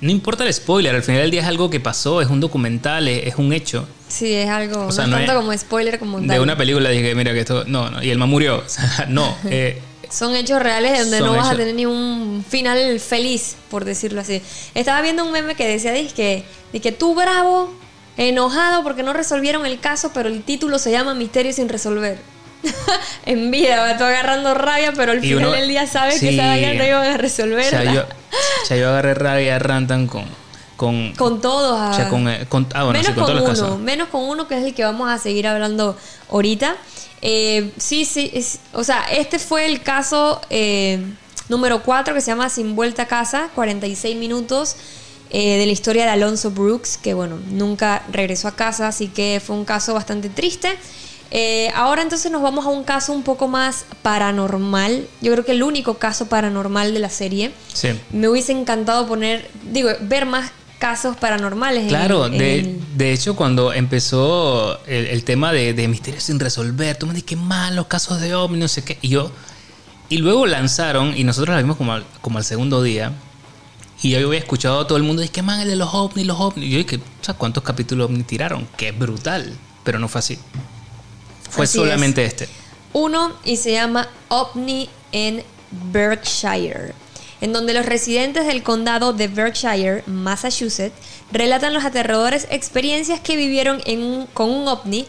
no 0.00 0.10
importa 0.10 0.44
el 0.46 0.54
spoiler, 0.54 0.94
al 0.94 1.02
final 1.02 1.20
del 1.22 1.30
día 1.30 1.42
es 1.42 1.46
algo 1.46 1.68
que 1.68 1.78
pasó, 1.80 2.22
es 2.22 2.28
un 2.28 2.40
documental, 2.40 3.06
es, 3.08 3.26
es 3.26 3.34
un 3.36 3.52
hecho. 3.52 3.86
Sí, 4.08 4.32
es 4.32 4.48
algo. 4.48 4.86
O 4.86 4.92
sea, 4.92 5.06
no, 5.06 5.16
tanto 5.16 5.32
es- 5.32 5.38
como 5.38 5.56
spoiler 5.58 5.98
como 5.98 6.20
De 6.20 6.26
tal. 6.28 6.40
una 6.40 6.56
película 6.56 6.88
dije, 6.88 7.14
mira 7.14 7.32
que 7.34 7.40
esto, 7.40 7.64
no, 7.66 7.90
no, 7.90 8.02
y 8.02 8.10
el 8.10 8.16
man 8.18 8.28
murió. 8.30 8.62
No, 9.08 9.36
eh, 9.44 9.80
Son 10.10 10.34
hechos 10.34 10.60
reales 10.62 10.98
donde 10.98 11.18
Son 11.18 11.26
no 11.28 11.36
vas 11.36 11.50
a 11.50 11.56
tener 11.56 11.74
ni 11.74 11.86
un 11.86 12.44
final 12.48 12.98
feliz, 13.00 13.56
por 13.70 13.84
decirlo 13.84 14.20
así. 14.20 14.42
Estaba 14.74 15.00
viendo 15.02 15.24
un 15.24 15.32
meme 15.32 15.54
que 15.54 15.66
decía, 15.68 15.92
que, 16.14 16.44
que 16.82 16.92
tú 16.92 17.14
bravo, 17.14 17.72
enojado 18.16 18.82
porque 18.82 19.02
no 19.02 19.12
resolvieron 19.12 19.64
el 19.66 19.78
caso, 19.80 20.10
pero 20.12 20.28
el 20.28 20.42
título 20.42 20.78
se 20.78 20.90
llama 20.90 21.14
Misterio 21.14 21.52
sin 21.52 21.68
resolver. 21.68 22.18
en 23.26 23.50
vida, 23.50 23.80
va 23.80 23.96
tú 23.96 24.04
agarrando 24.04 24.52
rabia, 24.54 24.92
pero 24.94 25.12
al 25.12 25.18
Y 25.24 25.28
final 25.28 25.38
uno- 25.46 25.52
del 25.52 25.68
día 25.68 25.86
sabes 25.86 26.20
que 26.20 26.30
esa 26.34 26.46
vaina 26.46 26.74
no 26.74 26.84
iban 26.84 27.06
a 27.06 27.16
resolver. 27.16 27.64
o 27.66 27.70
sea, 27.70 27.84
yo, 27.94 28.02
o 28.62 28.66
sea, 28.66 28.76
yo 28.76 28.88
agarré 28.90 29.14
rabia 29.14 29.56
a 29.56 29.58
Rantan 29.58 30.06
con, 30.06 30.24
con, 30.80 31.12
Con 31.12 31.42
todos. 31.42 31.78
o 31.78 31.92
sea, 31.94 32.06
ah. 32.06 32.08
con, 32.08 32.26
eh, 32.26 32.46
con- 32.48 32.66
ah, 32.72 32.84
bueno, 32.84 32.98
menos 32.98 33.06
sí, 33.08 33.12
con 33.12 33.64
uno, 33.66 33.76
menos 33.76 34.08
con 34.08 34.22
uno 34.22 34.48
que 34.48 34.56
es 34.56 34.64
el 34.64 34.72
que 34.72 34.82
vamos 34.82 35.10
a 35.10 35.18
seguir 35.18 35.46
hablando 35.46 35.94
ahorita. 36.30 36.74
Eh, 37.20 37.70
sí, 37.76 38.06
sí, 38.06 38.30
es- 38.32 38.60
o 38.72 38.82
sea, 38.82 39.02
este 39.12 39.38
fue 39.38 39.66
el 39.66 39.82
caso 39.82 40.40
eh, 40.48 41.04
número 41.50 41.82
4 41.82 42.14
que 42.14 42.22
se 42.22 42.28
llama 42.28 42.48
Sin 42.48 42.76
Vuelta 42.76 43.02
a 43.02 43.06
Casa, 43.08 43.50
46 43.54 44.16
minutos 44.16 44.74
eh, 45.28 45.58
de 45.58 45.66
la 45.66 45.72
historia 45.72 46.04
de 46.04 46.12
Alonso 46.12 46.50
Brooks, 46.50 46.96
que 46.96 47.12
bueno, 47.12 47.38
nunca 47.50 48.02
regresó 48.10 48.48
a 48.48 48.52
casa, 48.52 48.88
así 48.88 49.08
que 49.08 49.42
fue 49.44 49.56
un 49.56 49.66
caso 49.66 49.92
bastante 49.92 50.30
triste. 50.30 50.78
Ahora 51.74 52.00
entonces 52.00 52.32
nos 52.32 52.40
vamos 52.40 52.64
a 52.64 52.70
un 52.70 52.84
caso 52.84 53.12
un 53.12 53.22
poco 53.22 53.48
más 53.48 53.84
paranormal, 54.02 55.06
yo 55.20 55.30
creo 55.32 55.44
que 55.44 55.52
el 55.52 55.62
único 55.62 55.98
caso 55.98 56.24
paranormal 56.26 56.94
de 56.94 57.00
la 57.00 57.10
serie. 57.10 57.52
Sí. 57.72 57.90
Me 58.12 58.28
hubiese 58.28 58.52
encantado 58.52 59.06
poner, 59.06 59.48
digo, 59.70 59.90
ver 60.00 60.24
más 60.24 60.50
casos 60.80 61.16
paranormales. 61.16 61.84
en 61.84 61.88
Claro, 61.90 62.26
en 62.26 62.38
de, 62.38 62.58
el- 62.58 62.80
de 62.96 63.12
hecho 63.12 63.36
cuando 63.36 63.72
empezó 63.72 64.84
el, 64.86 65.06
el 65.06 65.22
tema 65.22 65.52
de, 65.52 65.72
de 65.74 65.86
misterios 65.86 66.24
sin 66.24 66.40
resolver, 66.40 66.96
tú 66.96 67.06
me 67.06 67.12
dices, 67.14 67.26
qué 67.28 67.36
mal 67.36 67.76
los 67.76 67.86
casos 67.86 68.20
de 68.20 68.34
ovni, 68.34 68.58
no 68.58 68.66
sé 68.66 68.82
qué, 68.82 68.98
y 69.02 69.08
yo, 69.10 69.30
y 70.08 70.16
luego 70.18 70.46
lanzaron, 70.46 71.16
y 71.16 71.22
nosotros 71.22 71.54
la 71.54 71.62
vimos 71.62 71.76
como 71.76 71.92
al, 71.92 72.04
como 72.20 72.38
al 72.38 72.44
segundo 72.44 72.82
día, 72.82 73.12
y 74.02 74.10
yo 74.10 74.26
había 74.26 74.40
escuchado 74.40 74.80
a 74.80 74.86
todo 74.86 74.96
el 74.98 75.04
mundo, 75.04 75.20
dice, 75.22 75.32
qué 75.32 75.42
mal 75.42 75.60
el 75.60 75.68
de 75.68 75.76
los 75.76 75.92
ovnis, 75.94 76.26
los 76.26 76.40
ovnis, 76.40 76.66
y 76.66 76.70
yo 76.70 76.78
dije, 76.78 76.96
o 76.96 77.24
sea, 77.24 77.34
¿cuántos 77.34 77.62
capítulos 77.62 78.06
ovni 78.10 78.22
tiraron? 78.24 78.66
Qué 78.76 78.90
brutal, 78.92 79.54
pero 79.84 79.98
no 80.00 80.08
fue 80.08 80.18
así. 80.18 80.38
Fue 81.50 81.64
Así 81.64 81.78
solamente 81.78 82.24
este. 82.24 82.48
Uno 82.92 83.34
y 83.44 83.56
se 83.56 83.72
llama 83.72 84.08
OVNI 84.28 84.88
en 85.12 85.44
Berkshire, 85.92 86.94
en 87.40 87.52
donde 87.52 87.74
los 87.74 87.84
residentes 87.86 88.46
del 88.46 88.62
condado 88.62 89.12
de 89.12 89.26
Berkshire, 89.28 90.02
Massachusetts, 90.06 90.94
relatan 91.32 91.72
las 91.74 91.84
aterradoras 91.84 92.46
experiencias 92.50 93.20
que 93.20 93.36
vivieron 93.36 93.80
en 93.86 94.02
un- 94.02 94.26
con 94.26 94.50
un 94.50 94.66
OVNI 94.68 95.06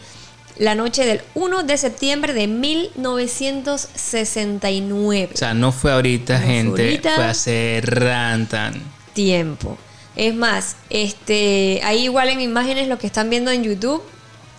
la 0.58 0.74
noche 0.74 1.04
del 1.06 1.22
1 1.34 1.62
de 1.62 1.76
septiembre 1.78 2.32
de 2.34 2.46
1969. 2.46 5.30
O 5.34 5.36
sea, 5.36 5.54
no 5.54 5.72
fue 5.72 5.92
ahorita, 5.92 6.34
No 6.34 6.40
fue 6.44 6.48
gente, 6.54 6.82
ahorita. 6.82 7.14
fue 7.14 7.24
hace 7.24 7.80
rantan. 7.84 8.74
tiempo. 9.14 9.76
Es 10.16 10.34
más, 10.34 10.76
este, 10.90 11.80
ahí 11.84 12.04
igual 12.04 12.28
en 12.30 12.40
imágenes 12.40 12.88
lo 12.88 12.98
que 12.98 13.06
están 13.06 13.28
viendo 13.30 13.50
en 13.50 13.62
YouTube, 13.64 14.02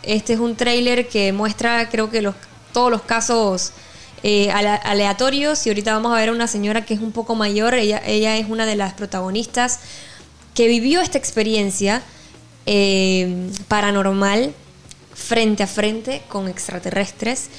este 0.03 0.33
es 0.33 0.39
un 0.39 0.55
trailer 0.55 1.07
que 1.07 1.31
muestra 1.31 1.89
creo 1.89 2.09
que 2.09 2.21
los, 2.21 2.36
todos 2.71 2.91
los 2.91 3.01
casos 3.03 3.71
eh, 4.23 4.49
ale- 4.51 4.79
aleatorios 4.83 5.65
y 5.65 5.69
ahorita 5.69 5.93
vamos 5.93 6.13
a 6.13 6.15
ver 6.15 6.29
a 6.29 6.31
una 6.31 6.47
señora 6.47 6.86
que 6.86 6.93
es 6.93 7.01
un 7.01 7.12
poco 7.12 7.36
mayor, 7.36 7.73
ella, 7.75 8.01
ella 8.05 8.38
es 8.38 8.49
una 8.49 8.65
de 8.65 8.75
las 8.75 8.93
protagonistas 8.93 9.79
que 10.55 10.67
vivió 10.67 11.01
esta 11.01 11.17
experiencia 11.17 12.01
eh, 12.65 13.49
paranormal 13.67 14.53
frente 15.13 15.63
a 15.63 15.67
frente 15.67 16.21
con 16.29 16.47
extraterrestres. 16.47 17.49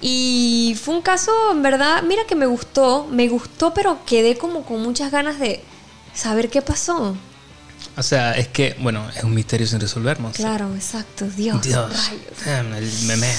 Y 0.00 0.76
fue 0.82 0.94
un 0.94 1.02
caso, 1.02 1.32
en 1.52 1.62
verdad, 1.62 2.02
mira 2.04 2.22
que 2.28 2.34
me 2.36 2.46
gustó, 2.46 3.06
me 3.10 3.28
gustó, 3.28 3.74
pero 3.74 3.98
quedé 4.06 4.36
como 4.38 4.62
con 4.64 4.80
muchas 4.82 5.10
ganas 5.10 5.38
de 5.40 5.62
saber 6.14 6.48
qué 6.50 6.62
pasó. 6.62 7.16
O 7.96 8.02
sea, 8.02 8.32
es 8.32 8.46
que, 8.48 8.76
bueno, 8.80 9.08
es 9.16 9.24
un 9.24 9.34
misterio 9.34 9.66
sin 9.66 9.80
resolver, 9.80 10.20
¿no? 10.20 10.30
Claro, 10.30 10.72
exacto, 10.76 11.26
Dios, 11.36 11.60
Dios. 11.62 11.90
rayos, 11.90 12.46
El 12.46 13.06
meme. 13.08 13.32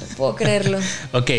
no 0.00 0.16
puedo 0.16 0.34
creerlo. 0.36 0.78
ok. 1.12 1.30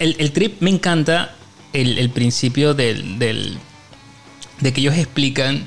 El, 0.00 0.16
el 0.18 0.32
trip 0.32 0.60
me 0.60 0.70
encanta 0.70 1.36
el, 1.72 1.98
el 1.98 2.10
principio 2.10 2.74
del, 2.74 3.18
del- 3.20 3.58
de 4.60 4.72
que 4.72 4.80
ellos 4.80 4.96
explican 4.96 5.66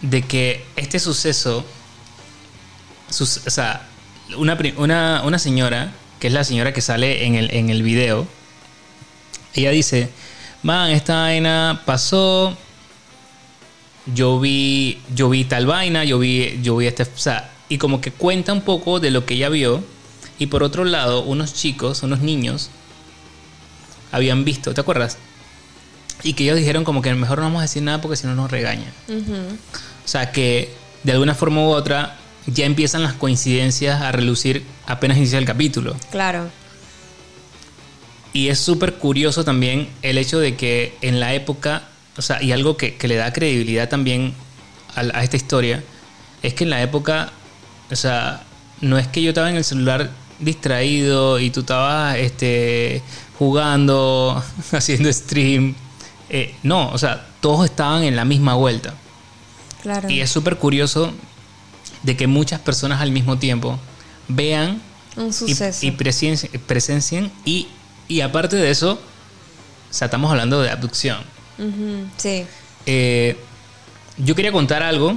de 0.00 0.22
que 0.22 0.64
este 0.76 0.98
suceso, 0.98 1.64
o 3.10 3.24
sea, 3.24 3.88
una, 4.36 4.56
una, 4.76 5.22
una 5.24 5.38
señora, 5.38 5.92
que 6.20 6.28
es 6.28 6.32
la 6.32 6.44
señora 6.44 6.72
que 6.72 6.80
sale 6.80 7.26
en 7.26 7.34
el, 7.34 7.52
en 7.52 7.68
el 7.70 7.82
video, 7.82 8.26
ella 9.54 9.70
dice, 9.70 10.08
man, 10.62 10.90
esta 10.90 11.22
vaina 11.22 11.82
pasó, 11.84 12.56
yo 14.14 14.40
vi, 14.40 15.00
yo 15.14 15.28
vi 15.28 15.44
tal 15.44 15.66
vaina, 15.66 16.04
yo 16.04 16.18
vi, 16.18 16.58
yo 16.62 16.76
vi 16.76 16.86
este, 16.86 17.02
o 17.02 17.06
sea, 17.14 17.50
y 17.68 17.78
como 17.78 18.00
que 18.00 18.12
cuenta 18.12 18.52
un 18.52 18.62
poco 18.62 18.98
de 19.00 19.10
lo 19.10 19.26
que 19.26 19.34
ella 19.34 19.48
vio, 19.50 19.84
y 20.38 20.46
por 20.46 20.62
otro 20.62 20.84
lado, 20.84 21.22
unos 21.22 21.54
chicos, 21.54 22.02
unos 22.02 22.20
niños, 22.20 22.70
habían 24.12 24.44
visto, 24.44 24.72
¿te 24.74 24.80
acuerdas? 24.80 25.18
Y 26.22 26.34
que 26.34 26.44
ellos 26.44 26.56
dijeron 26.56 26.84
como 26.84 27.02
que 27.02 27.12
mejor 27.14 27.38
no 27.38 27.44
vamos 27.44 27.58
a 27.60 27.62
decir 27.62 27.82
nada 27.82 28.00
porque 28.00 28.16
si 28.16 28.26
no 28.26 28.34
nos 28.34 28.50
regañan. 28.50 28.92
O 29.08 30.08
sea 30.08 30.30
que 30.30 30.72
de 31.02 31.12
alguna 31.12 31.34
forma 31.34 31.62
u 31.62 31.70
otra 31.70 32.16
ya 32.46 32.64
empiezan 32.64 33.02
las 33.02 33.14
coincidencias 33.14 34.00
a 34.02 34.12
relucir 34.12 34.64
apenas 34.86 35.16
inicia 35.16 35.38
el 35.38 35.44
capítulo. 35.44 35.96
Claro, 36.10 36.48
Y 38.32 38.48
es 38.48 38.58
súper 38.58 38.94
curioso 38.94 39.44
también 39.44 39.88
el 40.02 40.16
hecho 40.18 40.38
de 40.38 40.56
que 40.56 40.94
en 41.02 41.20
la 41.20 41.34
época, 41.34 41.88
o 42.16 42.22
sea, 42.22 42.42
y 42.42 42.52
algo 42.52 42.76
que, 42.76 42.96
que 42.96 43.08
le 43.08 43.16
da 43.16 43.32
credibilidad 43.32 43.88
también 43.88 44.32
a, 44.94 45.00
a 45.00 45.22
esta 45.24 45.36
historia, 45.36 45.82
es 46.42 46.54
que 46.54 46.64
en 46.64 46.70
la 46.70 46.82
época, 46.82 47.30
o 47.90 47.96
sea, 47.96 48.44
no 48.80 48.96
es 48.98 49.06
que 49.08 49.22
yo 49.22 49.30
estaba 49.30 49.50
en 49.50 49.56
el 49.56 49.64
celular 49.64 50.10
distraído 50.40 51.38
y 51.38 51.50
tú 51.50 51.60
estabas 51.60 52.16
este, 52.16 53.02
jugando, 53.46 54.42
haciendo 54.72 55.12
stream. 55.12 55.74
Eh, 56.30 56.54
no, 56.62 56.90
o 56.92 56.98
sea, 56.98 57.26
todos 57.40 57.64
estaban 57.64 58.04
en 58.04 58.14
la 58.16 58.24
misma 58.24 58.54
vuelta. 58.54 58.94
claro. 59.82 60.08
Y 60.08 60.20
es 60.20 60.30
súper 60.30 60.56
curioso 60.58 61.12
de 62.02 62.16
que 62.16 62.26
muchas 62.26 62.60
personas 62.60 63.00
al 63.00 63.10
mismo 63.12 63.38
tiempo 63.38 63.78
vean 64.28 64.80
Un 65.16 65.28
y, 65.28 65.32
suceso. 65.32 65.84
y 65.86 65.90
presencien, 65.90 66.52
presencien 66.66 67.32
y, 67.44 67.66
y 68.08 68.20
aparte 68.20 68.56
de 68.56 68.70
eso, 68.70 68.92
o 68.92 69.92
sea, 69.94 70.06
estamos 70.06 70.30
hablando 70.30 70.62
de 70.62 70.70
abducción. 70.70 71.18
Sí. 72.16 72.44
Eh, 72.86 73.36
yo 74.18 74.34
quería 74.34 74.50
contar 74.52 74.82
algo 74.82 75.16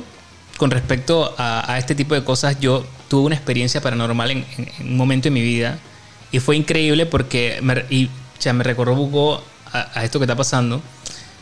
con 0.57 0.69
respecto 0.71 1.33
a, 1.37 1.71
a 1.71 1.77
este 1.77 1.95
tipo 1.95 2.13
de 2.15 2.23
cosas. 2.23 2.59
Yo 2.59 2.85
tuve 3.07 3.25
una 3.27 3.35
experiencia 3.35 3.81
paranormal 3.81 4.31
en, 4.31 4.45
en- 4.57 4.69
en 4.79 4.87
un 4.91 4.97
momento 4.97 5.25
de 5.25 5.31
mi 5.31 5.41
vida 5.41 5.79
y 6.35 6.39
fue 6.39 6.55
increíble 6.57 7.05
porque 7.05 7.59
me, 7.61 7.85
y, 7.89 8.05
o 8.05 8.09
sea, 8.39 8.53
me 8.53 8.63
recordó 8.63 8.93
un 8.93 9.09
poco 9.11 9.43
a, 9.71 9.99
a 9.99 10.03
esto 10.03 10.19
que 10.19 10.25
está 10.25 10.35
pasando. 10.35 10.81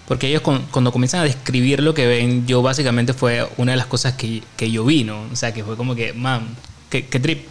Porque 0.07 0.27
ellos 0.27 0.41
con- 0.41 0.63
cuando 0.69 0.91
comienzan 0.91 1.21
a 1.21 1.23
describir 1.23 1.81
lo 1.81 1.93
que 1.93 2.05
ven, 2.05 2.45
yo 2.45 2.61
básicamente 2.61 3.13
fue 3.13 3.47
una 3.57 3.71
de 3.71 3.77
las 3.77 3.87
cosas 3.87 4.13
que, 4.15 4.43
que 4.57 4.69
yo 4.69 4.83
vi, 4.83 5.03
¿no? 5.05 5.21
O 5.31 5.35
sea, 5.35 5.53
que 5.53 5.63
fue 5.63 5.77
como 5.77 5.95
que, 5.95 6.11
man, 6.13 6.47
qué, 6.89 7.07
qué 7.07 7.19
trip. 7.19 7.47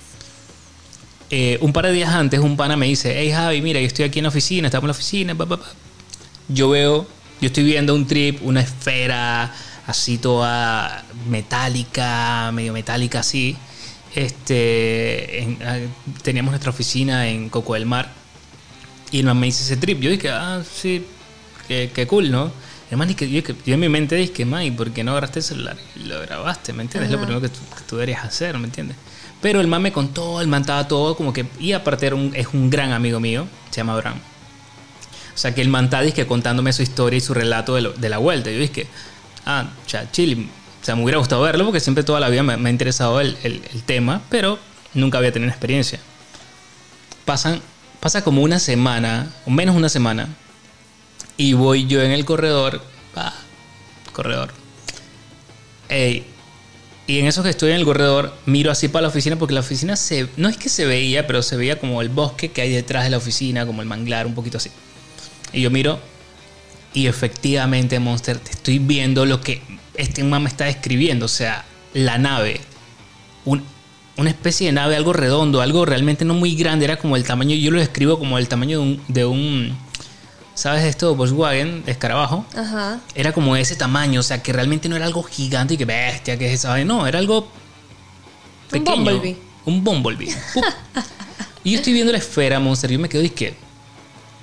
Eh, 1.30 1.56
un 1.62 1.72
par 1.72 1.86
de 1.86 1.92
días 1.92 2.10
antes, 2.14 2.40
un 2.40 2.56
pana 2.58 2.76
me 2.76 2.86
dice, 2.86 3.14
hey 3.18 3.32
Javi, 3.32 3.62
mira, 3.62 3.80
yo 3.80 3.86
estoy 3.86 4.04
aquí 4.04 4.18
en 4.18 4.24
la 4.24 4.28
oficina, 4.28 4.68
estamos 4.68 4.84
en 4.84 4.88
la 4.88 4.92
oficina, 4.92 5.34
pa, 5.34 5.46
pa, 5.46 5.56
pa". 5.56 5.64
Yo 6.48 6.68
veo, 6.68 7.06
yo 7.40 7.46
estoy 7.46 7.64
viendo 7.64 7.94
un 7.94 8.06
trip, 8.06 8.40
una 8.42 8.60
esfera 8.60 9.50
así 9.86 10.18
toda 10.18 11.04
metálica, 11.28 12.50
medio 12.52 12.74
metálica 12.74 13.20
así. 13.20 13.56
Este, 14.14 15.42
en- 15.42 15.58
ah, 15.64 15.78
teníamos 16.22 16.52
nuestra 16.52 16.70
oficina 16.70 17.28
en 17.28 17.48
Coco 17.48 17.74
del 17.74 17.86
Mar 17.86 18.10
y 19.10 19.20
el 19.20 19.26
man 19.26 19.38
me 19.38 19.46
dice 19.46 19.62
ese 19.64 19.76
trip. 19.76 20.00
Yo 20.00 20.10
dije, 20.10 20.30
ah, 20.30 20.62
sí, 20.70 21.04
qué, 21.68 21.90
qué 21.94 22.06
cool, 22.06 22.30
¿no? 22.30 22.50
El 22.90 22.98
man, 22.98 23.08
dije, 23.08 23.28
yo, 23.30 23.40
yo 23.64 23.74
en 23.74 23.80
mi 23.80 23.88
mente 23.88 24.16
dije, 24.16 24.44
man, 24.44 24.64
¿y 24.64 24.70
por 24.70 24.90
qué 24.90 25.02
no 25.02 25.12
agarraste 25.12 25.38
el 25.38 25.44
celular 25.44 25.76
y 25.96 26.00
lo 26.04 26.20
grabaste? 26.20 26.72
¿Me 26.74 26.82
entiendes? 26.82 27.08
Es 27.10 27.12
lo 27.12 27.18
primero 27.22 27.40
que 27.40 27.48
tú, 27.48 27.58
que 27.76 27.82
tú 27.88 27.96
deberías 27.96 28.22
hacer, 28.24 28.58
¿me 28.58 28.66
entiendes? 28.66 28.96
Pero 29.40 29.60
el 29.62 29.66
man 29.66 29.80
me 29.82 29.92
contó, 29.92 30.40
el 30.42 30.46
man 30.46 30.60
estaba 30.60 30.86
todo 30.86 31.16
como 31.16 31.32
que... 31.32 31.46
Y 31.58 31.72
aparte 31.72 32.06
era 32.06 32.16
un- 32.16 32.32
es 32.36 32.48
un 32.52 32.68
gran 32.68 32.92
amigo 32.92 33.18
mío, 33.18 33.46
se 33.70 33.76
llama 33.78 33.94
Abraham. 33.94 34.18
O 35.34 35.38
sea, 35.38 35.54
que 35.54 35.62
el 35.62 35.68
mantadis 35.68 36.12
que 36.12 36.26
contándome 36.26 36.72
su 36.74 36.82
historia 36.82 37.16
y 37.16 37.20
su 37.22 37.32
relato 37.32 37.74
de, 37.74 37.80
lo- 37.80 37.92
de 37.94 38.08
la 38.10 38.18
vuelta. 38.18 38.50
Yo 38.50 38.58
dije, 38.58 38.86
ah, 39.46 39.70
o 39.86 39.88
sea, 39.88 40.10
chile. 40.12 40.46
O 40.82 40.84
sea, 40.84 40.96
me 40.96 41.04
hubiera 41.04 41.18
gustado 41.18 41.42
verlo 41.42 41.64
porque 41.64 41.78
siempre 41.78 42.02
toda 42.02 42.18
la 42.18 42.28
vida 42.28 42.42
me, 42.42 42.54
ha 42.54 42.70
interesado 42.70 43.20
el, 43.20 43.38
el- 43.44 43.62
tema, 43.84 44.20
pero 44.28 44.58
nunca 44.94 45.18
había 45.18 45.32
tenido 45.32 45.48
experiencia. 45.50 46.00
Pasan, 47.24 47.62
pasa 48.00 48.24
como 48.24 48.42
una 48.42 48.58
semana, 48.58 49.32
o 49.46 49.50
menos 49.50 49.76
una 49.76 49.88
semana, 49.88 50.28
y 51.36 51.52
voy 51.52 51.86
yo 51.86 52.02
en 52.02 52.10
el 52.10 52.24
corredor, 52.24 52.82
pa, 53.14 53.32
corredor. 54.12 54.52
Ey, 55.88 56.26
y 57.06 57.18
en 57.20 57.26
eso 57.26 57.44
que 57.44 57.50
estoy 57.50 57.70
en 57.70 57.76
el 57.76 57.84
corredor, 57.84 58.34
miro 58.46 58.72
así 58.72 58.88
para 58.88 59.02
la 59.02 59.08
oficina 59.08 59.36
porque 59.36 59.54
la 59.54 59.60
oficina 59.60 59.94
se, 59.94 60.28
no 60.36 60.48
es 60.48 60.56
que 60.56 60.68
se 60.68 60.84
veía, 60.84 61.28
pero 61.28 61.42
se 61.42 61.56
veía 61.56 61.78
como 61.78 62.02
el 62.02 62.08
bosque 62.08 62.50
que 62.50 62.60
hay 62.60 62.72
detrás 62.72 63.04
de 63.04 63.10
la 63.10 63.18
oficina, 63.18 63.66
como 63.66 63.82
el 63.82 63.88
manglar, 63.88 64.26
un 64.26 64.34
poquito 64.34 64.56
así. 64.58 64.70
Y 65.52 65.60
yo 65.62 65.70
miro 65.70 66.00
y 66.92 67.06
efectivamente, 67.06 67.98
Monster, 68.00 68.38
te 68.38 68.50
estoy 68.50 68.78
viendo 68.80 69.24
lo 69.26 69.40
que 69.40 69.62
este 70.02 70.22
man 70.24 70.42
me 70.42 70.48
está 70.48 70.64
describiendo, 70.64 71.26
o 71.26 71.28
sea, 71.28 71.64
la 71.94 72.18
nave. 72.18 72.60
Un- 73.44 73.62
una 74.16 74.28
especie 74.30 74.66
de 74.66 74.72
nave, 74.72 74.94
algo 74.96 75.12
redondo, 75.14 75.62
algo 75.62 75.84
realmente 75.86 76.24
no 76.24 76.34
muy 76.34 76.54
grande, 76.54 76.84
era 76.84 76.98
como 76.98 77.16
el 77.16 77.24
tamaño, 77.24 77.56
yo 77.56 77.70
lo 77.70 77.78
describo 77.80 78.18
como 78.18 78.36
el 78.38 78.46
tamaño 78.48 78.78
de 78.78 78.84
un, 78.84 79.02
de 79.08 79.24
un 79.24 79.78
¿sabes 80.54 80.84
esto? 80.84 81.14
Volkswagen, 81.16 81.82
de 81.86 81.92
escarabajo 81.92 82.44
Ajá. 82.54 83.00
era 83.14 83.32
como 83.32 83.56
ese 83.56 83.74
tamaño, 83.74 84.20
o 84.20 84.22
sea, 84.22 84.42
que 84.42 84.52
realmente 84.52 84.88
no 84.90 84.96
era 84.96 85.06
algo 85.06 85.22
gigante 85.22 85.74
y 85.74 85.76
que 85.78 85.86
bestia, 85.86 86.38
que 86.38 86.46
es 86.46 86.52
esa 86.60 86.76
no, 86.84 87.06
era 87.06 87.18
algo 87.18 87.38
Un 87.40 87.48
pequeño. 88.70 88.96
bumblebee. 88.96 89.36
Un 89.64 89.82
bumblebee. 89.84 90.28
Y 91.64 91.70
yo 91.72 91.76
estoy 91.78 91.92
viendo 91.92 92.10
la 92.10 92.18
esfera, 92.18 92.58
Monster, 92.58 92.90
y 92.90 92.94
yo 92.94 93.00
me 93.00 93.08
quedo 93.08 93.22
y 93.22 93.30
que 93.30 93.54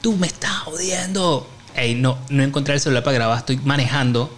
tú 0.02 0.16
me 0.16 0.26
estás 0.26 0.52
jodiendo. 0.60 1.50
Ey, 1.76 1.94
no, 1.94 2.18
no 2.30 2.44
encontré 2.44 2.74
el 2.76 2.80
celular 2.80 3.04
para 3.04 3.16
grabar, 3.16 3.38
estoy 3.40 3.58
manejando. 3.66 4.34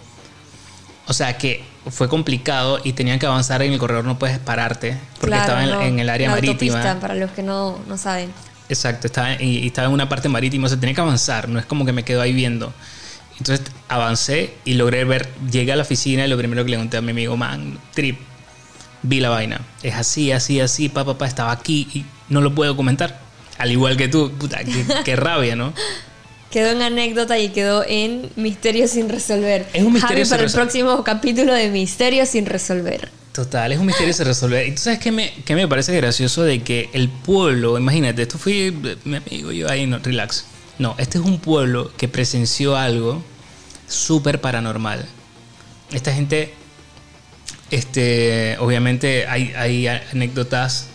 O 1.06 1.12
sea 1.12 1.36
que 1.36 1.64
fue 1.90 2.08
complicado 2.08 2.80
y 2.84 2.92
tenían 2.92 3.18
que 3.18 3.26
avanzar 3.26 3.60
en 3.62 3.72
el 3.72 3.78
corredor, 3.78 4.04
no 4.04 4.18
puedes 4.18 4.38
pararte 4.38 4.96
porque 5.14 5.26
Claro, 5.36 5.42
estaba 5.42 5.64
en, 5.64 5.70
no. 5.70 5.82
en 5.82 5.98
el 5.98 6.08
área 6.08 6.30
marítima. 6.30 7.00
para 7.00 7.14
los 7.14 7.30
que 7.32 7.42
no, 7.42 7.78
no 7.88 7.98
saben. 7.98 8.30
Exacto, 8.68 9.08
estaba, 9.08 9.34
y, 9.42 9.58
y 9.58 9.66
estaba 9.66 9.88
en 9.88 9.94
una 9.94 10.08
parte 10.08 10.28
marítima, 10.28 10.66
o 10.66 10.68
sea, 10.68 10.78
tenía 10.78 10.94
que 10.94 11.00
avanzar, 11.00 11.48
no 11.48 11.58
es 11.58 11.66
como 11.66 11.84
que 11.84 11.92
me 11.92 12.04
quedo 12.04 12.20
ahí 12.22 12.32
viendo. 12.32 12.72
Entonces 13.38 13.66
avancé 13.88 14.54
y 14.64 14.74
logré 14.74 15.04
ver, 15.04 15.28
llegué 15.50 15.72
a 15.72 15.76
la 15.76 15.82
oficina 15.82 16.24
y 16.24 16.28
lo 16.28 16.38
primero 16.38 16.64
que 16.64 16.70
le 16.70 16.76
conté 16.76 16.96
a 16.98 17.00
mi 17.00 17.10
amigo, 17.10 17.36
man, 17.36 17.78
trip, 17.92 18.20
vi 19.02 19.18
la 19.18 19.30
vaina. 19.30 19.60
Es 19.82 19.94
así, 19.96 20.30
así, 20.30 20.60
así, 20.60 20.88
papá, 20.88 21.14
papá, 21.14 21.26
estaba 21.26 21.50
aquí 21.50 21.88
y 21.92 22.04
no 22.28 22.40
lo 22.40 22.54
puedo 22.54 22.76
comentar. 22.76 23.18
Al 23.58 23.72
igual 23.72 23.96
que 23.96 24.06
tú, 24.08 24.30
puta, 24.38 24.62
qué, 24.64 24.86
qué 25.04 25.16
rabia, 25.16 25.56
¿no? 25.56 25.72
Quedó 26.52 26.68
en 26.70 26.82
anécdota 26.82 27.38
y 27.38 27.48
quedó 27.48 27.82
en 27.88 28.30
misterio 28.36 28.86
sin 28.86 29.08
resolver. 29.08 29.66
Es 29.72 29.82
un 29.82 29.94
misterio 29.94 30.16
Javi 30.16 30.24
sin 30.26 30.30
para 30.30 30.42
el 30.44 30.52
próximo 30.52 31.02
capítulo 31.02 31.54
de 31.54 31.70
Misterio 31.70 32.26
sin 32.26 32.44
resolver. 32.44 33.08
Total, 33.32 33.72
es 33.72 33.78
un 33.78 33.86
misterio 33.86 34.12
se 34.12 34.22
resolver. 34.22 34.68
Y 34.68 34.72
tú 34.72 34.82
sabes 34.82 34.98
qué 34.98 35.10
me, 35.10 35.32
qué 35.46 35.54
me 35.54 35.66
parece 35.66 35.96
gracioso 35.96 36.42
de 36.42 36.62
que 36.62 36.90
el 36.92 37.08
pueblo, 37.08 37.78
imagínate, 37.78 38.20
esto 38.20 38.36
fue 38.36 38.66
eh, 38.66 38.96
mi 39.04 39.16
amigo, 39.16 39.50
yo 39.50 39.70
ahí, 39.70 39.86
no, 39.86 39.98
relax. 39.98 40.44
No, 40.78 40.94
este 40.98 41.16
es 41.16 41.24
un 41.24 41.38
pueblo 41.38 41.90
que 41.96 42.08
presenció 42.08 42.76
algo 42.76 43.24
súper 43.88 44.42
paranormal. 44.42 45.06
Esta 45.90 46.12
gente, 46.12 46.52
este, 47.70 48.58
obviamente 48.58 49.26
hay, 49.26 49.54
hay 49.56 49.86
anécdotas 49.86 50.88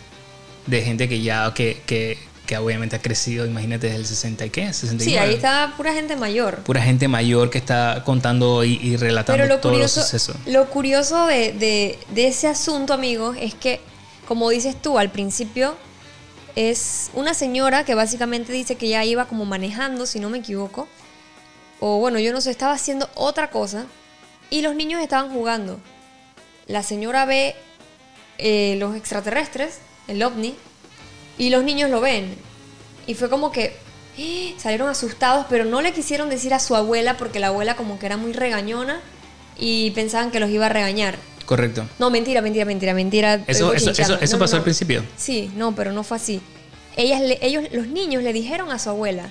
de 0.68 0.84
gente 0.84 1.10
que 1.10 1.22
ya, 1.22 1.52
que, 1.56 1.82
que, 1.88 2.20
que 2.48 2.58
obviamente 2.58 2.96
ha 2.96 3.02
crecido, 3.02 3.46
imagínate, 3.46 3.86
desde 3.88 4.00
el 4.00 4.06
60 4.08 4.46
y 4.46 4.50
qué, 4.50 4.74
69. 4.74 5.04
Sí, 5.06 5.18
ahí 5.18 5.36
estaba 5.36 5.76
pura 5.78 5.94
gente 5.94 6.16
mayor. 6.16 6.64
Pura 6.64 6.82
gente 6.82 7.08
mayor 7.08 7.52
que 7.52 7.60
está 7.60 8.02
contando 8.06 8.64
y, 8.64 8.80
y 8.82 8.96
relatando 8.98 9.44
Pero 9.44 9.54
lo 9.54 9.60
todos 9.60 9.74
curioso, 9.76 10.00
los 10.00 10.10
sucesos. 10.10 10.36
lo 10.48 10.70
curioso 10.70 11.28
de, 11.28 11.52
de- 11.54 12.00
de 12.10 12.28
ese 12.28 12.48
asunto, 12.48 12.94
amigos, 12.94 13.38
es 13.40 13.54
que, 13.54 13.82
como 14.28 14.50
dices 14.50 14.76
tú, 14.82 14.98
al 14.98 15.12
principio 15.12 15.76
es 16.56 17.12
una 17.14 17.34
señora 17.36 17.84
que 17.84 17.94
básicamente 17.94 18.52
dice 18.52 18.76
que 18.76 18.88
ya 18.90 19.06
iba 19.06 19.26
como 19.26 19.46
manejando, 19.46 20.06
si 20.08 20.20
no 20.20 20.30
me 20.30 20.40
equivoco. 20.40 20.88
O 21.80 22.00
bueno, 22.00 22.18
yo 22.20 22.34
no 22.34 22.42
sé, 22.42 22.50
estaba 22.50 22.74
haciendo 22.74 23.10
otra 23.14 23.50
cosa. 23.52 23.86
Y 24.50 24.62
los 24.62 24.74
niños 24.76 25.02
estaban 25.02 25.32
jugando. 25.32 25.80
La 26.66 26.82
señora 26.82 27.26
ve 27.26 27.56
eh, 28.40 28.76
los 28.80 28.96
extraterrestres, 28.96 29.80
el 30.08 30.24
ovni, 30.24 30.56
y 31.38 31.50
los 31.50 31.64
niños 31.64 31.90
lo 31.90 32.02
ven. 32.02 32.36
Y 33.06 33.14
fue 33.14 33.30
como 33.30 33.52
que 33.52 33.76
¡eh! 34.18 34.54
salieron 34.58 34.90
asustados, 34.90 35.46
pero 35.50 35.66
no 35.66 35.82
le 35.82 35.94
quisieron 35.94 36.30
decir 36.30 36.54
a 36.54 36.60
su 36.60 36.76
abuela 36.76 37.18
porque 37.18 37.40
la 37.40 37.48
abuela 37.48 37.76
como 37.76 38.00
que 38.00 38.06
era 38.06 38.18
muy 38.18 38.34
regañona 38.34 39.00
y 39.58 39.92
pensaban 39.92 40.32
que 40.32 40.40
los 40.40 40.50
iba 40.50 40.66
a 40.66 40.70
regañar. 40.70 41.16
Correcto. 41.46 41.88
No, 42.00 42.10
mentira, 42.10 42.42
mentira, 42.42 42.66
mentira, 42.66 42.94
mentira. 42.94 43.36
Eso, 43.48 43.74
eso, 43.74 43.92
eso, 43.92 44.18
eso 44.20 44.36
No, 44.36 44.40
pasó 44.40 44.56
no. 44.56 44.58
al 44.58 44.64
principio. 44.64 45.04
Sí, 45.16 45.50
no, 45.56 45.74
pero 45.74 45.94
no 45.94 46.04
fue 46.04 46.18
así. 46.18 46.42
Ellas, 46.98 47.22
le- 47.22 47.40
ellos, 47.42 47.64
los 47.72 47.88
niños 47.88 48.22
le 48.24 48.34
dijeron 48.34 48.70
a 48.72 48.80
su 48.80 48.90
abuela, 48.90 49.30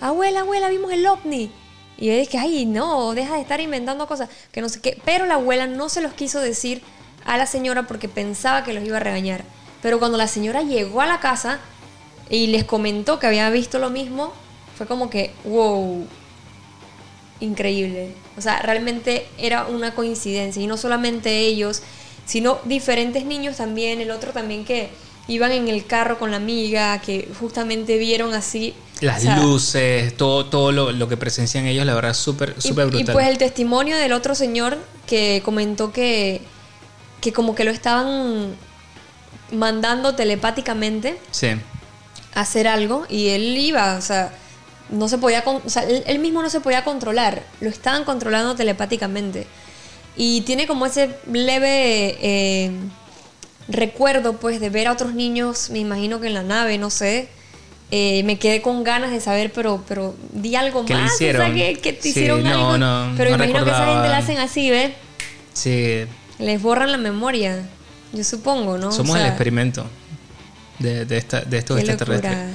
abuela, 0.00 0.40
abuela, 0.40 0.68
vimos 0.70 0.90
el 0.92 1.06
ovni. 1.06 1.50
Y 1.98 2.08
ella 2.08 2.20
dice, 2.20 2.38
ay, 2.38 2.64
no, 2.64 3.12
deja 3.12 3.34
de 3.34 3.42
estar 3.42 3.60
inventando 3.60 4.06
cosas, 4.06 4.30
que 4.52 4.62
no 4.62 4.70
sé 4.70 4.80
qué. 4.80 4.98
Pero 5.04 5.26
la 5.26 5.34
abuela 5.34 5.66
no 5.66 5.90
se 5.90 6.00
los 6.00 6.14
quiso 6.14 6.40
decir 6.40 6.80
a 7.26 7.36
la 7.36 7.44
señora 7.44 7.86
porque 7.86 8.08
pensaba 8.08 8.64
que 8.64 8.72
los 8.72 8.82
iba 8.84 8.96
a 8.96 9.00
regañar. 9.00 9.44
Pero 9.82 9.98
cuando 9.98 10.18
la 10.18 10.26
señora 10.26 10.62
llegó 10.62 11.00
a 11.00 11.06
la 11.06 11.20
casa 11.20 11.58
y 12.28 12.48
les 12.48 12.64
comentó 12.64 13.18
que 13.18 13.26
había 13.26 13.48
visto 13.50 13.78
lo 13.78 13.90
mismo, 13.90 14.32
fue 14.76 14.86
como 14.86 15.10
que, 15.10 15.32
wow, 15.44 16.06
increíble. 17.40 18.14
O 18.36 18.40
sea, 18.40 18.60
realmente 18.62 19.26
era 19.38 19.66
una 19.66 19.94
coincidencia. 19.94 20.62
Y 20.62 20.66
no 20.66 20.76
solamente 20.76 21.38
ellos, 21.40 21.82
sino 22.26 22.58
diferentes 22.64 23.24
niños 23.24 23.56
también. 23.56 24.00
El 24.00 24.10
otro 24.10 24.32
también 24.32 24.64
que 24.64 24.90
iban 25.28 25.52
en 25.52 25.68
el 25.68 25.86
carro 25.86 26.18
con 26.18 26.30
la 26.30 26.36
amiga, 26.38 27.00
que 27.00 27.28
justamente 27.38 27.98
vieron 27.98 28.34
así. 28.34 28.74
Las 29.00 29.20
o 29.20 29.22
sea, 29.22 29.38
luces, 29.40 30.16
todo, 30.16 30.46
todo 30.46 30.72
lo, 30.72 30.92
lo 30.92 31.08
que 31.08 31.16
presencian 31.16 31.66
ellos, 31.66 31.86
la 31.86 31.94
verdad, 31.94 32.12
súper, 32.12 32.54
y- 32.58 32.60
súper 32.60 32.88
y, 32.88 32.90
brutal. 32.90 33.12
pues 33.14 33.28
el 33.28 33.38
testimonio 33.38 33.96
del 33.96 34.12
otro 34.12 34.34
señor 34.34 34.76
que 35.06 35.40
comentó 35.44 35.90
que, 35.92 36.42
que 37.22 37.32
como 37.32 37.54
que 37.54 37.64
lo 37.64 37.70
estaban 37.70 38.54
mandando 39.52 40.14
telepáticamente 40.14 41.18
Sí, 41.30 41.48
a 42.34 42.40
hacer 42.40 42.68
algo 42.68 43.06
y 43.08 43.28
él 43.28 43.56
iba, 43.58 43.96
o 43.96 44.00
sea, 44.00 44.32
no 44.90 45.08
se 45.08 45.18
podía, 45.18 45.42
o 45.46 45.68
sea, 45.68 45.82
él, 45.84 46.02
él 46.06 46.18
mismo 46.18 46.42
no 46.42 46.50
se 46.50 46.60
podía 46.60 46.84
controlar, 46.84 47.42
lo 47.60 47.68
estaban 47.70 48.04
controlando 48.04 48.54
telepáticamente. 48.54 49.46
Y 50.16 50.40
tiene 50.42 50.66
como 50.66 50.86
ese 50.86 51.16
leve 51.32 52.18
eh, 52.20 52.70
recuerdo, 53.68 54.34
pues, 54.34 54.60
de 54.60 54.70
ver 54.70 54.88
a 54.88 54.92
otros 54.92 55.14
niños, 55.14 55.70
me 55.70 55.78
imagino 55.78 56.20
que 56.20 56.26
en 56.26 56.34
la 56.34 56.42
nave, 56.42 56.78
no 56.78 56.90
sé. 56.90 57.28
Eh, 57.92 58.22
me 58.24 58.38
quedé 58.38 58.62
con 58.62 58.84
ganas 58.84 59.10
de 59.10 59.20
saber, 59.20 59.52
pero, 59.52 59.82
pero 59.88 60.14
di 60.32 60.54
algo 60.54 60.84
¿Qué 60.84 60.94
le 60.94 61.00
más, 61.02 61.12
o 61.14 61.16
sea, 61.16 61.28
hicieron? 61.30 61.54
que, 61.54 61.74
que 61.80 61.92
te 61.92 62.02
Sí, 62.02 62.08
hicieron 62.10 62.42
no, 62.44 62.50
algo. 62.50 62.78
no, 62.78 63.14
pero 63.16 63.30
no 63.30 63.36
imagino 63.36 63.64
que 63.64 63.70
esa 63.70 63.86
gente 63.86 64.08
la 64.08 64.18
hacen 64.18 64.38
así, 64.38 64.70
¿ves? 64.70 64.92
sí. 65.52 66.04
Les 66.38 66.62
borran 66.62 66.90
la 66.92 66.98
memoria, 66.98 67.68
yo 68.12 68.24
supongo, 68.24 68.78
¿no? 68.78 68.88
O 68.88 68.92
Somos 68.92 69.16
el 69.16 69.26
experimento 69.26 69.86
de, 70.78 71.04
de, 71.04 71.16
esta- 71.18 71.42
de 71.42 71.58
estos 71.58 71.78
extraterrestres. 71.78 72.32
locura. 72.32 72.50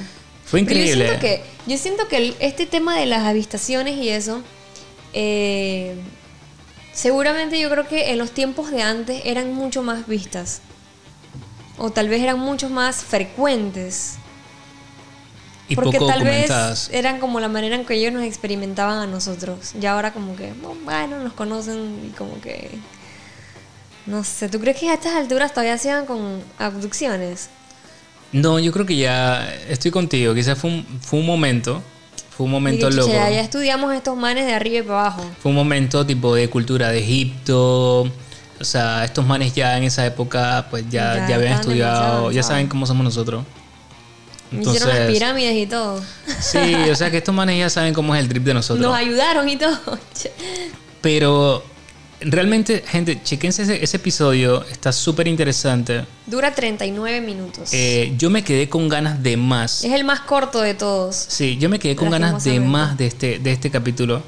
Fue 0.46 0.60
increíble. 0.62 1.06
Yo 1.06 1.10
siento 1.10 1.20
que, 1.22 1.44
yo 1.68 1.78
siento 1.78 2.08
que 2.08 2.36
este 2.39 2.65
tema 2.65 2.98
de 2.98 3.06
las 3.08 3.24
avistaciones 3.24 3.98
y 3.98 4.10
eso, 4.10 4.41
eh, 5.13 5.96
seguramente 6.94 7.60
yo 7.60 7.70
creo 7.70 7.88
que 7.88 8.12
en 8.12 8.18
los 8.18 8.32
tiempos 8.32 8.72
de 8.72 8.82
antes 8.82 9.22
eran 9.26 9.54
mucho 9.54 9.82
más 9.82 10.08
vistas. 10.08 10.62
O 11.78 11.89
tal 11.91 12.08
vez 12.10 12.22
eran 12.22 12.39
mucho 12.39 12.70
más 12.70 12.98
frecuentes. 13.04 14.15
y 15.68 15.76
porque 15.76 15.98
poco 15.98 16.12
tal 16.12 16.24
vez 16.24 16.89
eran 16.94 17.20
como 17.20 17.39
la 17.39 17.48
manera 17.50 17.76
en 17.76 17.86
que 17.86 17.96
ellos 17.96 18.13
nos 18.13 18.24
experimentaban 18.24 19.00
a 19.00 19.08
nosotros. 19.08 19.74
Y 19.82 19.86
ahora 19.88 20.13
como 20.13 20.36
que, 20.36 20.54
bueno, 20.86 21.20
nos 21.20 21.34
conocen 21.34 22.02
y 22.08 22.10
como 22.15 22.39
que... 22.39 22.70
No 24.06 24.24
sé, 24.24 24.50
¿tú 24.50 24.60
crees 24.60 24.78
que 24.78 24.89
a 24.89 24.94
estas 24.94 25.13
alturas 25.13 25.52
todavía 25.52 25.78
se 25.78 25.89
hagan 25.91 26.06
con 26.06 26.41
abducciones? 26.60 27.50
No, 28.32 28.60
yo 28.60 28.72
creo 28.72 28.86
que 28.86 28.96
ya 28.98 29.52
estoy 29.70 29.91
contigo. 29.91 30.34
Quizás 30.34 30.58
fue 30.58 30.70
un, 30.70 30.86
fue 31.02 31.20
un 31.20 31.26
momento. 31.26 31.82
Fue 32.36 32.46
un 32.46 32.52
momento 32.52 32.88
Dije, 32.88 33.00
loco. 33.00 33.12
"Chucha, 33.12 33.30
ya 33.30 33.39
estudiamos 33.41 33.94
estos 33.96 34.18
manes 34.18 34.46
de 34.46 34.54
arriba 34.54 34.80
y 34.80 34.82
para 34.82 35.00
abajo. 35.02 35.26
Fue 35.41 35.50
un 35.52 35.56
momento 35.56 36.06
tipo 36.06 36.36
de 36.36 36.50
cultura 36.50 36.89
de 36.89 37.00
Egipto. 37.00 38.02
O 38.60 38.63
sea, 38.63 39.04
estos 39.06 39.26
manes 39.26 39.54
ya 39.54 39.78
en 39.78 39.84
esa 39.86 40.06
época 40.06 40.68
pues 40.70 40.84
ya, 40.89 41.15
Ya 41.15 41.28
ya 41.30 41.36
habían 41.36 41.54
estudiado, 41.54 42.32
ya 42.32 42.44
saben 42.44 42.68
cómo 42.68 42.86
somos 42.86 43.04
nosotros. 43.04 43.44
Hicieron 44.52 44.89
las 44.89 45.12
pirámides 45.12 45.56
y 45.56 45.65
todo. 45.65 46.02
sí, 46.39 46.74
o 46.91 46.96
sea 46.96 47.10
que 47.10 47.18
estos 47.18 47.34
manes 47.34 47.58
ya 47.58 47.70
saben 47.70 47.94
cómo 47.94 48.13
es 48.15 48.22
el 48.22 48.28
trip 48.30 48.44
de 48.44 48.54
nosotros. 48.54 48.86
Nos 48.86 48.96
ayudaron 48.96 49.48
y 49.50 49.58
todo. 49.58 49.78
Pero 51.02 51.63
realmente, 52.21 52.84
gente, 52.88 53.21
chequense 53.23 53.63
ese, 53.63 53.84
ese 53.84 53.97
episodio, 53.97 54.63
está 54.65 54.91
súper 54.91 55.28
interesante. 55.28 56.06
Dura 56.25 56.54
39 56.54 57.21
minutos. 57.21 57.69
Eh, 57.73 58.13
yo 58.17 58.30
me 58.30 58.43
quedé 58.43 58.69
con 58.69 58.88
ganas 58.89 59.21
de 59.21 59.38
más. 59.38 59.84
es 59.84 59.91
el 59.93 60.04
más 60.04 60.21
corto 60.21 60.62
de 60.62 60.73
todos. 60.73 61.15
Sí, 61.15 61.58
yo 61.58 61.69
me 61.69 61.80
quedé 61.80 61.95
con 61.95 62.10
ganas 62.10 62.43
de 62.43 62.60
más 62.60 62.97
de 62.97 63.08
este, 63.08 63.39
de 63.39 63.51
este 63.51 63.69
capítulo. 63.71 64.23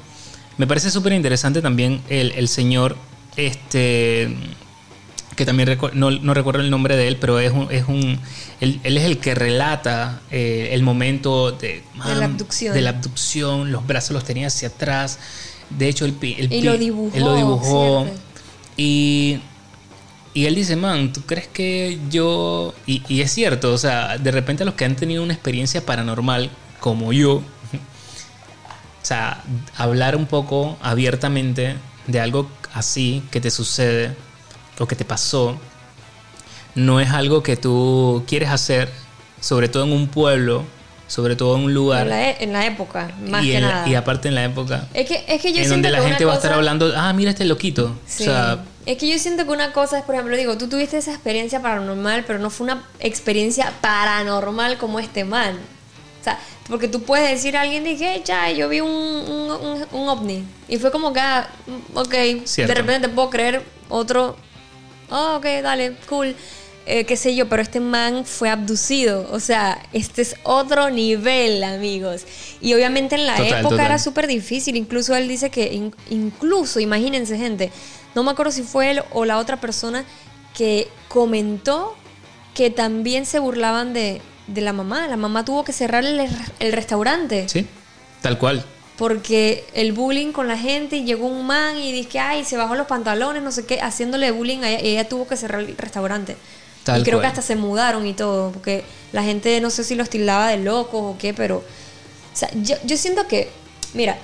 Me 0.56 0.66
parece 0.66 0.90
súper 0.90 1.12
interesante 1.12 1.62
también 1.62 2.02
el, 2.08 2.32
el 2.32 2.48
señor, 2.48 2.96
este, 3.36 4.28
que 5.36 5.46
también 5.46 5.68
recu- 5.68 5.92
no, 5.92 6.10
no 6.10 6.34
recuerdo 6.34 6.60
el 6.60 6.70
nombre 6.70 6.96
de 6.96 7.06
él, 7.06 7.16
pero 7.16 7.38
es 7.38 7.52
un, 7.52 7.68
es 7.70 7.84
un 7.86 8.18
él, 8.60 8.80
él 8.82 8.98
es 8.98 9.04
el 9.04 9.18
que 9.18 9.36
relata 9.36 10.20
eh, 10.32 10.70
el 10.72 10.82
momento 10.82 11.52
de, 11.52 11.84
De 12.06 12.14
la 12.16 12.24
abducción. 12.24 12.74
de 12.74 12.80
la 12.80 12.90
abducción, 12.90 13.70
los 13.70 13.86
brazos 13.86 14.10
los 14.10 14.24
tenía 14.24 14.48
hacia 14.48 14.68
atrás. 14.68 15.18
De 15.70 15.88
hecho, 15.88 16.04
el, 16.04 16.16
el 16.20 16.52
Y 16.52 16.62
lo 16.62 16.78
dibujó, 16.78 17.16
Él 17.16 17.24
lo 17.24 17.34
dibujó. 17.34 18.06
Y, 18.76 19.40
y 20.34 20.46
él 20.46 20.54
dice, 20.54 20.76
man, 20.76 21.12
¿tú 21.12 21.22
crees 21.22 21.48
que 21.48 21.98
yo...? 22.10 22.74
Y, 22.86 23.02
y 23.08 23.22
es 23.22 23.32
cierto, 23.32 23.72
o 23.72 23.78
sea, 23.78 24.18
de 24.18 24.30
repente 24.30 24.64
los 24.64 24.74
que 24.74 24.84
han 24.84 24.96
tenido 24.96 25.22
una 25.22 25.34
experiencia 25.34 25.84
paranormal, 25.84 26.50
como 26.80 27.12
yo, 27.12 27.36
o 27.36 27.42
sea, 29.02 29.42
hablar 29.76 30.16
un 30.16 30.26
poco 30.26 30.76
abiertamente 30.80 31.76
de 32.06 32.20
algo 32.20 32.48
así 32.72 33.22
que 33.30 33.40
te 33.40 33.50
sucede 33.50 34.14
o 34.78 34.86
que 34.86 34.94
te 34.94 35.04
pasó, 35.04 35.58
no 36.74 37.00
es 37.00 37.10
algo 37.10 37.42
que 37.42 37.56
tú 37.56 38.24
quieres 38.28 38.50
hacer, 38.50 38.90
sobre 39.40 39.68
todo 39.68 39.84
en 39.84 39.92
un 39.92 40.08
pueblo, 40.08 40.64
sobre 41.08 41.34
todo 41.34 41.56
en 41.56 41.64
un 41.64 41.74
lugar. 41.74 42.02
En 42.02 42.08
la, 42.10 42.30
e- 42.30 42.36
en 42.44 42.52
la 42.52 42.64
época, 42.66 43.10
más 43.26 43.42
y, 43.44 43.48
que 43.50 43.56
en 43.56 43.62
la- 43.62 43.68
nada. 43.72 43.88
y 43.88 43.94
aparte 43.96 44.28
en 44.28 44.36
la 44.36 44.44
época 44.44 44.86
es, 44.94 45.08
que, 45.08 45.24
es 45.26 45.42
que 45.42 45.52
yo 45.52 45.58
en 45.58 45.64
siento 45.64 45.70
donde 45.74 45.90
la 45.90 45.98
que 45.98 46.04
gente 46.06 46.24
una 46.24 46.28
va 46.28 46.34
a 46.34 46.36
estar 46.36 46.52
hablando, 46.52 46.92
ah, 46.96 47.12
mira 47.12 47.30
este 47.32 47.44
loquito. 47.44 47.98
Sí. 48.06 48.22
O 48.22 48.26
sea, 48.26 48.64
es 48.86 48.96
que 48.98 49.08
yo 49.08 49.18
siento 49.18 49.44
que 49.44 49.50
una 49.50 49.72
cosa 49.72 49.98
es, 49.98 50.04
por 50.04 50.14
ejemplo, 50.14 50.36
digo, 50.36 50.56
tú 50.56 50.68
tuviste 50.68 50.96
esa 50.98 51.12
experiencia 51.12 51.60
paranormal, 51.60 52.24
pero 52.26 52.38
no 52.38 52.48
fue 52.50 52.64
una 52.66 52.84
experiencia 53.00 53.72
paranormal 53.80 54.78
como 54.78 55.00
este 55.00 55.24
man. 55.24 55.56
O 56.20 56.24
sea, 56.24 56.38
porque 56.68 56.88
tú 56.88 57.02
puedes 57.02 57.30
decir 57.30 57.56
a 57.56 57.62
alguien, 57.62 57.84
dije, 57.84 58.22
ya, 58.24 58.50
yo 58.50 58.68
vi 58.68 58.80
un, 58.80 58.90
un, 58.90 59.50
un- 59.50 59.86
un 59.92 60.08
ovni. 60.08 60.44
Y 60.68 60.76
fue 60.78 60.90
como 60.90 61.12
que, 61.12 61.20
ah, 61.20 61.48
ok, 61.94 62.14
Cierto. 62.44 62.72
de 62.72 62.80
repente 62.80 63.08
te 63.08 63.14
puedo 63.14 63.30
creer 63.30 63.62
otro, 63.88 64.36
oh, 65.10 65.36
ok, 65.36 65.46
dale, 65.62 65.94
cool. 66.08 66.34
Eh, 66.90 67.04
qué 67.04 67.16
sé 67.16 67.34
yo, 67.36 67.48
pero 67.50 67.60
este 67.60 67.80
man 67.80 68.24
fue 68.24 68.48
abducido. 68.48 69.28
O 69.30 69.40
sea, 69.40 69.78
este 69.92 70.22
es 70.22 70.36
otro 70.42 70.88
nivel, 70.90 71.62
amigos. 71.62 72.24
Y 72.62 72.72
obviamente 72.72 73.14
en 73.14 73.26
la 73.26 73.36
Total, 73.36 73.46
época 73.60 73.68
total. 73.68 73.86
era 73.86 73.98
súper 73.98 74.26
difícil. 74.26 74.74
Incluso 74.74 75.14
él 75.14 75.28
dice 75.28 75.50
que, 75.50 75.72
in- 75.74 75.94
incluso, 76.08 76.80
imagínense, 76.80 77.36
gente, 77.36 77.70
no 78.14 78.22
me 78.22 78.30
acuerdo 78.30 78.52
si 78.52 78.62
fue 78.62 78.90
él 78.92 79.02
o 79.12 79.26
la 79.26 79.36
otra 79.38 79.60
persona 79.60 80.04
que 80.56 80.88
comentó 81.08 81.94
que 82.54 82.70
también 82.70 83.26
se 83.26 83.38
burlaban 83.38 83.92
de, 83.92 84.22
de 84.46 84.60
la 84.62 84.72
mamá. 84.72 85.06
La 85.08 85.16
mamá 85.18 85.44
tuvo 85.44 85.64
que 85.64 85.72
cerrar 85.74 86.04
el, 86.06 86.18
el 86.58 86.72
restaurante 86.72 87.48
sí, 87.50 87.66
tal 88.22 88.38
cual. 88.38 88.64
porque 88.96 89.64
el 89.74 89.92
bullying 89.92 90.32
con 90.32 90.48
la 90.48 90.56
gente 90.56 90.96
y 90.96 91.04
llegó 91.04 91.26
un 91.26 91.46
man 91.46 91.76
y 91.76 91.92
dice, 91.92 92.18
ay, 92.18 92.44
se 92.44 92.56
bajó 92.56 92.74
los 92.74 92.86
pantalones, 92.86 93.42
no 93.42 93.52
sé 93.52 93.66
qué, 93.66 93.78
haciéndole 93.80 94.30
bullying 94.30 94.58
ella, 94.64 94.78
ella 94.80 95.08
tuvo 95.08 95.28
que 95.28 95.36
cerrar 95.36 95.60
el 95.60 95.76
restaurante. 95.76 96.36
Tal 96.88 97.00
y 97.02 97.04
creo 97.04 97.18
cual. 97.18 97.22
que 97.22 97.28
hasta 97.28 97.42
se 97.42 97.54
mudaron 97.54 98.06
y 98.06 98.14
todo, 98.14 98.50
porque 98.50 98.82
la 99.12 99.22
gente 99.22 99.60
no 99.60 99.68
sé 99.68 99.84
si 99.84 99.94
los 99.94 100.08
tildaba 100.08 100.48
de 100.48 100.56
locos 100.56 101.00
o 101.02 101.16
qué, 101.18 101.34
pero... 101.34 101.58
O 101.58 102.36
sea, 102.38 102.48
yo, 102.54 102.76
yo 102.84 102.96
siento 102.96 103.26
que, 103.26 103.50
mira, 103.92 104.16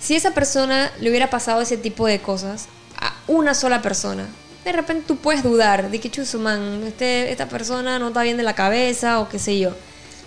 si 0.00 0.16
esa 0.16 0.32
persona 0.32 0.90
le 1.00 1.10
hubiera 1.10 1.30
pasado 1.30 1.60
ese 1.60 1.76
tipo 1.76 2.06
de 2.08 2.20
cosas 2.20 2.66
a 2.98 3.14
una 3.28 3.54
sola 3.54 3.82
persona, 3.82 4.26
de 4.64 4.72
repente 4.72 5.04
tú 5.06 5.16
puedes 5.16 5.44
dudar 5.44 5.90
de 5.90 6.00
que 6.00 6.10
chuzo, 6.10 6.40
man, 6.40 6.82
este, 6.86 7.30
esta 7.30 7.48
persona 7.48 8.00
no 8.00 8.08
está 8.08 8.22
bien 8.22 8.36
de 8.36 8.42
la 8.42 8.54
cabeza 8.54 9.20
o 9.20 9.28
qué 9.28 9.38
sé 9.38 9.60
yo. 9.60 9.70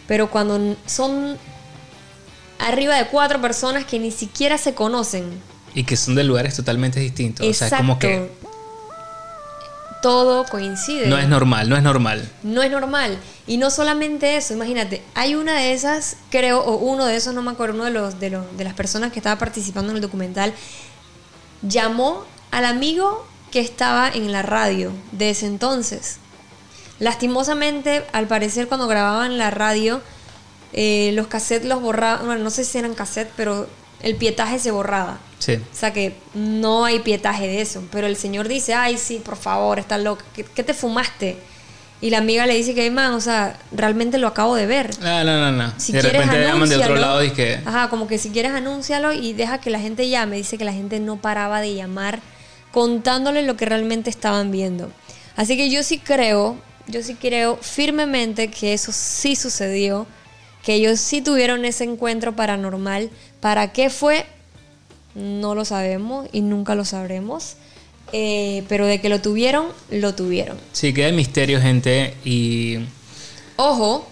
Pero 0.07 0.29
cuando 0.29 0.77
son 0.85 1.37
arriba 2.59 2.95
de 2.95 3.07
cuatro 3.07 3.41
personas 3.41 3.83
que 3.83 3.99
ni 3.99 4.11
siquiera 4.11 4.57
se 4.57 4.73
conocen, 4.73 5.25
Y 5.73 5.83
que 5.83 5.97
son 5.97 6.15
de 6.15 6.23
lugares 6.23 6.55
totalmente 6.55 7.01
distintos. 7.01 7.45
O 7.45 7.53
sea, 7.53 7.69
como 7.75 7.99
que 7.99 8.31
todo 10.05 10.45
coincide. 10.45 11.07
no 11.07 11.17
es 11.17 11.27
normal, 11.27 11.67
no 11.67 11.75
es 11.75 11.81
normal. 11.81 12.29
No 12.43 12.61
es 12.61 12.69
normal. 12.69 13.17
Y 13.47 13.57
no 13.57 13.71
solamente 13.71 14.37
eso, 14.37 14.53
imagínate, 14.53 15.01
hay 15.15 15.33
una 15.33 15.55
de 15.55 15.73
esas, 15.73 16.17
creo, 16.29 16.59
o 16.59 16.77
uno 16.77 17.07
de 17.07 17.15
esos, 17.15 17.33
no 17.33 17.41
me 17.41 17.49
acuerdo, 17.49 17.73
uno 17.73 17.85
de 17.85 17.89
los, 17.89 18.19
de 18.19 18.29
los 18.29 18.55
de 18.55 18.63
las 18.65 18.75
personas 18.75 19.11
que 19.11 19.17
estaba 19.17 19.39
participando 19.39 19.89
en 19.89 19.95
el 19.95 20.03
documental, 20.03 20.53
llamó 21.63 22.23
al 22.51 22.65
amigo 22.65 23.25
que 23.49 23.61
estaba 23.61 24.07
en 24.07 24.31
la 24.31 24.43
radio 24.43 24.91
de 25.11 25.31
ese 25.31 25.47
entonces. 25.47 26.17
Lastimosamente, 26.99 28.05
al 28.13 28.27
parecer, 28.27 28.67
cuando 28.67 28.87
grababan 28.87 29.39
la 29.39 29.49
radio, 29.49 30.03
eh, 30.71 31.13
los 31.15 31.25
cassettes 31.25 31.67
los 31.67 31.81
borraban, 31.81 32.27
bueno, 32.27 32.43
no 32.43 32.51
sé 32.51 32.63
si 32.63 32.77
eran 32.77 32.93
cassettes, 32.93 33.33
pero 33.35 33.67
el 34.05 34.15
pietaje 34.15 34.59
se 34.59 34.71
borraba. 34.71 35.17
Sí. 35.39 35.55
O 35.55 35.75
sea 35.75 35.91
que 35.91 36.15
no 36.35 36.85
hay 36.85 36.99
pietaje 36.99 37.47
de 37.47 37.59
eso. 37.61 37.83
Pero 37.91 38.07
el 38.07 38.15
señor 38.15 38.47
dice, 38.47 38.73
ay, 38.73 38.97
sí, 38.97 39.19
por 39.23 39.35
favor, 39.35 39.79
estás 39.79 39.99
loca. 40.01 40.23
¿Qué, 40.33 40.43
qué 40.45 40.63
te 40.63 40.73
fumaste? 40.75 41.37
Y 42.01 42.11
la 42.11 42.19
amiga 42.19 42.45
le 42.45 42.53
dice 42.53 42.75
que, 42.75 42.89
man, 42.91 43.13
o 43.13 43.19
sea, 43.19 43.57
realmente 43.71 44.19
lo 44.19 44.27
acabo 44.27 44.55
de 44.55 44.67
ver. 44.67 44.91
No, 45.01 45.23
no, 45.23 45.39
no, 45.39 45.51
no. 45.51 45.73
Si 45.77 45.91
de 45.91 46.01
quieres, 46.01 46.21
repente 46.21 46.45
llaman 46.45 46.69
de 46.69 46.77
otro 46.77 46.95
lado 46.95 47.23
y 47.23 47.31
que. 47.31 47.59
Ajá, 47.65 47.89
como 47.89 48.07
que 48.07 48.19
si 48.19 48.29
quieres 48.29 48.51
anúncialo 48.51 49.11
y 49.11 49.33
deja 49.33 49.59
que 49.59 49.71
la 49.71 49.79
gente 49.79 50.07
llame. 50.07 50.37
Dice 50.37 50.59
que 50.59 50.65
la 50.65 50.73
gente 50.73 50.99
no 50.99 51.17
paraba 51.17 51.59
de 51.59 51.73
llamar 51.73 52.19
contándole 52.71 53.41
lo 53.41 53.57
que 53.57 53.65
realmente 53.65 54.11
estaban 54.11 54.51
viendo. 54.51 54.91
Así 55.35 55.57
que 55.57 55.71
yo 55.71 55.81
sí 55.81 55.97
creo, 55.97 56.57
yo 56.85 57.01
sí 57.01 57.15
creo 57.15 57.57
firmemente 57.57 58.49
que 58.49 58.73
eso 58.73 58.91
sí 58.91 59.35
sucedió, 59.35 60.05
que 60.65 60.73
ellos 60.73 60.99
sí 60.99 61.21
tuvieron 61.21 61.63
ese 61.63 61.83
encuentro 61.85 62.35
paranormal. 62.35 63.09
¿Para 63.39 63.71
qué 63.71 63.89
fue? 63.89 64.25
No 65.13 65.55
lo 65.55 65.63
sabemos 65.63 66.27
y 66.33 66.41
nunca 66.41 66.75
lo 66.75 66.83
sabremos. 66.83 67.55
Eh, 68.11 68.63
pero 68.67 68.85
de 68.85 68.99
que 69.01 69.09
lo 69.09 69.21
tuvieron, 69.21 69.67
lo 69.91 70.13
tuvieron. 70.15 70.57
Sí, 70.73 70.93
queda 70.93 71.07
el 71.07 71.15
misterio, 71.15 71.61
gente. 71.61 72.15
Y. 72.25 72.79
Ojo, 73.57 74.07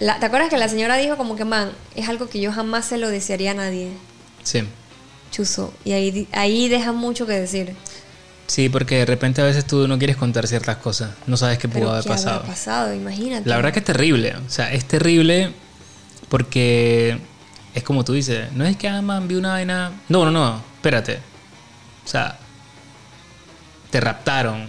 la- 0.00 0.18
¿te 0.18 0.26
acuerdas 0.26 0.48
que 0.50 0.56
la 0.56 0.68
señora 0.68 0.96
dijo 0.96 1.16
como 1.16 1.36
que, 1.36 1.44
man, 1.44 1.70
es 1.94 2.08
algo 2.08 2.28
que 2.28 2.40
yo 2.40 2.52
jamás 2.52 2.86
se 2.86 2.96
lo 2.98 3.08
desearía 3.10 3.50
a 3.52 3.54
nadie? 3.54 3.90
Sí. 4.42 4.62
Chuzo. 5.30 5.72
Y 5.84 5.92
ahí, 5.92 6.28
ahí 6.32 6.68
deja 6.68 6.92
mucho 6.92 7.26
que 7.26 7.32
decir. 7.34 7.74
Sí, 8.46 8.68
porque 8.68 8.98
de 8.98 9.06
repente 9.06 9.40
a 9.40 9.44
veces 9.44 9.66
tú 9.66 9.88
no 9.88 9.98
quieres 9.98 10.16
contar 10.16 10.46
ciertas 10.46 10.76
cosas. 10.76 11.10
No 11.26 11.36
sabes 11.36 11.58
qué 11.58 11.68
pudo 11.68 11.90
haber 11.90 12.04
¿qué 12.04 12.08
habrá 12.12 12.22
pasado. 12.46 12.94
Imagínate. 12.94 13.48
La 13.48 13.56
verdad 13.56 13.72
que 13.72 13.80
es 13.80 13.84
terrible. 13.84 14.34
O 14.36 14.50
sea, 14.50 14.72
es 14.72 14.84
terrible 14.86 15.52
porque 16.28 17.18
es 17.74 17.82
como 17.82 18.04
tú 18.04 18.12
dices. 18.12 18.52
No 18.52 18.64
es 18.64 18.76
que, 18.76 18.88
ah, 18.88 19.02
man, 19.02 19.26
vi 19.28 19.34
una 19.34 19.50
vaina. 19.52 19.92
No, 20.08 20.24
no, 20.24 20.30
no. 20.30 20.62
Espérate. 20.76 21.16
O 22.04 22.08
sea, 22.08 22.38
te 23.90 24.00
raptaron. 24.00 24.66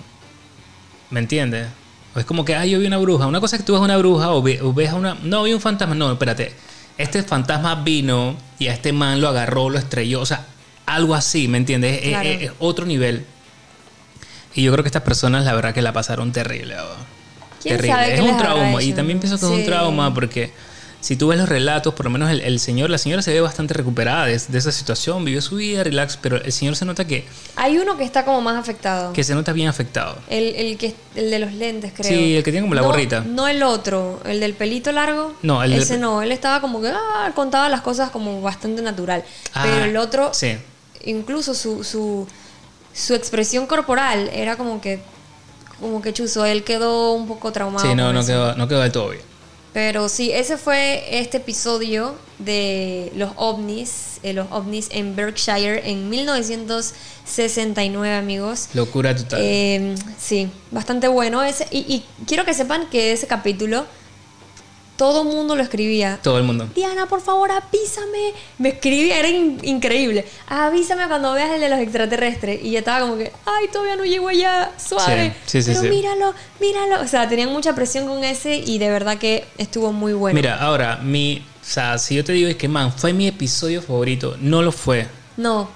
¿Me 1.09 1.19
entiendes? 1.19 1.67
O 2.15 2.19
es 2.19 2.25
como 2.25 2.43
que, 2.43 2.55
ah, 2.55 2.65
yo 2.65 2.79
vi 2.79 2.87
una 2.87 2.97
bruja. 2.97 3.27
Una 3.27 3.39
cosa 3.39 3.55
es 3.55 3.61
que 3.61 3.65
tú 3.65 3.73
ves 3.73 3.81
una 3.81 3.97
bruja 3.97 4.31
o, 4.31 4.41
ve- 4.41 4.59
o 4.61 4.73
ves 4.73 4.89
a 4.89 4.95
una. 4.95 5.15
No, 5.23 5.43
vi 5.43 5.53
un 5.53 5.61
fantasma. 5.61 5.95
No, 5.95 6.11
espérate. 6.11 6.51
Este 6.97 7.21
fantasma 7.23 7.75
vino 7.75 8.35
y 8.57 8.67
a 8.67 8.73
este 8.73 8.91
man 8.91 9.21
lo 9.21 9.27
agarró, 9.29 9.69
lo 9.69 9.77
estrelló. 9.77 10.21
O 10.21 10.25
sea, 10.25 10.45
algo 10.87 11.13
así, 11.15 11.47
¿me 11.47 11.57
entiendes? 11.59 11.99
Es- 12.03 12.09
Claro. 12.09 12.29
Es, 12.29 12.41
es 12.43 12.51
otro 12.59 12.85
nivel. 12.85 13.25
Y 14.57 14.63
yo 14.63 14.71
creo 14.71 14.83
que 14.83 14.87
estas 14.89 15.03
personas, 15.03 15.45
la 15.45 15.53
verdad, 15.53 15.73
que 15.73 15.81
la 15.81 15.93
pasaron 15.93 16.31
terrible. 16.31 16.73
¿verdad? 16.75 16.89
¿Quién 17.61 17.75
terrible. 17.77 17.95
sabe 17.95 18.13
es 18.15 18.21
un 18.21 18.37
trauma. 18.37 18.81
Y 18.83 18.91
también 18.93 19.19
pienso 19.19 19.37
que 19.39 19.45
es 19.45 19.51
un 19.51 19.65
trauma 19.65 20.13
porque 20.13 20.51
si 20.99 21.15
tú 21.15 21.27
ves 21.27 21.37
los 21.37 21.47
relatos, 21.47 21.93
por 21.93 22.05
lo 22.05 22.09
menos 22.09 22.31
el, 22.31 22.41
el 22.41 22.59
señor, 22.59 22.89
la 22.89 22.97
señora 22.97 23.21
se 23.21 23.31
ve 23.31 23.39
bastante 23.39 23.75
recuperada 23.75 24.25
de, 24.25 24.35
de 24.47 24.57
esa 24.57 24.71
situación, 24.71 25.23
vivió 25.23 25.43
su 25.43 25.57
vida, 25.57 25.83
relax, 25.83 26.17
pero 26.17 26.37
el 26.37 26.51
señor 26.51 26.75
se 26.75 26.85
nota 26.85 27.05
que, 27.05 27.23
Hay 27.55 27.77
uno 27.77 27.97
que 27.97 28.03
está 28.03 28.25
como 28.25 28.41
más 28.41 28.55
afectado. 28.57 29.13
que 29.13 29.23
se 29.23 29.35
nota 29.35 29.53
bien 29.53 29.67
afectado. 29.67 30.17
El, 30.27 30.55
el, 30.55 30.77
que, 30.79 30.95
el 31.15 31.29
de 31.29 31.37
los 31.37 31.53
lentes, 31.53 31.93
creo. 31.95 32.09
Sí, 32.09 32.35
el 32.37 32.43
que 32.43 32.51
tiene 32.51 32.65
como 32.65 32.73
la 32.73 32.81
no, 32.81 32.87
gorrita. 32.87 33.21
No 33.21 33.47
el 33.47 33.61
otro, 33.61 34.21
el 34.25 34.39
del 34.39 34.53
pelito 34.55 34.91
largo. 34.91 35.35
No, 35.43 35.61
el 35.63 35.69
del- 35.69 35.83
Ese 35.83 35.99
no, 35.99 36.23
él 36.23 36.31
estaba 36.31 36.61
como 36.61 36.81
que 36.81 36.89
ah, 36.89 37.31
contaba 37.35 37.69
las 37.69 37.81
cosas 37.81 38.09
como 38.09 38.41
bastante 38.41 38.81
natural. 38.81 39.23
Ah, 39.53 39.61
Pero 39.65 39.85
el 39.85 39.95
otro, 39.97 40.31
sí. 40.33 40.57
incluso 41.05 41.53
su, 41.53 41.83
su, 41.83 42.27
su 42.97 43.13
expresión 43.13 43.67
corporal 43.67 44.29
era 44.33 44.57
como 44.57 44.81
que 44.81 44.99
como 45.79 46.01
que 46.01 46.11
chuzo, 46.11 46.43
él 46.45 46.63
quedó 46.63 47.13
un 47.13 47.27
poco 47.27 47.51
traumado. 47.51 47.87
Sí, 47.87 47.93
no, 47.93 48.11
no 48.11 48.21
eso. 48.21 48.29
quedó, 48.29 48.55
no 48.55 48.67
quedó 48.67 48.79
del 48.79 48.91
todo 48.91 49.09
bien. 49.09 49.21
Pero 49.73 50.09
sí, 50.09 50.31
ese 50.31 50.57
fue 50.57 51.19
este 51.19 51.37
episodio 51.37 52.15
de 52.39 53.11
los 53.15 53.29
ovnis, 53.35 54.19
eh, 54.23 54.33
los 54.33 54.47
ovnis 54.49 54.87
en 54.89 55.15
Berkshire 55.15 55.87
en 55.87 56.09
1969, 56.09 58.15
amigos. 58.15 58.69
Locura 58.73 59.15
total. 59.15 59.39
Eh, 59.43 59.93
sí, 60.17 60.49
bastante 60.71 61.07
bueno. 61.07 61.43
Ese, 61.43 61.67
y, 61.69 61.81
y 61.81 62.03
quiero 62.25 62.43
que 62.43 62.55
sepan 62.55 62.89
que 62.89 63.11
ese 63.11 63.27
capítulo 63.27 63.85
todo 64.97 65.21
el 65.21 65.27
mundo 65.29 65.55
lo 65.55 65.63
escribía. 65.63 66.19
Todo 66.21 66.37
el 66.39 66.43
mundo. 66.43 66.67
Diana, 66.75 67.05
por 67.05 67.21
favor, 67.21 67.49
avísame. 67.51 68.33
Me 68.57 68.69
escribía, 68.69 69.19
era 69.19 69.29
in- 69.29 69.59
increíble. 69.63 70.25
Avísame 70.47 71.07
cuando 71.07 71.31
veas 71.33 71.51
el 71.51 71.61
de 71.61 71.69
los 71.69 71.79
extraterrestres. 71.79 72.59
Y 72.63 72.71
yo 72.71 72.79
estaba 72.79 73.01
como 73.01 73.17
que, 73.17 73.31
ay, 73.45 73.67
todavía 73.71 73.95
no 73.95 74.03
llego 74.03 74.27
allá, 74.27 74.71
suave. 74.77 75.33
Sí, 75.45 75.61
sí, 75.61 75.73
sí, 75.73 75.79
Pero 75.81 75.93
míralo, 75.93 76.33
míralo. 76.59 77.01
O 77.01 77.07
sea, 77.07 77.29
tenían 77.29 77.49
mucha 77.53 77.73
presión 77.75 78.07
con 78.07 78.23
ese 78.23 78.55
y 78.57 78.79
de 78.79 78.89
verdad 78.89 79.17
que 79.17 79.45
estuvo 79.57 79.93
muy 79.93 80.13
bueno. 80.13 80.35
Mira, 80.35 80.57
ahora, 80.59 80.97
mi. 80.97 81.45
O 81.61 81.69
sea, 81.69 81.97
si 81.97 82.15
yo 82.15 82.23
te 82.23 82.31
digo 82.33 82.57
que, 82.57 82.67
man, 82.67 82.91
fue 82.91 83.13
mi 83.13 83.27
episodio 83.27 83.81
favorito, 83.81 84.35
no 84.39 84.61
lo 84.61 84.71
fue. 84.71 85.07
No, 85.37 85.61
O 85.61 85.69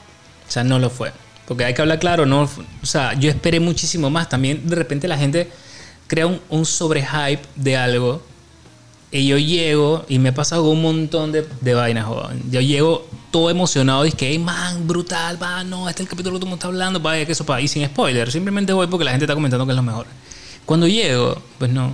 sea, 0.47 0.63
no 0.63 0.79
lo 0.79 0.89
fue. 0.89 1.11
Porque 1.47 1.65
hay 1.65 1.73
que 1.73 1.81
hablar 1.81 1.99
claro, 1.99 2.25
no. 2.25 2.43
O 2.81 2.85
sea, 2.85 3.13
yo 3.13 3.29
esperé 3.29 3.59
muchísimo 3.59 4.09
más. 4.09 4.29
También 4.29 4.67
de 4.67 4.75
repente 4.75 5.07
la 5.07 5.17
gente 5.17 5.49
crea 6.07 6.25
un, 6.27 6.39
un 6.49 6.65
sobrehype 6.65 7.43
de 7.55 7.75
algo. 7.77 8.23
Y 9.13 9.27
yo 9.27 9.37
llego 9.37 10.05
y 10.07 10.19
me 10.19 10.29
he 10.29 10.33
pasado 10.33 10.69
un 10.69 10.81
montón 10.81 11.31
de, 11.33 11.45
de 11.59 11.73
vainas, 11.73 12.05
joven. 12.05 12.41
Yo 12.49 12.61
llego 12.61 13.05
todo 13.29 13.49
emocionado 13.49 14.03
que, 14.15 14.29
hey, 14.29 14.39
man, 14.39 14.87
brutal, 14.87 15.41
va, 15.41 15.63
no, 15.65 15.89
este 15.89 16.01
es 16.03 16.05
el 16.07 16.09
capítulo 16.09 16.35
que 16.35 16.39
todo 16.39 16.45
el 16.45 16.49
mundo 16.49 16.55
está 16.55 16.67
hablando, 16.67 16.99
vaya, 17.01 17.25
que 17.25 17.33
eso, 17.33 17.45
pa. 17.45 17.59
Y 17.59 17.67
sin 17.67 17.85
spoiler, 17.85 18.31
simplemente 18.31 18.71
voy 18.71 18.87
porque 18.87 19.03
la 19.03 19.11
gente 19.11 19.25
está 19.25 19.33
comentando 19.33 19.65
que 19.65 19.71
es 19.71 19.75
lo 19.75 19.83
mejor. 19.83 20.05
Cuando 20.65 20.87
llego, 20.87 21.41
pues 21.59 21.69
no. 21.71 21.93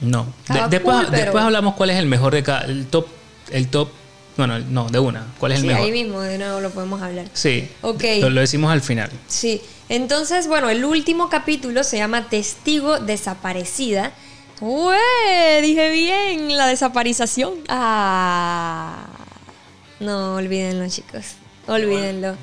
No. 0.00 0.26
De- 0.48 0.68
después, 0.68 0.96
cool, 0.96 1.06
pero- 1.10 1.22
después 1.24 1.44
hablamos 1.44 1.74
cuál 1.74 1.90
es 1.90 1.96
el 1.98 2.06
mejor 2.06 2.32
de 2.34 2.42
cada. 2.42 2.60
El 2.66 2.86
top. 2.86 3.06
El 3.50 3.68
top. 3.68 3.88
Bueno, 4.36 4.56
el- 4.56 4.72
no, 4.72 4.88
de 4.88 4.98
una. 4.98 5.24
¿Cuál 5.38 5.52
es 5.52 5.56
el 5.58 5.62
sí, 5.62 5.68
mejor? 5.68 5.82
ahí 5.84 5.92
mismo 5.92 6.20
de 6.20 6.38
nuevo 6.38 6.60
lo 6.60 6.70
podemos 6.70 7.00
hablar. 7.02 7.26
Sí. 7.32 7.68
Ok. 7.82 8.04
Lo, 8.20 8.30
lo 8.30 8.40
decimos 8.40 8.70
al 8.70 8.82
final. 8.82 9.10
Sí, 9.26 9.62
entonces, 9.88 10.46
bueno, 10.46 10.68
el 10.68 10.84
último 10.84 11.28
capítulo 11.30 11.82
se 11.84 11.96
llama 11.96 12.28
Testigo 12.28 12.98
Desaparecida. 13.00 14.12
¡Ué! 14.60 15.60
Dije 15.62 15.90
bien, 15.90 16.56
la 16.56 16.66
desaparización. 16.66 17.54
Ah. 17.68 19.06
No, 20.00 20.36
olvídenlo, 20.36 20.88
chicos. 20.88 21.36
Olvídenlo. 21.66 22.36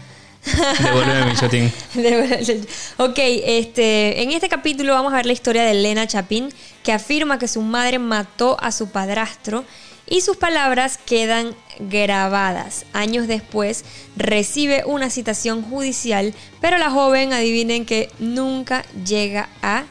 Devuélveme 0.79 1.25
mi 1.27 1.33
shotín. 1.35 1.71
De- 1.93 2.67
ok, 2.97 3.17
este, 3.17 4.21
en 4.21 4.31
este 4.31 4.49
capítulo 4.49 4.93
vamos 4.93 5.13
a 5.13 5.17
ver 5.17 5.25
la 5.25 5.33
historia 5.33 5.63
de 5.63 5.73
Lena 5.73 6.05
Chapin, 6.05 6.49
que 6.83 6.91
afirma 6.91 7.39
que 7.39 7.47
su 7.47 7.61
madre 7.61 7.97
mató 7.97 8.57
a 8.59 8.71
su 8.71 8.89
padrastro 8.89 9.63
y 10.05 10.19
sus 10.21 10.35
palabras 10.35 10.99
quedan 11.05 11.55
grabadas. 11.79 12.85
Años 12.91 13.27
después 13.27 13.85
recibe 14.17 14.83
una 14.85 15.09
citación 15.09 15.63
judicial, 15.63 16.33
pero 16.59 16.77
la 16.77 16.89
joven, 16.91 17.31
adivinen 17.31 17.85
que 17.85 18.09
nunca 18.19 18.83
llega 19.05 19.47
a 19.61 19.85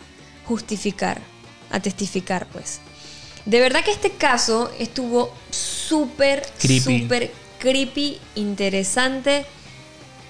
justificar, 0.44 1.22
a 1.72 1.80
testificar, 1.80 2.46
pues. 2.46 2.80
De 3.44 3.58
verdad 3.58 3.82
que 3.84 3.90
este 3.90 4.10
caso 4.10 4.70
estuvo 4.78 5.34
súper, 5.50 6.46
Creepy. 6.60 7.00
súper 7.02 7.32
creepy, 7.58 8.18
interesante 8.36 9.44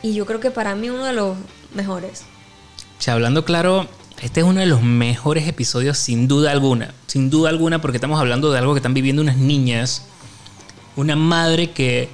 y 0.03 0.15
yo 0.15 0.25
creo 0.27 0.41
que 0.41 0.51
para 0.51 0.75
mí 0.75 0.89
uno 0.89 1.05
de 1.05 1.13
los 1.13 1.37
mejores. 1.75 2.23
O 2.99 3.03
sea, 3.03 3.15
hablando 3.15 3.45
claro, 3.45 3.87
este 4.23 4.41
es 4.41 4.47
uno 4.47 4.61
de 4.61 4.67
los 4.67 4.83
mejores 4.83 5.47
episodios 5.49 5.99
sin 5.99 6.29
duda 6.29 6.53
alguna. 6.53 6.95
Sin 7.07 7.29
duda 7.29 7.51
alguna 7.51 7.81
porque 7.81 7.97
estamos 7.97 8.19
hablando 8.21 8.51
de 8.53 8.59
algo 8.59 8.73
que 8.75 8.79
están 8.79 8.95
viviendo 8.95 9.21
unas 9.21 9.37
niñas. 9.37 10.07
Una 10.97 11.17
madre 11.17 11.71
que 11.71 12.09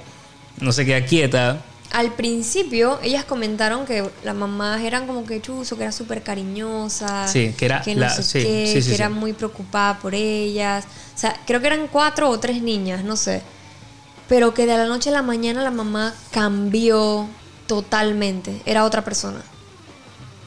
no 0.59 0.71
se 0.71 0.85
queda 0.85 1.05
quieta. 1.05 1.61
Al 1.91 2.13
principio 2.13 2.99
ellas 3.01 3.25
comentaron 3.25 3.85
que 3.85 4.07
las 4.23 4.35
mamás 4.35 4.81
eran 4.81 5.07
como 5.07 5.25
que 5.25 5.41
chuzo, 5.41 5.75
que 5.75 5.83
era 5.83 5.91
súper 5.91 6.21
cariñosa, 6.21 7.27
Sí, 7.27 7.53
que 7.57 7.65
era 7.65 7.81
que 7.81 7.95
no 7.95 8.01
la- 8.01 8.09
sé 8.11 8.21
sí, 8.23 8.43
qué, 8.43 8.79
sí, 8.81 8.87
que 8.87 8.93
era 8.95 9.09
muy 9.09 9.33
preocupada 9.33 9.97
por 9.99 10.13
ellas. 10.13 10.85
O 11.15 11.17
sea, 11.17 11.35
creo 11.47 11.59
que 11.61 11.67
eran 11.67 11.87
cuatro 11.87 12.29
o 12.29 12.39
tres 12.39 12.61
niñas, 12.61 13.03
no 13.03 13.15
sé. 13.15 13.41
Pero 14.27 14.53
que 14.53 14.67
de 14.67 14.77
la 14.77 14.85
noche 14.85 15.09
a 15.09 15.13
la 15.13 15.23
mañana 15.23 15.63
la 15.63 15.71
mamá 15.71 16.13
cambió 16.29 17.27
totalmente. 17.65 18.61
Era 18.65 18.83
otra 18.85 19.03
persona. 19.03 19.41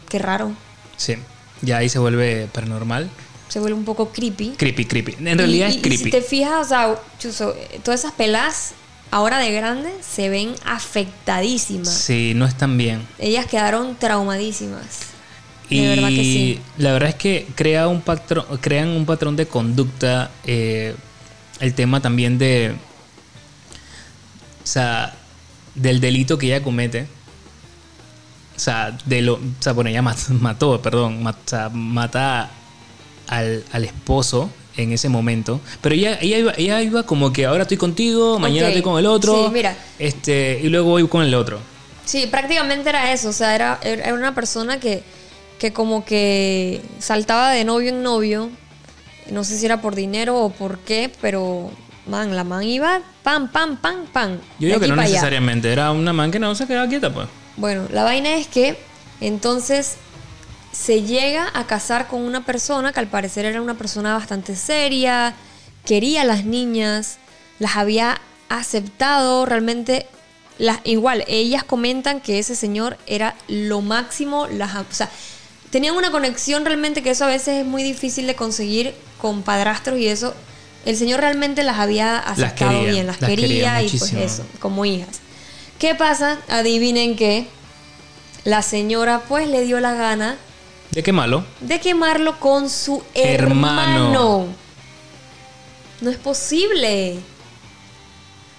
Qué 0.09 0.19
raro. 0.21 0.53
Sí. 0.97 1.17
Ya 1.63 1.79
ahí 1.79 1.89
se 1.89 1.99
vuelve 1.99 2.49
paranormal. 2.53 3.11
Se 3.49 3.59
vuelve 3.61 3.77
un 3.77 3.85
poco 3.85 4.11
creepy. 4.11 4.51
Creepy, 4.57 4.85
creepy. 4.85 5.17
En 5.27 5.37
realidad 5.39 5.69
Y- 5.69 5.71
es 5.77 5.77
creepy. 5.83 5.95
Y 5.95 5.99
si 6.05 6.11
te 6.11 6.23
fijas, 6.23 6.67
o 6.67 6.69
sea, 6.69 6.95
Chuzo, 7.19 7.55
eh, 7.57 7.81
todas 7.83 8.01
esas 8.01 8.13
pelas 8.13 8.73
ahora 9.13 9.39
de 9.39 9.53
grande 9.53 9.93
se 10.01 10.29
ven 10.29 10.55
afectadísimas. 10.65 11.89
Sí, 11.95 12.33
no 12.35 12.47
están 12.47 12.77
bien. 12.77 13.07
Ellas 13.21 13.47
quedaron 13.47 13.95
traumadísimas. 13.95 15.13
De 15.71 15.77
Y 15.77 15.87
verdad 15.87 16.09
que 16.09 16.15
sí. 16.17 16.61
la 16.79 16.93
verdad 16.93 17.11
es 17.11 17.15
que 17.15 17.47
crea 17.55 17.87
un 17.89 18.01
patrón, 18.03 18.45
crean 18.61 18.89
un 18.89 19.07
patrón 19.07 19.37
de 19.37 19.47
conducta. 19.47 20.31
eh, 20.45 20.97
el 21.61 21.75
tema 21.75 22.01
también 22.01 22.39
de. 22.39 22.75
O 24.63 24.67
sea, 24.67 25.15
del 25.75 26.01
delito 26.01 26.37
que 26.39 26.47
ella 26.47 26.63
comete. 26.63 27.07
O 28.57 28.59
sea, 28.59 28.97
de 29.07 29.23
lo. 29.23 29.35
O 29.35 29.41
sea, 29.61 29.73
bueno, 29.73 29.89
ella 29.91 30.03
mat- 30.03 30.29
mató, 30.31 30.81
perdón. 30.83 31.23
mat- 31.23 31.37
o 31.47 31.49
sea, 31.49 31.69
mata 31.69 32.51
al, 33.29 33.65
al 33.73 33.85
esposo 33.85 34.51
en 34.77 34.93
ese 34.93 35.09
momento. 35.09 35.61
Pero 35.81 35.95
ella, 35.95 36.19
ella, 36.21 36.39
iba, 36.39 36.53
ella 36.57 36.83
iba 36.83 37.03
como 37.05 37.33
que 37.33 37.47
ahora 37.47 37.63
estoy 37.63 37.77
contigo, 37.77 38.39
mañana 38.39 38.69
estoy 38.69 38.83
con 38.83 38.99
el 38.99 39.07
otro. 39.07 39.47
Sí, 39.47 39.53
mira. 39.53 39.77
Este, 39.99 40.61
y 40.63 40.69
luego 40.69 40.91
voy 40.91 41.07
con 41.09 41.23
el 41.23 41.35
otro. 41.35 41.59
Sí, 42.05 42.27
prácticamente 42.27 42.89
era 42.89 43.13
eso. 43.13 43.29
O 43.29 43.33
sea, 43.33 43.55
era, 43.55 43.79
era 43.83 44.15
una 44.15 44.35
persona 44.35 44.81
que, 44.81 45.03
que 45.59 45.73
como 45.73 46.05
que 46.05 46.83
saltaba 46.99 47.51
de 47.51 47.65
novio 47.65 47.91
en 47.91 48.03
novio. 48.03 48.51
No 49.31 49.45
sé 49.45 49.59
si 49.59 49.67
era 49.67 49.81
por 49.81 49.95
dinero 49.95 50.39
o 50.39 50.51
por 50.51 50.79
qué, 50.81 51.11
pero 51.21 51.71
man, 52.07 52.35
la 52.35 52.45
man 52.45 52.65
iba 52.65 53.01
pam, 53.23 53.51
pam, 53.51 53.77
pam, 53.77 54.07
pam. 54.13 54.39
Yo 54.59 54.69
digo 54.69 54.81
que 54.81 54.89
no 54.89 54.95
allá. 54.95 55.05
necesariamente. 55.05 55.73
Era 55.73 55.93
una 55.93 56.13
man 56.13 56.31
que 56.31 56.39
no 56.39 56.55
se 56.55 56.67
quedaba 56.67 56.89
quieta, 56.89 57.13
pues. 57.13 57.29
Bueno, 57.57 57.87
la 57.93 58.03
vaina 58.03 58.35
es 58.35 58.49
que 58.49 58.77
entonces 59.21 59.97
se 60.73 61.03
llega 61.03 61.51
a 61.53 61.67
casar 61.67 62.09
con 62.09 62.23
una 62.23 62.45
persona 62.45 62.93
que 62.93 63.01
al 63.01 63.09
parecer 63.09 63.45
era 63.45 63.61
una 63.61 63.75
persona 63.75 64.15
bastante 64.15 64.57
seria, 64.57 65.35
quería 65.85 66.23
a 66.23 66.25
las 66.25 66.45
niñas, 66.45 67.19
las 67.59 67.77
había 67.77 68.21
aceptado 68.49 69.47
realmente. 69.47 70.07
Las, 70.59 70.81
igual, 70.85 71.25
ellas 71.29 71.65
comentan 71.65 72.21
que 72.21 72.39
ese 72.39 72.55
señor 72.55 72.97
era 73.07 73.35
lo 73.49 73.81
máximo, 73.81 74.47
las, 74.49 74.75
o 74.75 74.85
sea, 74.91 75.11
tenían 75.71 75.95
una 75.95 76.11
conexión 76.11 76.65
realmente 76.65 77.03
que 77.03 77.11
eso 77.11 77.25
a 77.25 77.29
veces 77.29 77.61
es 77.61 77.67
muy 77.67 77.83
difícil 77.83 78.27
de 78.27 78.35
conseguir 78.35 78.95
con 79.21 79.43
padrastros 79.43 79.99
y 79.99 80.09
eso. 80.09 80.35
El 80.85 80.97
señor 80.97 81.21
realmente 81.21 81.63
las 81.63 81.79
había 81.79 82.19
aceptado 82.19 82.73
quería, 82.73 82.93
bien, 82.93 83.07
las, 83.07 83.21
las 83.21 83.31
quería, 83.31 83.47
quería 83.47 83.83
y 83.83 83.99
pues 83.99 84.13
eso, 84.15 84.45
como 84.59 84.85
hijas. 84.85 85.21
¿Qué 85.79 85.95
pasa? 85.95 86.39
Adivinen 86.49 87.17
que 87.17 87.47
la 88.45 88.63
señora 88.63 89.23
pues 89.29 89.49
le 89.49 89.65
dio 89.65 89.81
la 89.81 89.95
gana 89.95 90.37
¿De 90.93 91.03
qué 91.03 91.13
malo? 91.13 91.45
de 91.61 91.81
quemarlo 91.81 92.39
con 92.39 92.69
su 92.69 93.03
Hermano. 93.15 93.83
hermano. 94.13 94.47
No 96.03 96.11
es 96.11 96.17
posible. 96.19 97.19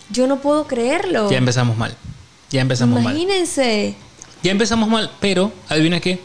Yo 0.10 0.28
no 0.28 0.40
puedo 0.40 0.66
creerlo. 0.68 1.30
Ya 1.30 1.38
empezamos 1.38 1.78
mal. 1.78 1.96
Ya 2.50 2.62
empezamos 2.62 3.02
mal. 3.02 3.14
Imagínense. 3.14 3.96
Ya 4.42 4.52
empezamos 4.52 4.90
mal, 4.90 5.12
pero 5.20 5.52
adivina 5.70 6.00
qué. 6.00 6.20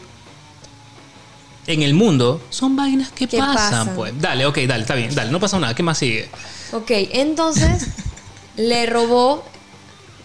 En 1.67 1.83
el 1.83 1.93
mundo 1.93 2.41
son 2.49 2.75
vainas 2.75 3.11
que 3.11 3.27
¿Qué 3.27 3.37
pasan, 3.37 3.55
pasan? 3.55 3.95
pues. 3.95 4.13
Dale, 4.19 4.45
ok, 4.47 4.57
dale, 4.67 4.81
está 4.81 4.95
bien, 4.95 5.13
dale, 5.13 5.31
no 5.31 5.39
pasa 5.39 5.59
nada. 5.59 5.75
¿Qué 5.75 5.83
más 5.83 5.97
sigue? 5.99 6.27
Ok, 6.71 6.89
entonces 6.89 7.87
le 8.57 8.85
robó 8.87 9.43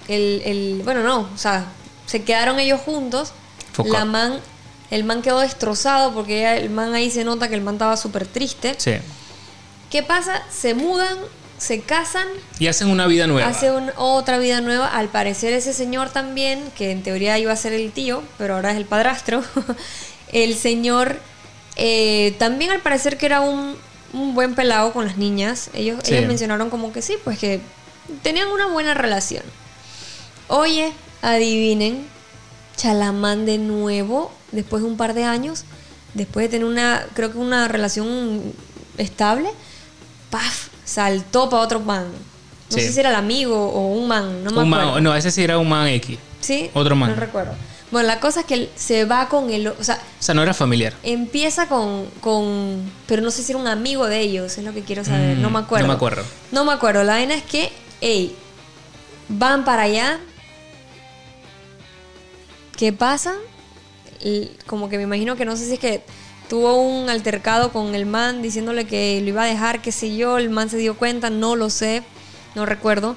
el, 0.08 0.40
el- 0.46 0.80
Bueno, 0.84 1.02
no, 1.02 1.20
o 1.34 1.38
sea, 1.38 1.66
se 2.06 2.22
quedaron 2.22 2.58
ellos 2.58 2.80
juntos. 2.80 3.32
La 3.84 4.04
man, 4.04 4.38
el 4.94 5.04
man 5.04 5.22
quedó 5.22 5.40
destrozado 5.40 6.12
porque 6.14 6.56
el 6.56 6.70
man 6.70 6.94
ahí 6.94 7.10
se 7.10 7.24
nota 7.24 7.48
que 7.48 7.54
el 7.54 7.60
man 7.62 7.74
estaba 7.74 7.96
súper 7.96 8.26
triste. 8.26 8.74
Sí. 8.78 8.92
¿Qué 9.90 10.02
pasa? 10.02 10.42
Se 10.50 10.74
mudan, 10.74 11.16
se 11.58 11.80
casan, 11.80 12.26
Y 12.58 12.66
hacen 12.66 12.88
una 12.88 13.06
vida 13.06 13.26
nueva. 13.26 13.48
hace 13.48 13.70
un- 13.72 13.90
otra 13.96 14.38
vida 14.38 14.60
nueva. 14.60 14.88
Al 14.88 15.08
parecer 15.08 15.52
ese 15.52 15.72
señor 15.72 16.10
también, 16.10 16.64
que 16.76 16.90
en 16.90 17.02
teoría 17.02 17.38
iba 17.38 17.52
a 17.52 17.56
ser 17.56 17.72
el 17.72 17.92
tío, 17.92 18.22
pero 18.38 18.54
ahora 18.56 18.70
es 18.72 18.76
el 18.76 18.84
padrastro, 18.86 19.42
el 20.32 20.54
señor 20.56 21.18
eh, 21.76 22.34
también 22.38 22.70
al 22.70 22.80
parecer 22.80 23.18
que 23.18 23.26
era 23.26 23.40
un, 23.40 23.76
un 24.12 24.34
buen 24.34 24.54
pelado 24.54 24.92
con 24.92 25.06
las 25.06 25.16
niñas. 25.16 25.70
Ellos, 25.74 25.98
Sí. 26.04 26.14
ellos 26.14 26.28
mencionaron 26.28 26.70
como 26.70 26.92
que 26.92 27.02
sí, 27.02 27.16
pues 27.24 27.38
que 27.38 27.60
tenían 28.22 28.48
una 28.48 28.66
buena 28.66 28.94
relación. 28.94 29.42
Oye, 30.48 30.92
adivinen, 31.22 32.06
Chalamán 32.76 33.46
de 33.46 33.58
nuevo, 33.58 34.30
después 34.52 34.82
de 34.82 34.88
un 34.88 34.96
par 34.96 35.14
de 35.14 35.24
años, 35.24 35.64
después 36.14 36.44
de 36.44 36.50
tener 36.50 36.66
una, 36.66 37.04
creo 37.14 37.30
que 37.32 37.38
una 37.38 37.68
relación 37.68 38.42
estable, 38.98 39.48
paf, 40.30 40.68
saltó 40.84 41.48
para 41.48 41.62
otro 41.62 41.80
man. 41.80 42.04
No 42.70 42.76
Sí. 42.78 42.80
sé 42.80 42.92
si 42.92 43.00
era 43.00 43.10
el 43.10 43.14
amigo 43.16 43.56
o 43.70 43.88
un 43.94 44.08
man, 44.08 44.42
no 44.42 44.50
me 44.50 44.62
un 44.62 44.72
acuerdo. 44.72 44.92
man, 44.94 45.02
no, 45.04 45.14
ese 45.14 45.30
sí 45.30 45.42
era 45.44 45.58
un 45.58 45.68
man 45.68 45.86
X. 45.88 46.18
¿Sí? 46.40 46.70
Otro 46.74 46.96
man. 46.96 47.10
No 47.10 47.16
recuerdo. 47.16 47.52
Bueno, 47.90 48.08
la 48.08 48.18
cosa 48.18 48.40
es 48.40 48.46
que 48.46 48.54
él 48.54 48.70
se 48.74 49.04
va 49.04 49.28
con 49.28 49.50
el... 49.50 49.68
O 49.68 49.84
sea, 49.84 50.00
O 50.18 50.22
sea, 50.22 50.34
no 50.34 50.42
era 50.42 50.52
familiar. 50.52 50.94
empieza 51.04 51.68
con, 51.68 52.06
con... 52.20 52.90
Pero 53.06 53.22
no 53.22 53.30
sé 53.30 53.42
si 53.44 53.52
era 53.52 53.58
un 53.60 53.68
amigo 53.68 54.06
de 54.06 54.18
ellos, 54.20 54.58
es 54.58 54.64
lo 54.64 54.72
que 54.72 54.82
quiero 54.82 55.04
saber. 55.04 55.36
Mm, 55.36 55.42
no 55.42 55.50
me 55.50 55.60
acuerdo. 55.60 55.86
no 55.86 55.92
me 55.92 55.96
acuerdo. 55.96 56.22
No 56.50 56.64
me 56.64 56.72
acuerdo. 56.72 57.04
La 57.04 57.12
vaina 57.14 57.34
es 57.34 57.44
que, 57.44 57.70
hey, 58.00 58.34
van 59.28 59.64
para 59.64 59.82
allá. 59.82 60.18
¿Qué 62.84 62.92
pasa? 62.92 63.32
Como 64.66 64.90
que 64.90 64.98
me 64.98 65.04
imagino 65.04 65.36
que 65.36 65.46
no 65.46 65.56
sé 65.56 65.64
si 65.64 65.72
es 65.72 65.78
que 65.78 66.02
tuvo 66.50 66.76
un 66.82 67.08
altercado 67.08 67.72
con 67.72 67.94
el 67.94 68.04
man 68.04 68.42
diciéndole 68.42 68.84
que 68.84 69.22
lo 69.22 69.28
iba 69.30 69.44
a 69.44 69.46
dejar, 69.46 69.80
qué 69.80 69.90
sé 69.90 70.14
yo. 70.14 70.36
El 70.36 70.50
man 70.50 70.68
se 70.68 70.76
dio 70.76 70.94
cuenta, 70.94 71.30
no 71.30 71.56
lo 71.56 71.70
sé, 71.70 72.02
no 72.54 72.66
recuerdo. 72.66 73.16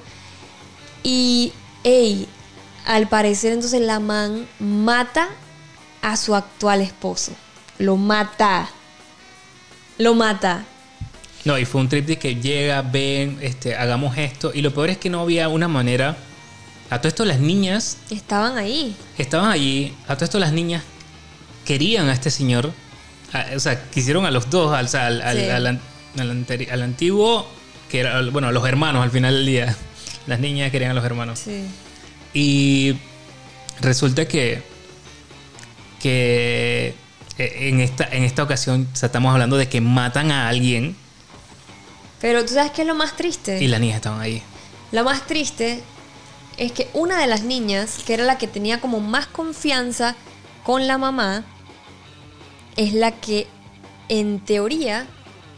Y, 1.02 1.52
hey, 1.84 2.26
al 2.86 3.10
parecer 3.10 3.52
entonces 3.52 3.82
la 3.82 4.00
man 4.00 4.48
mata 4.58 5.28
a 6.00 6.16
su 6.16 6.34
actual 6.34 6.80
esposo. 6.80 7.32
Lo 7.76 7.98
mata. 7.98 8.70
Lo 9.98 10.14
mata. 10.14 10.64
No, 11.44 11.58
y 11.58 11.66
fue 11.66 11.82
un 11.82 11.90
trip 11.90 12.06
de 12.06 12.18
que 12.18 12.36
llega, 12.36 12.80
ven, 12.80 13.36
este, 13.42 13.76
hagamos 13.76 14.16
esto. 14.16 14.50
Y 14.54 14.62
lo 14.62 14.72
peor 14.72 14.88
es 14.88 14.96
que 14.96 15.10
no 15.10 15.20
había 15.20 15.50
una 15.50 15.68
manera. 15.68 16.16
A 16.90 16.98
todo 16.98 17.08
esto 17.08 17.24
las 17.24 17.38
niñas 17.40 17.98
Estaban 18.10 18.56
ahí. 18.58 18.96
estaban 19.18 19.50
allí. 19.50 19.94
A 20.06 20.14
todo 20.14 20.24
esto 20.24 20.38
las 20.38 20.52
niñas 20.52 20.82
querían 21.64 22.08
a 22.08 22.12
este 22.12 22.30
señor. 22.30 22.72
a- 23.32 23.46
o 23.56 23.60
sea, 23.60 23.90
quisieron 23.90 24.24
a 24.24 24.30
los 24.30 24.48
dos, 24.48 24.72
al, 24.74 24.88
al, 24.98 25.20
al- 25.22 25.36
Sí. 25.36 25.50
al 25.50 26.70
al 26.72 26.82
antiguo, 26.82 27.46
que 27.90 28.00
era, 28.00 28.22
bueno, 28.30 28.50
los 28.52 28.66
hermanos 28.66 29.02
al 29.02 29.10
final 29.10 29.34
del 29.34 29.46
día. 29.46 29.76
Las 30.26 30.40
niñas 30.40 30.70
querían 30.70 30.92
a 30.92 30.94
los 30.94 31.04
hermanos. 31.04 31.38
Sí. 31.38 31.66
Y 32.32 32.96
resulta 33.80 34.26
que, 34.26 34.62
que 36.00 36.94
eh, 37.38 37.68
en 37.68 37.80
esta, 37.80 38.04
en 38.10 38.24
esta 38.24 38.42
ocasión 38.42 38.88
o 38.92 38.96
sea, 38.96 39.06
estamos 39.08 39.32
hablando 39.32 39.56
de 39.56 39.68
que 39.68 39.80
matan 39.80 40.30
a 40.32 40.48
alguien 40.48 40.96
Pero 42.20 42.44
tú 42.44 42.54
sabes 42.54 42.72
qué 42.72 42.82
es 42.82 42.88
lo 42.88 42.94
más 42.94 43.16
triste. 43.16 43.62
y 43.62 43.68
las 43.68 43.80
niñas 43.80 43.96
estaban 43.96 44.20
ahí. 44.20 44.42
Lo 44.92 45.04
más 45.04 45.26
triste 45.26 45.82
es 46.58 46.72
que 46.72 46.88
una 46.92 47.18
de 47.18 47.26
las 47.26 47.44
niñas, 47.44 48.00
que 48.04 48.14
era 48.14 48.24
la 48.24 48.36
que 48.36 48.48
tenía 48.48 48.80
como 48.80 49.00
más 49.00 49.26
confianza 49.26 50.16
con 50.64 50.86
la 50.86 50.98
mamá, 50.98 51.44
es 52.76 52.92
la 52.92 53.12
que 53.12 53.46
en 54.08 54.40
teoría 54.40 55.06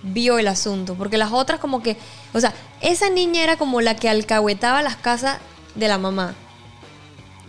vio 0.03 0.39
el 0.39 0.47
asunto. 0.47 0.95
Porque 0.95 1.19
las 1.19 1.33
otras 1.33 1.59
como 1.59 1.83
que, 1.83 1.97
o 2.35 2.41
sea, 2.41 2.55
esa 2.83 3.09
niña 3.09 3.43
era 3.43 3.57
como 3.57 3.81
la 3.81 3.97
que 3.97 4.09
alcahuetaba 4.09 4.83
las 4.83 4.97
casas 4.97 5.39
de 5.75 5.89
la 5.89 5.99
mamá. 5.99 6.35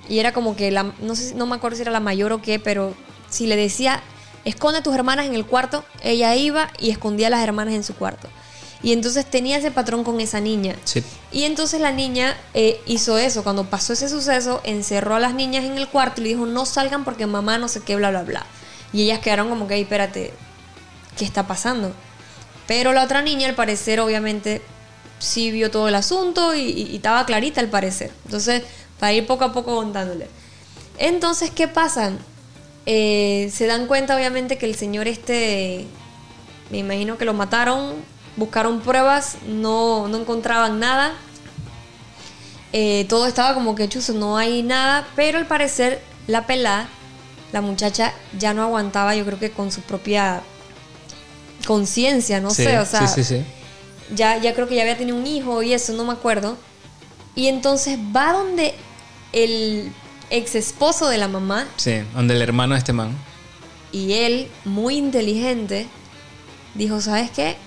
Y 0.08 0.20
era 0.20 0.32
como 0.32 0.56
que 0.56 0.72
la, 0.72 0.94
no 1.02 1.16
sé, 1.16 1.36
no 1.36 1.46
me 1.46 1.56
acuerdo 1.56 1.76
si 1.76 1.82
era 1.84 1.92
la 1.92 2.00
mayor 2.00 2.32
o 2.32 2.42
qué, 2.42 2.58
pero 2.58 2.96
si 3.30 3.48
le 3.48 3.56
decía, 3.56 4.02
esconde 4.46 4.80
a 4.80 4.84
tus 4.84 4.96
hermanas 4.96 5.26
en 5.26 5.36
el 5.36 5.46
cuarto, 5.46 5.84
ella 6.04 6.36
iba 6.36 6.70
y 6.80 6.90
escondía 6.90 7.28
a 7.28 7.32
las 7.32 7.44
hermanas 7.44 7.74
en 7.74 7.84
su 7.84 7.96
cuarto. 7.96 8.30
Y 8.84 8.94
entonces 8.94 9.26
tenía 9.26 9.58
ese 9.58 9.70
patrón 9.72 10.04
con 10.04 10.20
esa 10.22 10.40
niña. 10.40 10.76
Sí. 10.86 11.04
Y 11.32 11.44
entonces 11.44 11.80
la 11.82 11.92
niña 11.92 12.36
eh, 12.56 12.82
hizo 12.88 13.18
eso. 13.18 13.44
Cuando 13.44 13.66
pasó 13.70 13.94
ese 13.94 14.10
suceso, 14.10 14.60
encerró 14.64 15.16
a 15.16 15.20
las 15.20 15.36
niñas 15.36 15.64
en 15.66 15.78
el 15.78 15.88
cuarto 15.88 16.20
y 16.20 16.24
le 16.24 16.30
dijo, 16.32 16.46
no 16.48 16.66
salgan 16.66 17.04
porque 17.04 17.28
mamá 17.28 17.58
no 17.60 17.68
sé 17.68 17.82
qué, 17.82 17.96
bla, 17.96 18.10
bla, 18.10 18.24
bla. 18.24 18.46
Y 18.92 19.04
ellas 19.04 19.20
quedaron 19.20 19.50
como 19.50 19.68
que, 19.68 19.76
"Ay, 19.76 19.82
espérate, 19.84 20.34
¿qué 21.18 21.26
está 21.26 21.46
pasando? 21.48 21.94
Pero 22.68 22.92
la 22.94 23.04
otra 23.04 23.22
niña, 23.22 23.48
al 23.48 23.56
parecer, 23.56 24.00
obviamente, 24.00 24.62
sí 25.20 25.52
vio 25.52 25.70
todo 25.70 25.88
el 25.88 25.96
asunto 25.96 26.56
y, 26.56 26.62
y- 26.62 26.88
y 26.92 26.96
estaba 26.96 27.26
clarita 27.28 27.62
al 27.62 27.68
parecer. 27.70 28.12
Entonces, 28.26 28.64
para 29.00 29.14
ir 29.14 29.28
poco 29.28 29.44
a 29.46 29.54
poco 29.54 29.76
contándole. 29.76 30.28
Entonces, 30.98 31.52
¿qué 31.52 31.68
pasa? 31.68 32.14
Eh, 32.88 33.52
se 33.54 33.68
dan 33.68 33.86
cuenta, 33.86 34.16
obviamente, 34.16 34.58
que 34.58 34.66
el 34.66 34.76
señor 34.76 35.08
este, 35.08 35.86
me 36.72 36.80
imagino 36.80 37.18
que 37.18 37.26
lo 37.26 37.34
mataron, 37.34 37.96
buscaron 38.38 38.82
pruebas, 38.82 39.38
no, 39.48 40.08
no 40.08 40.18
encontraban 40.18 40.80
nada. 40.80 41.14
Eh, 42.74 43.06
todo 43.10 43.28
estaba 43.28 43.54
como 43.54 43.76
que 43.76 43.90
chuzo, 43.90 44.14
no 44.14 44.38
hay 44.38 44.64
nada, 44.64 45.08
pero 45.16 45.38
al 45.38 45.46
parecer 45.48 46.02
la 46.28 46.46
pelada, 46.48 46.88
la 47.52 47.60
muchacha 47.62 48.14
ya 48.40 48.54
no 48.54 48.64
aguantaba, 48.64 49.14
yo 49.16 49.26
creo 49.26 49.40
que 49.40 49.52
con 49.52 49.72
su 49.72 49.82
propia 49.82 50.42
conciencia, 51.68 52.40
no 52.40 52.50
Sí, 52.52 52.64
sé, 52.64 52.80
o 52.80 52.86
sea, 52.86 53.08
sí, 53.08 53.24
sí, 53.24 53.36
sí. 53.38 53.44
ya, 54.16 54.38
ya 54.38 54.54
creo 54.54 54.68
que 54.68 54.76
ya 54.76 54.82
había 54.84 54.98
tenido 54.98 55.18
un 55.18 55.28
hijo 55.28 55.62
y 55.62 55.74
eso, 55.74 55.94
no 55.94 56.06
me 56.06 56.14
acuerdo. 56.14 56.58
Y 57.36 57.48
entonces 57.48 57.98
va 58.16 58.34
donde 58.34 58.74
el 59.34 59.92
ex 60.30 60.56
esposo 60.56 61.08
de 61.10 61.18
la 61.18 61.28
mamá 61.28 61.66
Sí, 61.78 62.02
donde 62.14 62.36
el 62.36 62.42
hermano 62.42 62.74
de 62.76 62.80
este 62.80 62.94
man. 62.94 63.16
y 63.92 64.14
él, 64.14 64.50
muy 64.64 64.96
inteligente, 64.98 65.88
dijo, 66.74 67.02
¿sabes 67.02 67.32
qué? 67.32 67.58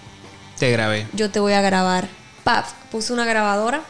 Te 0.59 0.71
grabé. 0.71 1.07
Yo 1.13 1.31
te 1.31 1.41
voy 1.41 1.53
a 1.53 1.61
grabar. 1.61 2.09
Paf, 2.45 2.73
puso 2.91 3.13
una 3.15 3.25
grabadora 3.25 3.83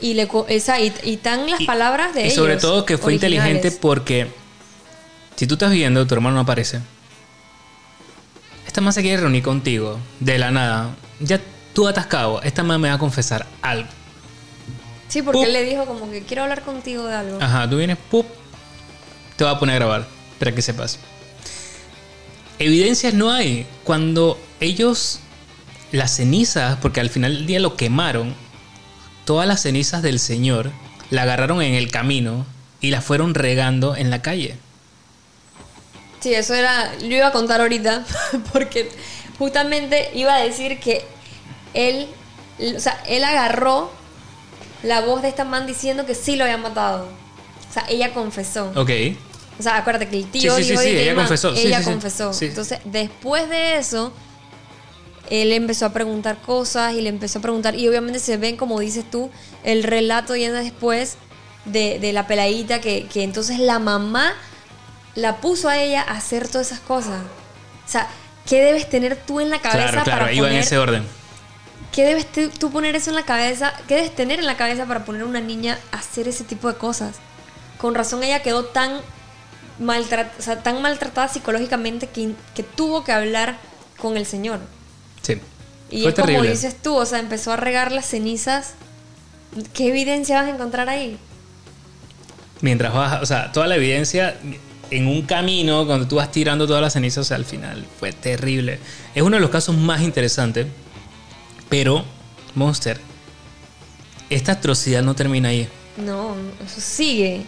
y 0.00 0.14
le 0.14 0.28
esa 0.48 0.80
y, 0.80 0.92
y 1.04 1.18
tan 1.18 1.48
las 1.50 1.60
Y- 1.60 1.66
palabras 1.66 2.14
de 2.14 2.22
y 2.22 2.24
ellos. 2.24 2.34
sobre 2.34 2.56
todo 2.56 2.84
que 2.86 2.98
fue 2.98 3.12
originales. 3.14 3.38
inteligente 3.46 3.78
porque 3.80 4.28
si 5.36 5.46
tú 5.46 5.54
estás 5.54 5.70
viendo, 5.70 6.06
tu 6.06 6.14
hermano 6.14 6.34
no 6.36 6.40
aparece. 6.42 6.80
Esta 8.66 8.80
man 8.80 8.92
se 8.92 9.02
quiere 9.02 9.18
reunir 9.20 9.42
contigo 9.42 9.98
de 10.20 10.38
la 10.38 10.50
nada. 10.50 10.90
Ya 11.20 11.40
tú 11.74 11.86
atascado, 11.86 12.40
esta 12.42 12.62
man 12.62 12.80
me 12.80 12.88
va 12.88 12.94
a 12.94 12.98
confesar 12.98 13.46
algo. 13.60 13.88
Sí, 15.08 15.20
porque 15.20 15.38
Pup. 15.40 15.46
él 15.46 15.52
le 15.52 15.62
dijo 15.64 15.84
como 15.84 16.10
que 16.10 16.22
quiero 16.22 16.44
hablar 16.44 16.62
contigo 16.62 17.04
de 17.06 17.14
algo. 17.14 17.38
Ajá, 17.40 17.68
tú 17.68 17.76
vienes, 17.76 17.98
¡pup! 18.10 18.26
Te 19.36 19.44
va 19.44 19.50
a 19.52 19.58
poner 19.58 19.74
a 19.76 19.78
grabar, 19.78 20.06
para 20.38 20.52
que 20.54 20.62
sepas. 20.62 20.98
Evidencias 22.58 23.12
no 23.12 23.30
hay. 23.30 23.66
Cuando 23.84 24.38
ellos, 24.60 25.20
las 25.92 26.16
cenizas, 26.16 26.76
porque 26.80 27.00
al 27.00 27.10
final 27.10 27.34
del 27.34 27.46
día 27.46 27.60
lo 27.60 27.76
quemaron, 27.76 28.34
todas 29.24 29.46
las 29.46 29.60
cenizas 29.62 30.02
del 30.02 30.18
Señor 30.18 30.70
la 31.10 31.22
agarraron 31.22 31.62
en 31.62 31.74
el 31.74 31.90
camino 31.90 32.46
y 32.80 32.90
las 32.90 33.04
fueron 33.04 33.34
regando 33.34 33.94
en 33.96 34.10
la 34.10 34.22
calle. 34.22 34.56
Sí, 36.20 36.34
eso 36.34 36.54
era. 36.54 36.96
Yo 36.98 37.08
iba 37.16 37.28
a 37.28 37.32
contar 37.32 37.60
ahorita, 37.60 38.04
porque 38.52 38.88
justamente 39.38 40.10
iba 40.14 40.34
a 40.34 40.38
decir 40.38 40.78
que 40.80 41.04
él. 41.74 42.08
O 42.76 42.80
sea, 42.80 43.02
él 43.08 43.24
agarró 43.24 43.90
la 44.82 45.00
voz 45.00 45.22
de 45.22 45.28
esta 45.28 45.44
man 45.44 45.66
diciendo 45.66 46.06
que 46.06 46.14
sí 46.14 46.36
lo 46.36 46.44
había 46.44 46.58
matado. 46.58 47.08
O 47.68 47.72
sea, 47.72 47.84
ella 47.88 48.12
confesó. 48.14 48.70
Ok. 48.76 48.90
O 49.58 49.62
sea, 49.62 49.76
acuérdate 49.78 50.08
que 50.08 50.16
el 50.18 50.26
tío 50.30 50.56
Sí, 50.56 50.62
sí, 50.62 50.64
sí, 50.64 50.70
dijo 50.70 50.82
sí, 50.82 50.88
"Oye, 50.88 51.02
ella 51.02 51.14
man", 51.14 51.24
confesó, 51.26 51.54
sí, 51.54 51.62
Ella 51.66 51.78
sí, 51.78 51.84
sí. 51.84 51.90
confesó. 51.90 52.32
Sí. 52.32 52.44
Entonces, 52.46 52.78
después 52.84 53.48
de 53.50 53.76
eso, 53.78 54.12
él 55.40 55.52
empezó 55.52 55.86
a 55.86 55.92
preguntar 55.92 56.36
cosas 56.42 56.92
y 56.94 57.00
le 57.00 57.08
empezó 57.08 57.38
a 57.38 57.42
preguntar. 57.42 57.74
Y 57.74 57.88
obviamente 57.88 58.18
se 58.18 58.36
ven, 58.36 58.56
como 58.56 58.78
dices 58.80 59.08
tú, 59.10 59.30
el 59.64 59.82
relato 59.82 60.34
viene 60.34 60.62
después 60.62 61.16
de, 61.64 61.98
de 62.00 62.12
la 62.12 62.26
peladita 62.26 62.80
que, 62.80 63.06
que 63.06 63.22
entonces 63.22 63.58
la 63.58 63.78
mamá 63.78 64.34
la 65.14 65.36
puso 65.40 65.68
a 65.68 65.78
ella 65.78 66.02
a 66.02 66.12
hacer 66.16 66.48
todas 66.48 66.66
esas 66.68 66.80
cosas. 66.80 67.20
O 67.86 67.88
sea, 67.88 68.08
¿qué 68.46 68.60
debes 68.62 68.88
tener 68.90 69.16
tú 69.16 69.40
en 69.40 69.48
la 69.50 69.60
cabeza 69.60 69.88
Claro, 69.90 70.04
claro, 70.04 70.20
para 70.20 70.32
iba 70.32 70.46
en 70.46 70.50
poner 70.52 70.64
ese 70.64 70.78
orden. 70.78 71.04
¿Qué 71.92 72.04
debes 72.04 72.26
tú 72.58 72.70
poner 72.70 72.96
eso 72.96 73.10
en 73.10 73.16
la 73.16 73.24
cabeza? 73.24 73.74
¿Qué 73.86 73.96
debes 73.96 74.14
tener 74.14 74.38
en 74.38 74.46
la 74.46 74.56
cabeza 74.56 74.86
para 74.86 75.04
poner 75.04 75.22
a 75.22 75.26
una 75.26 75.40
niña 75.40 75.78
a 75.92 75.98
hacer 75.98 76.26
ese 76.28 76.44
tipo 76.44 76.68
de 76.68 76.74
cosas? 76.78 77.16
Con 77.78 77.94
razón 77.94 78.22
ella 78.22 78.42
quedó 78.42 78.64
tan, 78.64 79.00
maltrat- 79.80 80.30
o 80.38 80.42
sea, 80.42 80.62
tan 80.62 80.80
maltratada 80.80 81.28
psicológicamente 81.28 82.06
que, 82.08 82.34
que 82.54 82.62
tuvo 82.62 83.04
que 83.04 83.12
hablar 83.12 83.56
con 83.98 84.16
el 84.16 84.24
Señor. 84.26 84.60
Sí. 85.22 85.38
Y 85.90 86.02
Fue 86.02 86.10
es 86.10 86.16
como 86.16 86.42
dices 86.42 86.76
tú, 86.82 86.94
o 86.94 87.06
sea, 87.06 87.18
empezó 87.18 87.52
a 87.52 87.56
regar 87.56 87.92
las 87.92 88.06
cenizas. 88.06 88.74
¿Qué 89.74 89.88
evidencia 89.88 90.36
vas 90.40 90.46
a 90.46 90.50
encontrar 90.50 90.88
ahí? 90.88 91.18
Mientras 92.60 92.94
vas, 92.94 93.22
o 93.22 93.26
sea, 93.26 93.52
toda 93.52 93.66
la 93.66 93.76
evidencia 93.76 94.36
en 94.90 95.06
un 95.06 95.22
camino, 95.22 95.86
cuando 95.86 96.06
tú 96.06 96.16
vas 96.16 96.30
tirando 96.30 96.66
todas 96.66 96.82
las 96.82 96.92
cenizas, 96.92 97.18
o 97.18 97.24
sea, 97.24 97.36
al 97.36 97.44
final 97.44 97.84
fue 97.98 98.12
terrible. 98.12 98.78
Es 99.14 99.22
uno 99.22 99.36
de 99.36 99.40
los 99.40 99.50
casos 99.50 99.76
más 99.76 100.02
interesantes, 100.02 100.66
pero, 101.68 102.04
Monster, 102.54 102.98
esta 104.30 104.52
atrocidad 104.52 105.02
no 105.02 105.14
termina 105.14 105.50
ahí. 105.50 105.68
No, 105.96 106.34
eso 106.64 106.80
sigue. 106.80 107.42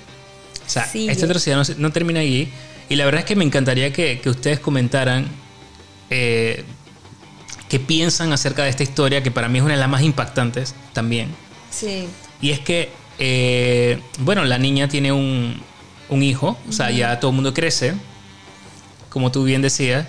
O 0.66 0.70
sea, 0.70 0.87
Sigue. 0.87 1.12
esta 1.12 1.27
atrocidad 1.27 1.66
no, 1.77 1.93
termina 1.93 2.20
ahí. 2.20 2.53
Y 2.89 2.97
la 2.97 3.05
verdad 3.05 3.20
es 3.20 3.27
que 3.27 3.37
me 3.37 3.45
encantaría 3.45 3.93
que, 3.93 4.20
que 4.20 4.31
ustedes 4.31 4.61
comentaran 4.61 5.27
eh, 6.11 6.64
qué 7.75 7.81
piensan 7.81 8.33
acerca 8.33 8.62
de 8.62 8.70
esta 8.70 8.85
historia, 8.85 9.25
que 9.25 9.33
para 9.33 9.49
mí 9.49 9.59
es 9.59 9.64
una 9.64 9.75
de 9.75 9.81
las 9.81 9.89
más 9.89 10.03
impactantes 10.03 10.77
también. 10.93 11.35
Sí. 11.72 12.07
Y 12.41 12.53
es 12.53 12.61
que, 12.61 12.93
eh, 13.18 13.99
bueno, 14.20 14.45
la 14.45 14.59
niña 14.59 14.87
tiene 14.87 15.11
un, 15.11 15.61
un 16.09 16.22
hijo, 16.22 16.57
o 16.68 16.72
sea, 16.72 16.93
ya 16.93 17.18
todo 17.18 17.33
el 17.33 17.35
mundo 17.35 17.53
crece, 17.53 17.95
como 19.09 19.33
tú 19.33 19.43
bien 19.43 19.61
decías. 19.61 20.07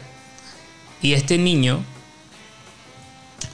Y 1.01 1.13
este 1.13 1.39
niño, 1.39 1.83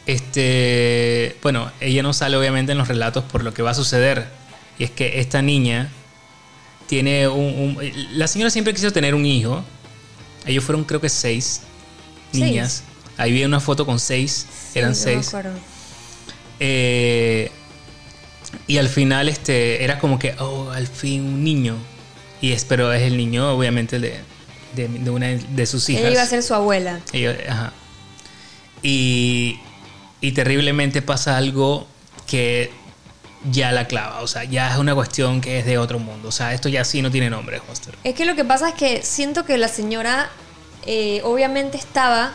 este, 0.06 1.38
bueno, 1.42 1.72
ella 1.80 2.04
no 2.04 2.12
sale 2.12 2.36
obviamente 2.36 2.74
en 2.74 2.80
los 2.80 2.90
relatos 2.90 3.24
por 3.24 3.46
lo 3.46 3.54
que 3.54 3.62
va 3.62 3.72
a 3.72 3.76
suceder. 3.76 4.28
Y 4.78 4.84
es 4.84 4.92
que 4.92 5.22
esta 5.22 5.42
niña 5.42 5.90
tiene 6.88 7.30
un, 7.30 7.78
La 8.12 8.28
señora 8.28 8.50
siempre 8.50 8.74
quiso 8.74 8.92
tener 8.92 9.16
un 9.16 9.26
hijo. 9.26 9.64
Ellos 10.46 10.66
fueron 10.66 10.84
creo 10.84 11.00
que 11.00 11.08
seis 11.08 11.62
niñas. 12.34 12.84
Ahí 13.22 13.32
vi 13.34 13.44
una 13.44 13.60
foto 13.60 13.86
con 13.86 14.00
seis. 14.00 14.48
eran 14.74 14.96
seis. 14.96 15.32
Eh, 16.60 17.52
y 18.66 18.80
al 18.80 18.90
final 18.90 19.30
este, 19.30 19.84
era 19.84 20.00
como 20.00 20.18
que, 20.18 20.34
oh, 20.40 20.72
al 20.72 20.88
fin 20.88 21.24
un 21.24 21.44
niño. 21.44 21.76
Y 22.42 22.52
espero 22.52 22.92
es 22.92 23.04
el 23.04 23.18
niño, 23.18 23.52
obviamente, 23.52 24.00
de, 24.00 24.20
de, 24.74 25.10
una 25.12 25.28
de 25.28 25.66
sus 25.68 25.88
hijas. 25.90 26.02
Ella 26.02 26.14
iba 26.14 26.22
a 26.24 26.26
ser 26.26 26.42
su 26.42 26.56
abuela. 26.56 27.00
ajá. 27.48 27.74
Y, 28.82 29.60
y 30.20 30.32
terriblemente 30.32 31.04
pasa 31.04 31.38
algo 31.38 31.86
que 32.26 32.72
ya 33.52 33.72
la 33.72 33.86
clava. 33.86 34.22
O 34.22 34.28
sea, 34.28 34.46
ya 34.46 34.72
es 34.72 34.78
una 34.78 34.96
cuestión 34.96 35.42
que 35.42 35.60
es 35.60 35.66
de 35.68 35.78
otro 35.78 36.00
mundo. 36.00 36.30
O 36.30 36.32
sea, 36.32 36.56
esto 36.56 36.70
ya 36.70 36.84
sí 36.86 37.04
no 37.04 37.12
tiene 37.12 37.30
nombre, 37.30 37.62
Hoster. 37.70 37.94
Es 38.04 38.16
que 38.16 38.26
lo 38.26 38.36
que 38.36 38.46
pasa 38.46 38.70
es 38.70 38.74
que 38.74 39.04
siento 39.04 39.46
que 39.46 39.60
la 39.60 39.68
señora 39.68 40.32
eh, 40.88 41.22
obviamente 41.24 41.78
estaba... 41.78 42.34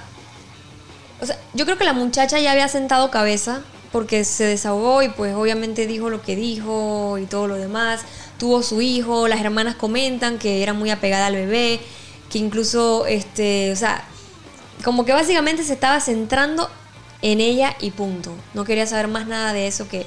O 1.20 1.26
sea, 1.26 1.38
yo 1.54 1.64
creo 1.64 1.78
que 1.78 1.84
la 1.84 1.92
muchacha 1.92 2.38
ya 2.38 2.52
había 2.52 2.68
sentado 2.68 3.10
cabeza 3.10 3.62
porque 3.92 4.24
se 4.24 4.44
desahogó 4.44 5.02
y 5.02 5.08
pues 5.08 5.34
obviamente 5.34 5.86
dijo 5.86 6.10
lo 6.10 6.22
que 6.22 6.36
dijo 6.36 7.18
y 7.18 7.26
todo 7.26 7.46
lo 7.46 7.56
demás. 7.56 8.00
Tuvo 8.38 8.62
su 8.62 8.82
hijo, 8.82 9.28
las 9.28 9.40
hermanas 9.40 9.76
comentan 9.76 10.38
que 10.38 10.62
era 10.62 10.74
muy 10.74 10.90
apegada 10.90 11.26
al 11.26 11.34
bebé, 11.34 11.80
que 12.30 12.38
incluso, 12.38 13.06
este, 13.06 13.72
o 13.72 13.76
sea, 13.76 14.04
como 14.84 15.06
que 15.06 15.12
básicamente 15.12 15.64
se 15.64 15.72
estaba 15.72 16.00
centrando 16.00 16.68
en 17.22 17.40
ella 17.40 17.74
y 17.80 17.90
punto. 17.92 18.34
No 18.52 18.64
quería 18.64 18.86
saber 18.86 19.08
más 19.08 19.26
nada 19.26 19.52
de 19.52 19.66
eso 19.66 19.88
que, 19.88 20.06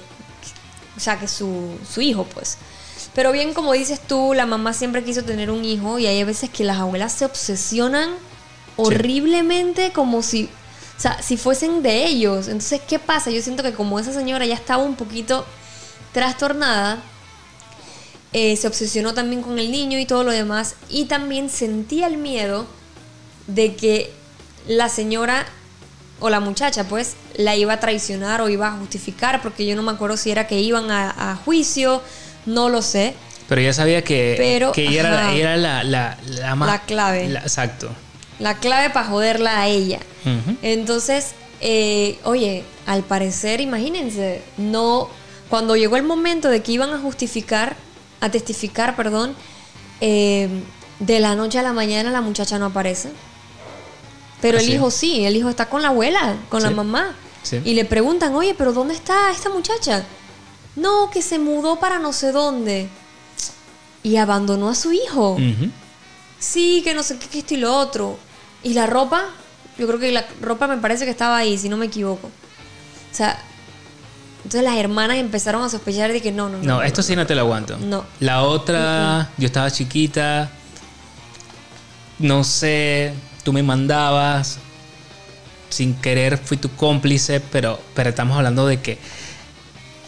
o 0.96 1.00
sea, 1.00 1.20
que 1.20 1.28
su, 1.28 1.78
su 1.92 2.02
hijo, 2.02 2.26
pues. 2.26 2.58
Pero 3.16 3.32
bien, 3.32 3.54
como 3.54 3.74
dices 3.74 4.00
tú, 4.00 4.34
la 4.36 4.46
mamá 4.46 4.74
siempre 4.74 5.04
quiso 5.04 5.24
tener 5.24 5.50
un 5.50 5.66
hijo 5.66 5.98
y 5.98 6.06
hay 6.06 6.24
veces 6.24 6.50
que 6.50 6.64
las 6.64 6.78
abuelas 6.78 7.14
se 7.14 7.26
obsesionan 7.26 8.12
horriblemente 8.76 9.92
como 9.92 10.22
si, 10.22 10.50
o 11.00 11.02
sea, 11.02 11.22
si 11.22 11.38
fuesen 11.38 11.82
de 11.82 12.08
ellos. 12.08 12.48
Entonces, 12.48 12.82
¿qué 12.86 13.00
pasa? 13.00 13.32
Yo 13.32 13.42
siento 13.42 13.64
que 13.64 13.72
como 13.72 14.02
esa 14.02 14.12
señora 14.12 14.46
ya 14.46 14.56
estaba 14.56 14.84
un 14.84 14.98
poquito 14.98 15.46
trastornada, 16.12 17.02
eh, 18.34 18.58
se 18.58 18.68
obsesionó 18.68 19.14
también 19.14 19.42
con 19.42 19.58
el 19.60 19.72
niño 19.72 19.98
y 19.98 20.06
todo 20.06 20.26
lo 20.26 20.34
demás 20.34 20.76
y 20.90 21.06
también 21.06 21.50
sentía 21.50 22.08
el 22.08 22.18
miedo 22.18 22.68
de 23.48 23.76
que 23.76 24.12
la 24.68 24.90
señora 24.90 25.46
o 26.20 26.30
la 26.30 26.42
muchacha, 26.42 26.84
pues, 26.84 27.16
la 27.38 27.56
iba 27.56 27.72
a 27.72 27.80
traicionar 27.80 28.42
o 28.42 28.50
iba 28.50 28.68
a 28.68 28.72
justificar, 28.74 29.42
porque 29.42 29.66
yo 29.66 29.78
no 29.78 29.84
me 29.84 29.92
acuerdo 29.94 30.18
si 30.18 30.32
era 30.32 30.48
que 30.48 30.60
iban 30.60 30.92
a, 30.92 31.40
juicio, 31.46 32.02
no 32.46 32.68
lo 32.68 32.82
sé. 32.82 33.16
Pero 33.48 33.62
ella 33.62 33.72
sabía 33.72 34.04
que, 34.04 34.36
que 34.74 34.84
ella 34.84 35.00
era, 35.00 35.56
la, 35.56 35.82
la, 35.86 36.18
la, 36.26 36.56
la 36.56 36.82
clave. 36.82 37.24
exacto. 37.24 37.90
La 38.40 38.58
clave 38.58 38.90
para 38.90 39.08
joderla 39.08 39.62
a 39.62 39.68
ella. 39.68 40.00
Entonces, 40.62 41.34
eh, 41.62 42.20
oye, 42.24 42.64
al 42.86 43.04
parecer, 43.04 43.62
imagínense, 43.62 44.42
no. 44.58 45.10
Cuando 45.50 45.76
llegó 45.76 45.98
el 45.98 46.04
momento 46.04 46.50
de 46.50 46.62
que 46.62 46.72
iban 46.72 46.92
a 46.92 47.00
justificar, 47.00 47.76
a 48.22 48.30
testificar, 48.30 48.96
perdón, 48.96 49.36
eh, 50.02 50.48
de 51.00 51.20
la 51.20 51.36
noche 51.36 51.60
a 51.60 51.64
la 51.64 51.74
mañana 51.74 52.12
la 52.12 52.22
muchacha 52.22 52.60
no 52.60 52.68
aparece. 52.68 53.12
Pero 54.42 54.58
el 54.58 54.70
hijo 54.70 54.90
sí, 54.90 55.26
el 55.26 55.36
hijo 55.36 55.50
está 55.50 55.68
con 55.68 55.82
la 55.82 55.90
abuela, 55.90 56.38
con 56.50 56.64
la 56.64 56.70
mamá. 56.70 57.16
Y 57.66 57.74
le 57.74 57.86
preguntan, 57.86 58.36
oye, 58.36 58.54
pero 58.58 58.74
¿dónde 58.74 58.94
está 58.94 59.32
esta 59.32 59.50
muchacha? 59.50 60.06
No, 60.76 61.10
que 61.10 61.22
se 61.22 61.40
mudó 61.40 61.80
para 61.80 62.00
no 62.00 62.14
sé 62.14 62.32
dónde. 62.32 62.90
Y 64.04 64.16
abandonó 64.18 64.70
a 64.70 64.76
su 64.76 64.94
hijo. 64.94 65.38
Sí, 66.38 66.82
que 66.84 66.94
no 66.94 67.04
sé 67.04 67.18
qué, 67.18 67.28
qué 67.28 67.40
esto 67.40 67.54
y 67.56 67.58
lo 67.58 67.76
otro. 67.76 68.18
¿Y 68.64 68.74
la 68.74 68.88
ropa? 68.88 69.26
Yo 69.78 69.88
creo 69.88 70.00
que 70.00 70.12
la 70.12 70.26
ropa 70.42 70.68
me 70.68 70.78
parece 70.78 71.06
que 71.06 71.12
estaba 71.12 71.38
ahí, 71.38 71.58
si 71.58 71.70
no 71.70 71.78
me 71.78 71.86
equivoco. 71.86 72.28
O 72.28 73.16
sea, 73.16 73.42
entonces 74.44 74.64
las 74.64 74.78
hermanas 74.78 75.18
empezaron 75.18 75.64
a 75.64 75.70
sospechar 75.70 76.12
de 76.12 76.22
que 76.22 76.32
no, 76.32 76.50
no, 76.50 76.58
no. 76.58 76.64
No, 76.64 76.82
esto 76.82 77.02
sí 77.04 77.16
no 77.16 77.26
te 77.26 77.36
lo 77.36 77.42
aguanto. 77.42 77.78
No. 77.78 78.06
La 78.20 78.44
otra, 78.44 79.30
yo 79.38 79.46
estaba 79.46 79.70
chiquita. 79.72 80.50
No 82.20 82.44
sé, 82.44 83.14
tú 83.44 83.54
me 83.54 83.64
mandabas, 83.64 84.60
sin 85.70 85.96
querer 85.96 86.38
fui 86.38 86.58
tu 86.58 86.70
cómplice, 86.72 87.40
pero, 87.40 87.80
pero 87.94 88.10
estamos 88.10 88.36
hablando 88.38 88.68
de 88.68 88.82
que 88.82 88.98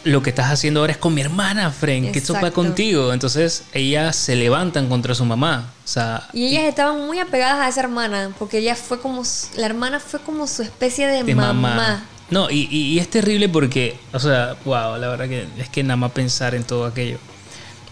lo 0.04 0.22
que 0.22 0.30
estás 0.30 0.50
haciendo 0.50 0.80
ahora 0.80 0.92
es 0.92 0.98
con 0.98 1.14
mi 1.14 1.20
hermana, 1.20 1.70
Fren, 1.70 2.12
que 2.12 2.18
esto 2.18 2.34
va 2.34 2.50
contigo. 2.50 3.12
Entonces 3.12 3.64
ellas 3.72 4.16
se 4.16 4.36
levantan 4.36 4.88
contra 4.88 5.14
su 5.14 5.24
mamá. 5.24 5.72
O 5.84 5.88
sea, 5.88 6.28
y 6.32 6.46
ellas 6.46 6.64
estaban 6.64 7.06
muy 7.06 7.18
apegadas 7.18 7.60
a 7.60 7.68
esa 7.68 7.80
hermana, 7.80 8.30
porque 8.38 8.58
ella 8.58 8.74
fue 8.74 9.00
como, 9.00 9.22
la 9.56 9.66
hermana 9.66 10.00
fue 10.00 10.20
como 10.20 10.46
su 10.46 10.62
especie 10.62 11.06
de, 11.06 11.34
mamá. 11.34 12.04
No, 12.30 12.50
y, 12.50 12.66
y, 12.70 12.98
es 12.98 13.10
terrible 13.10 13.48
porque, 13.48 13.98
o 14.12 14.18
sea, 14.18 14.56
wow, 14.64 14.96
la 14.96 15.08
verdad 15.08 15.28
que 15.28 15.46
es 15.58 15.68
que 15.68 15.82
nada 15.82 15.96
más 15.96 16.12
pensar 16.12 16.54
en 16.54 16.64
todo 16.64 16.86
aquello. 16.86 17.18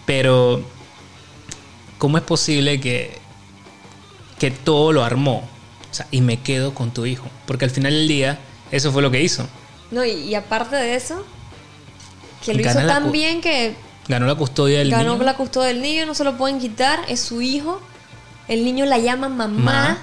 Pero, 0.05 0.63
¿cómo 1.99 2.17
es 2.17 2.23
posible 2.23 2.81
que 2.81 3.21
que 4.41 4.49
todo 4.49 4.91
lo 4.91 5.03
armó. 5.03 5.47
O 5.91 5.93
sea, 5.93 6.07
y 6.09 6.21
me 6.21 6.41
quedo 6.41 6.73
con 6.73 6.89
tu 6.89 7.05
hijo. 7.05 7.27
Porque 7.45 7.65
al 7.65 7.69
final 7.69 7.93
del 7.93 8.07
día, 8.07 8.39
eso 8.71 8.91
fue 8.91 9.03
lo 9.03 9.11
que 9.11 9.21
hizo. 9.21 9.47
No, 9.91 10.03
y, 10.03 10.33
aparte 10.33 10.75
de 10.75 10.95
eso, 10.95 11.23
que 12.43 12.53
lo 12.53 12.61
hizo 12.61 12.85
tan 12.85 13.11
bien 13.11 13.41
que. 13.41 13.75
Ganó 14.07 14.25
la 14.25 14.35
custodia 14.35 14.79
del 14.79 14.89
niño. 14.89 14.97
Ganó 14.97 15.23
la 15.23 15.35
custodia 15.35 15.69
del 15.69 15.81
niño, 15.81 16.05
no 16.05 16.13
se 16.13 16.23
lo 16.23 16.37
pueden 16.37 16.59
quitar, 16.59 16.99
es 17.07 17.19
su 17.19 17.41
hijo. 17.41 17.81
El 18.47 18.65
niño 18.65 18.85
la 18.85 18.97
llama 18.97 19.29
mamá. 19.29 19.99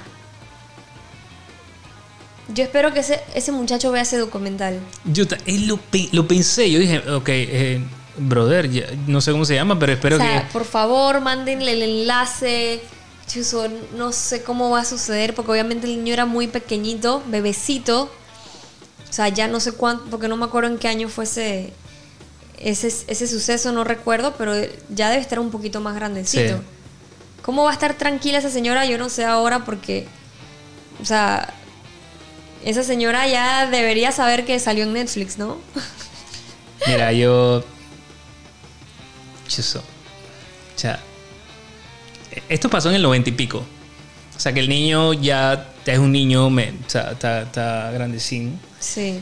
Yo 2.55 2.64
espero 2.64 2.95
que 2.95 3.01
ese, 3.01 3.20
ese 3.34 3.53
muchacho 3.53 3.93
vea 3.93 4.03
ese 4.03 4.16
documental. 4.16 4.80
Yo 5.05 5.24
lo, 5.47 5.78
lo 6.12 6.28
pensé, 6.28 6.70
yo 6.70 6.78
dije, 6.78 6.99
ok, 7.11 7.28
eh, 7.28 7.84
brother, 8.16 8.97
no 9.07 9.20
sé 9.20 9.32
cómo 9.32 9.45
se 9.45 9.55
llama, 9.55 9.78
pero 9.78 9.93
espero 9.93 10.16
o 10.16 10.18
sea, 10.18 10.47
que. 10.47 10.53
Por 10.53 10.64
favor, 10.64 11.20
mándenle 11.20 11.72
el 11.72 11.82
enlace 11.82 12.80
no 13.95 14.12
sé 14.12 14.43
cómo 14.43 14.70
va 14.70 14.80
a 14.80 14.84
suceder, 14.84 15.34
porque 15.34 15.53
obviamente 15.53 15.86
el 15.86 15.97
niño 15.97 16.12
era 16.12 16.26
muy 16.26 16.47
pequeñito, 16.47 17.22
bebecito. 17.26 18.11
O 19.09 19.12
sea, 19.12 19.28
ya 19.28 19.49
no 19.49 19.61
sé 19.61 19.72
cuánto, 19.72 20.05
porque 20.11 20.28
no 20.28 20.36
me 20.36 20.47
acuerdo 20.47 20.70
en 20.70 20.78
qué 20.78 20.89
año 20.89 21.09
fue 21.09 21.24
ese, 21.24 21.72
ese, 22.61 23.26
suceso, 23.26 23.72
no 23.72 23.84
recuerdo, 23.84 24.34
pero 24.36 24.52
ya 24.88 25.11
debe 25.11 25.22
estar 25.22 25.38
un 25.38 25.50
poquito 25.50 25.80
más 25.80 25.94
grandecito. 25.94 26.61
¿Cómo 27.42 27.64
va 27.64 27.70
a 27.70 27.72
estar 27.72 27.94
tranquila 27.94 28.38
esa 28.38 28.50
señora? 28.50 28.84
Yo 28.86 28.98
no 28.98 29.09
sé 29.09 29.24
ahora 29.24 29.64
porque, 29.64 30.06
o 31.00 31.04
sea, 31.04 31.54
esa 32.64 32.82
señora 32.82 33.26
ya 33.26 33.66
debería 33.66 34.12
saber 34.12 34.44
que 34.44 34.59
salió 34.59 34.84
en 34.84 34.92
Netflix, 34.92 35.38
¿no? 35.38 35.59
Mira, 36.86 37.12
yo... 37.12 37.64
Chuso. 39.46 39.78
O 39.78 40.78
sea, 40.78 41.00
esto 42.48 42.68
pasó 42.68 42.90
en 42.90 42.96
el 42.96 43.02
noventa 43.02 43.30
y 43.30 43.32
pico. 43.32 43.64
O 44.36 44.40
sea 44.40 44.52
que 44.52 44.61
el 44.61 44.68
niño 44.68 45.14
ya 45.14 45.72
es 45.84 45.98
un 45.98 46.12
niño, 46.12 46.50
me, 46.50 46.70
o 46.70 46.90
sea, 46.90 47.12
está, 47.12 47.42
está 47.42 47.90
grandecín. 47.92 48.61
Sí. 48.78 49.20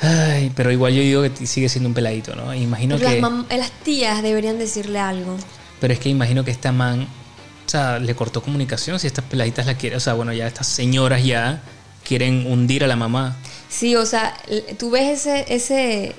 Ay, 0.00 0.52
pero 0.54 0.70
igual 0.70 0.92
yo 0.92 1.00
digo 1.00 1.22
que 1.22 1.46
sigue 1.46 1.68
siendo 1.68 1.88
un 1.88 1.94
peladito, 1.94 2.34
¿no? 2.34 2.54
Imagino 2.54 2.98
que. 2.98 3.20
Las, 3.56 3.70
tías 3.82 4.22
deberían 4.22 4.58
decirle 4.58 4.98
algo. 4.98 5.36
Pero 5.80 5.92
es 5.92 6.00
que 6.00 6.08
imagino 6.08 6.44
que 6.44 6.50
esta 6.50 6.72
man, 6.72 7.02
o 7.66 7.68
sea, 7.68 7.98
le 7.98 8.14
cortó 8.14 8.42
comunicación 8.42 8.98
si 8.98 9.06
estas 9.06 9.24
peladitas 9.24 9.66
la 9.66 9.74
quieren. 9.76 9.96
O 9.96 10.00
sea, 10.00 10.14
bueno, 10.14 10.32
ya 10.32 10.46
estas 10.46 10.66
señoras 10.66 11.24
ya 11.24 11.62
quieren 12.04 12.46
hundir 12.46 12.84
a 12.84 12.86
la 12.86 12.96
mamá. 12.96 13.36
Sí, 13.68 13.96
o 13.96 14.06
sea, 14.06 14.36
tú 14.78 14.90
ves 14.90 15.26
ese, 15.26 15.46
ese, 15.54 16.14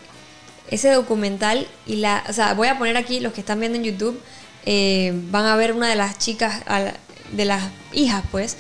ese 0.70 0.92
documental 0.92 1.68
y 1.86 1.98
la. 1.98 2.24
O 2.30 2.34
sea, 2.34 2.54
voy 2.54 2.68
a 2.68 2.78
poner 2.78 2.98
aquí 2.98 3.20
los 3.20 3.34
que 3.34 3.42
están 3.42 3.60
viendo 3.60 3.78
en 3.78 3.84
YouTube 3.84 4.20
eh, 4.70 5.14
van 5.32 5.46
a 5.46 5.56
ver 5.56 5.72
una 5.72 5.88
de 5.88 5.96
las 5.96 6.18
chicas, 6.18 6.62
de 7.32 7.46
las 7.46 7.64
hijas, 7.94 8.22
pues, 8.32 8.58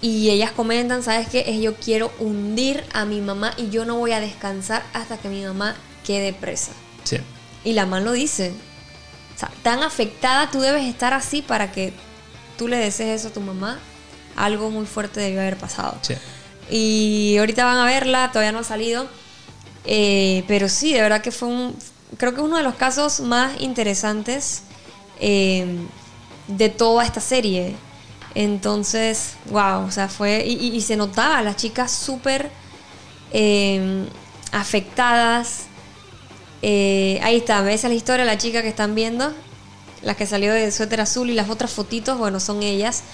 y 0.00 0.30
ellas 0.30 0.52
comentan, 0.52 1.02
¿sabes 1.02 1.28
qué? 1.28 1.44
Es 1.46 1.60
yo 1.60 1.74
quiero 1.76 2.12
hundir 2.18 2.84
a 2.92 3.04
mi 3.04 3.20
mamá 3.20 3.54
y 3.56 3.70
yo 3.70 3.84
no 3.84 3.96
voy 3.96 4.12
a 4.12 4.20
descansar 4.20 4.84
hasta 4.92 5.18
que 5.18 5.28
mi 5.28 5.42
mamá 5.44 5.76
quede 6.04 6.32
presa. 6.32 6.72
Sí. 7.04 7.18
Y 7.64 7.72
la 7.72 7.84
mamá 7.86 8.00
lo 8.00 8.12
dice. 8.12 8.52
O 9.34 9.38
sea, 9.38 9.50
tan 9.62 9.82
afectada 9.82 10.50
tú 10.50 10.60
debes 10.60 10.84
estar 10.84 11.12
así 11.12 11.42
para 11.42 11.72
que 11.72 11.92
tú 12.56 12.68
le 12.68 12.76
desees 12.76 13.20
eso 13.20 13.28
a 13.28 13.32
tu 13.32 13.40
mamá. 13.40 13.78
Algo 14.36 14.70
muy 14.70 14.86
fuerte 14.86 15.20
debió 15.20 15.40
haber 15.40 15.56
pasado. 15.56 15.98
Sí. 16.02 16.14
Y 16.70 17.36
ahorita 17.38 17.64
van 17.64 17.78
a 17.78 17.84
verla, 17.84 18.30
todavía 18.32 18.52
no 18.52 18.60
ha 18.60 18.64
salido. 18.64 19.08
Eh, 19.84 20.44
pero 20.48 20.68
sí, 20.68 20.92
de 20.92 21.00
verdad 21.00 21.22
que 21.22 21.30
fue 21.30 21.48
un. 21.48 21.76
Creo 22.18 22.34
que 22.34 22.40
es 22.40 22.44
uno 22.46 22.56
de 22.56 22.62
los 22.62 22.74
casos 22.74 23.20
más 23.20 23.60
interesantes 23.60 24.62
Em, 25.20 25.86
de 26.48 26.68
toda 26.68 27.04
esta 27.04 27.20
serie. 27.20 27.74
Entonces, 28.36 29.36
wow, 29.46 29.86
o 29.86 29.90
sea, 29.90 30.08
fue. 30.08 30.44
Y, 30.46 30.80
se 30.82 30.96
notaba, 30.96 31.40
las 31.42 31.56
chicas 31.56 31.90
súper 31.90 32.50
em, 33.32 34.06
afectadas. 34.52 35.64
Eh, 36.62 37.20
ahí 37.22 37.36
está, 37.38 37.62
ves 37.62 37.84
la 37.84 37.94
historia, 37.94 38.24
la 38.26 38.38
chica 38.38 38.62
que 38.62 38.68
están 38.68 38.94
viendo. 38.94 39.32
la 40.02 40.14
que 40.14 40.26
salió 40.26 40.52
de 40.54 40.70
suéter 40.72 41.00
azul 41.00 41.30
y 41.30 41.34
las 41.34 41.50
otras 41.50 41.72
fotitos, 41.72 42.18
bueno, 42.18 42.40
son 42.40 42.62
ellas. 42.62 43.04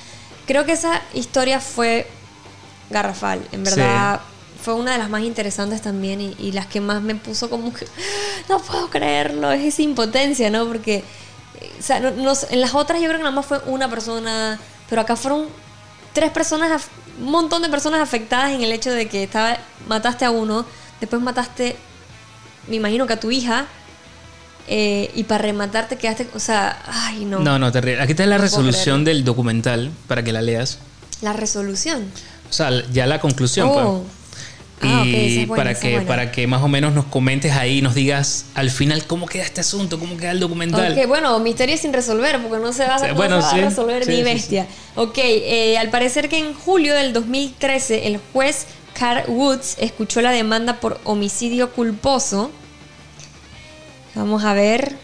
Creo 0.47 0.67
que 0.67 0.73
esa 0.73 1.03
historia 1.15 1.61
fue 1.61 2.09
garrafal, 2.91 3.47
en 3.53 3.65
verdad. 3.65 4.21
Fue 4.63 4.75
una 4.75 4.93
de 4.93 4.99
las 4.99 5.11
más 5.11 5.23
interesantes 5.23 5.83
también 5.83 6.21
y, 6.21 6.37
y 6.39 6.53
las 6.53 6.67
que 6.67 6.81
más 6.81 7.03
me 7.03 7.15
puso 7.17 7.51
como 7.51 7.73
que 7.73 7.87
no 8.49 8.59
puedo 8.61 8.91
creerlo, 8.91 9.53
es 9.53 9.65
esa 9.75 9.83
impotencia, 9.83 10.51
¿no? 10.51 10.67
Porque 10.67 11.05
eh, 11.61 11.73
o 11.79 11.83
sea, 11.83 12.01
no- 12.01 12.11
no 12.13 12.35
sé, 12.35 12.49
en 12.51 12.61
las 12.61 12.75
otras 12.75 13.01
yo 13.01 13.07
creo 13.09 13.19
que 13.19 13.25
nada 13.25 13.35
más 13.35 13.47
fue 13.47 13.61
una 13.67 13.89
persona, 13.91 14.59
pero 14.89 15.03
acá 15.03 15.17
fueron 15.17 15.47
tres 16.13 16.31
personas, 16.31 16.83
un 17.19 17.31
montón 17.31 17.63
de 17.63 17.69
personas 17.69 18.01
afectadas 18.01 18.53
en 18.53 18.63
el 18.63 18.73
hecho 18.73 18.91
de 18.91 19.09
que 19.09 19.23
estaba, 19.25 19.57
mataste 19.89 20.25
a 20.25 20.31
uno, 20.31 20.67
después 21.01 21.21
mataste, 21.23 21.77
me 22.69 22.77
imagino 22.77 23.07
que 23.07 23.15
a 23.15 23.21
tu 23.21 23.31
hija, 23.31 23.67
eh, 24.69 25.11
y 25.15 25.25
para 25.25 25.43
rematarte 25.43 25.97
quedaste, 25.97 26.29
o 26.35 26.39
sea, 26.39 26.83
ay 26.87 27.25
no. 27.25 27.41
No, 27.41 27.59
no, 27.59 27.73
terrible. 27.73 28.01
Aquí 28.03 28.13
está 28.13 28.25
la 28.27 28.37
No 28.37 28.43
resolución 28.43 29.05
del 29.05 29.25
documental 29.25 29.91
para 30.07 30.23
que 30.23 30.33
la 30.33 30.41
leas. 30.41 30.79
La 31.21 31.33
resolución. 31.33 32.05
O 32.49 32.53
sea, 32.53 32.71
ya 32.93 33.07
la 33.07 33.21
conclusión. 33.21 33.71
pues. 33.73 34.22
Ah, 34.85 35.03
y 35.07 35.45
buena, 35.47 35.63
para 35.65 35.79
que 35.79 35.91
buena. 35.93 36.07
para 36.07 36.33
que 36.33 36.47
más 36.47 36.63
o 36.63 36.69
menos 36.69 36.93
nos 36.93 37.05
comentes 37.07 37.53
ahí 37.53 37.83
nos 37.83 37.95
digas 37.95 38.47
al 38.55 38.71
final 38.71 39.05
cómo 39.07 39.27
queda 39.27 39.45
este 39.45 39.61
asunto 39.61 39.99
cómo 39.99 40.17
queda 40.17 40.33
el 40.33 40.41
documental 40.41 40.93
Ok, 40.99 41.07
bueno, 41.07 41.39
misterio 41.39 41.77
sin 41.77 41.93
resolver, 41.93 42.41
porque 42.43 42.59
no 42.63 42.73
se 42.73 42.87
va, 42.87 42.99
Sí, 42.99 43.07
no 43.09 43.15
bueno, 43.15 43.37
se 43.41 43.47
va 43.47 43.51
sí, 43.53 43.59
a 43.61 43.65
resolver 43.69 44.05
sí, 44.05 44.11
ni 44.11 44.17
sí, 44.19 44.23
bestia. 44.23 44.67
Ok, 44.97 45.19
eh, 45.19 45.79
al 45.79 45.91
parecer 45.91 46.29
que 46.29 46.39
en 46.39 46.55
julio 46.55 46.95
del 46.95 47.13
2013 47.13 48.07
el 48.07 48.21
juez 48.33 48.67
Carl 48.99 49.25
Woods 49.31 49.77
escuchó 49.81 50.21
la 50.21 50.31
demanda 50.33 50.81
por 50.81 51.01
homicidio 51.05 51.73
culposo. 51.73 52.51
Vamos 54.15 54.45
a 54.45 54.53
ver. 54.53 54.97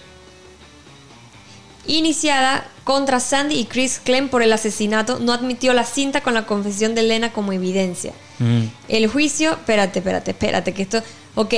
Iniciada 1.89 2.68
contra 2.84 3.18
Sandy 3.18 3.55
y 3.57 3.64
Chris 3.64 3.99
Clem 3.99 4.28
por 4.28 4.43
el 4.43 4.53
asesinato, 4.53 5.18
no 5.20 5.32
admitió 5.32 5.72
la 5.72 5.84
cinta 5.84 6.20
con 6.20 6.34
la 6.34 6.45
confesión 6.45 6.95
de 6.95 7.01
Elena 7.01 7.32
como 7.32 7.55
evidencia. 7.55 8.12
Mm, 8.39 8.64
El 8.89 9.07
juicio, 9.09 9.53
espérate, 9.53 10.01
espérate, 10.01 10.32
espérate, 10.32 10.74
que 10.74 10.82
esto, 10.82 11.03
ok, 11.34 11.55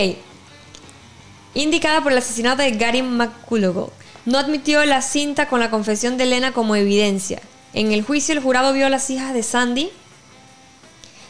indicada 1.55 2.01
por 2.01 2.13
el 2.13 2.19
asesinato 2.19 2.63
de 2.63 2.71
Gary 2.71 3.03
McCullough, 3.03 3.91
no 4.25 4.39
admitió 4.39 4.85
la 4.85 5.03
cinta 5.03 5.49
con 5.49 5.59
la 5.59 5.69
confesión 5.69 6.17
de 6.17 6.23
Elena 6.25 6.53
como 6.53 6.77
evidencia. 6.77 7.43
En 7.73 7.91
el 7.91 8.03
juicio 8.03 8.33
el 8.33 8.41
jurado 8.41 8.73
vio 8.73 8.87
a 8.87 8.91
las 8.91 9.11
hijas 9.11 9.35
de 9.35 9.43
Sandy 9.43 9.91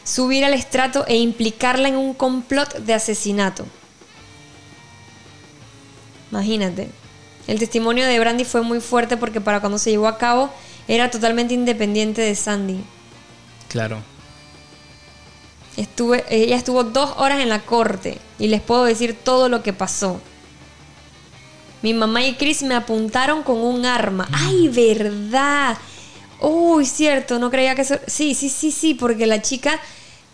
subir 0.03 0.45
al 0.45 0.53
estrato 0.53 1.05
e 1.07 1.17
implicarla 1.17 1.87
en 1.87 1.95
un 1.95 2.13
complot 2.13 2.77
de 2.77 2.93
asesinato. 2.93 3.65
Imagínate. 6.29 7.00
El 7.47 7.59
testimonio 7.59 8.05
de 8.05 8.19
Brandy 8.19 8.45
fue 8.45 8.61
muy 8.61 8.79
fuerte 8.79 9.17
porque 9.17 9.41
para 9.41 9.59
cuando 9.59 9.77
se 9.77 9.91
llevó 9.91 10.07
a 10.07 10.17
cabo 10.17 10.51
era 10.87 11.09
totalmente 11.09 11.53
independiente 11.53 12.21
de 12.21 12.35
Sandy. 12.35 12.83
claro 13.67 14.01
Estuve, 15.77 16.25
ella 16.29 16.57
estuvo 16.57 16.83
dos 16.83 17.13
horas 17.17 17.39
en 17.39 17.49
la 17.49 17.61
corte 17.61 18.19
y 18.37 18.49
les 18.49 18.61
puedo 18.61 18.83
decir 18.83 19.17
todo 19.23 19.47
lo 19.47 19.63
que 19.63 19.71
pasó. 19.71 20.19
Mi 21.81 21.93
mamá 21.93 22.23
y 22.23 22.35
Chris 22.35 22.61
me 22.63 22.75
apuntaron 22.75 23.41
con 23.41 23.57
un 23.57 23.85
arma. 23.85 24.27
¡Ay, 24.31 24.67
verdad! 24.67 25.77
Uy, 26.41 26.85
cierto, 26.85 27.39
no 27.39 27.49
creía 27.49 27.73
que 27.73 27.83
eso... 27.83 27.95
Sí, 28.05 28.35
sí, 28.35 28.49
sí, 28.49 28.71
sí, 28.71 28.93
porque 28.93 29.25
la 29.25 29.41
chica 29.41 29.79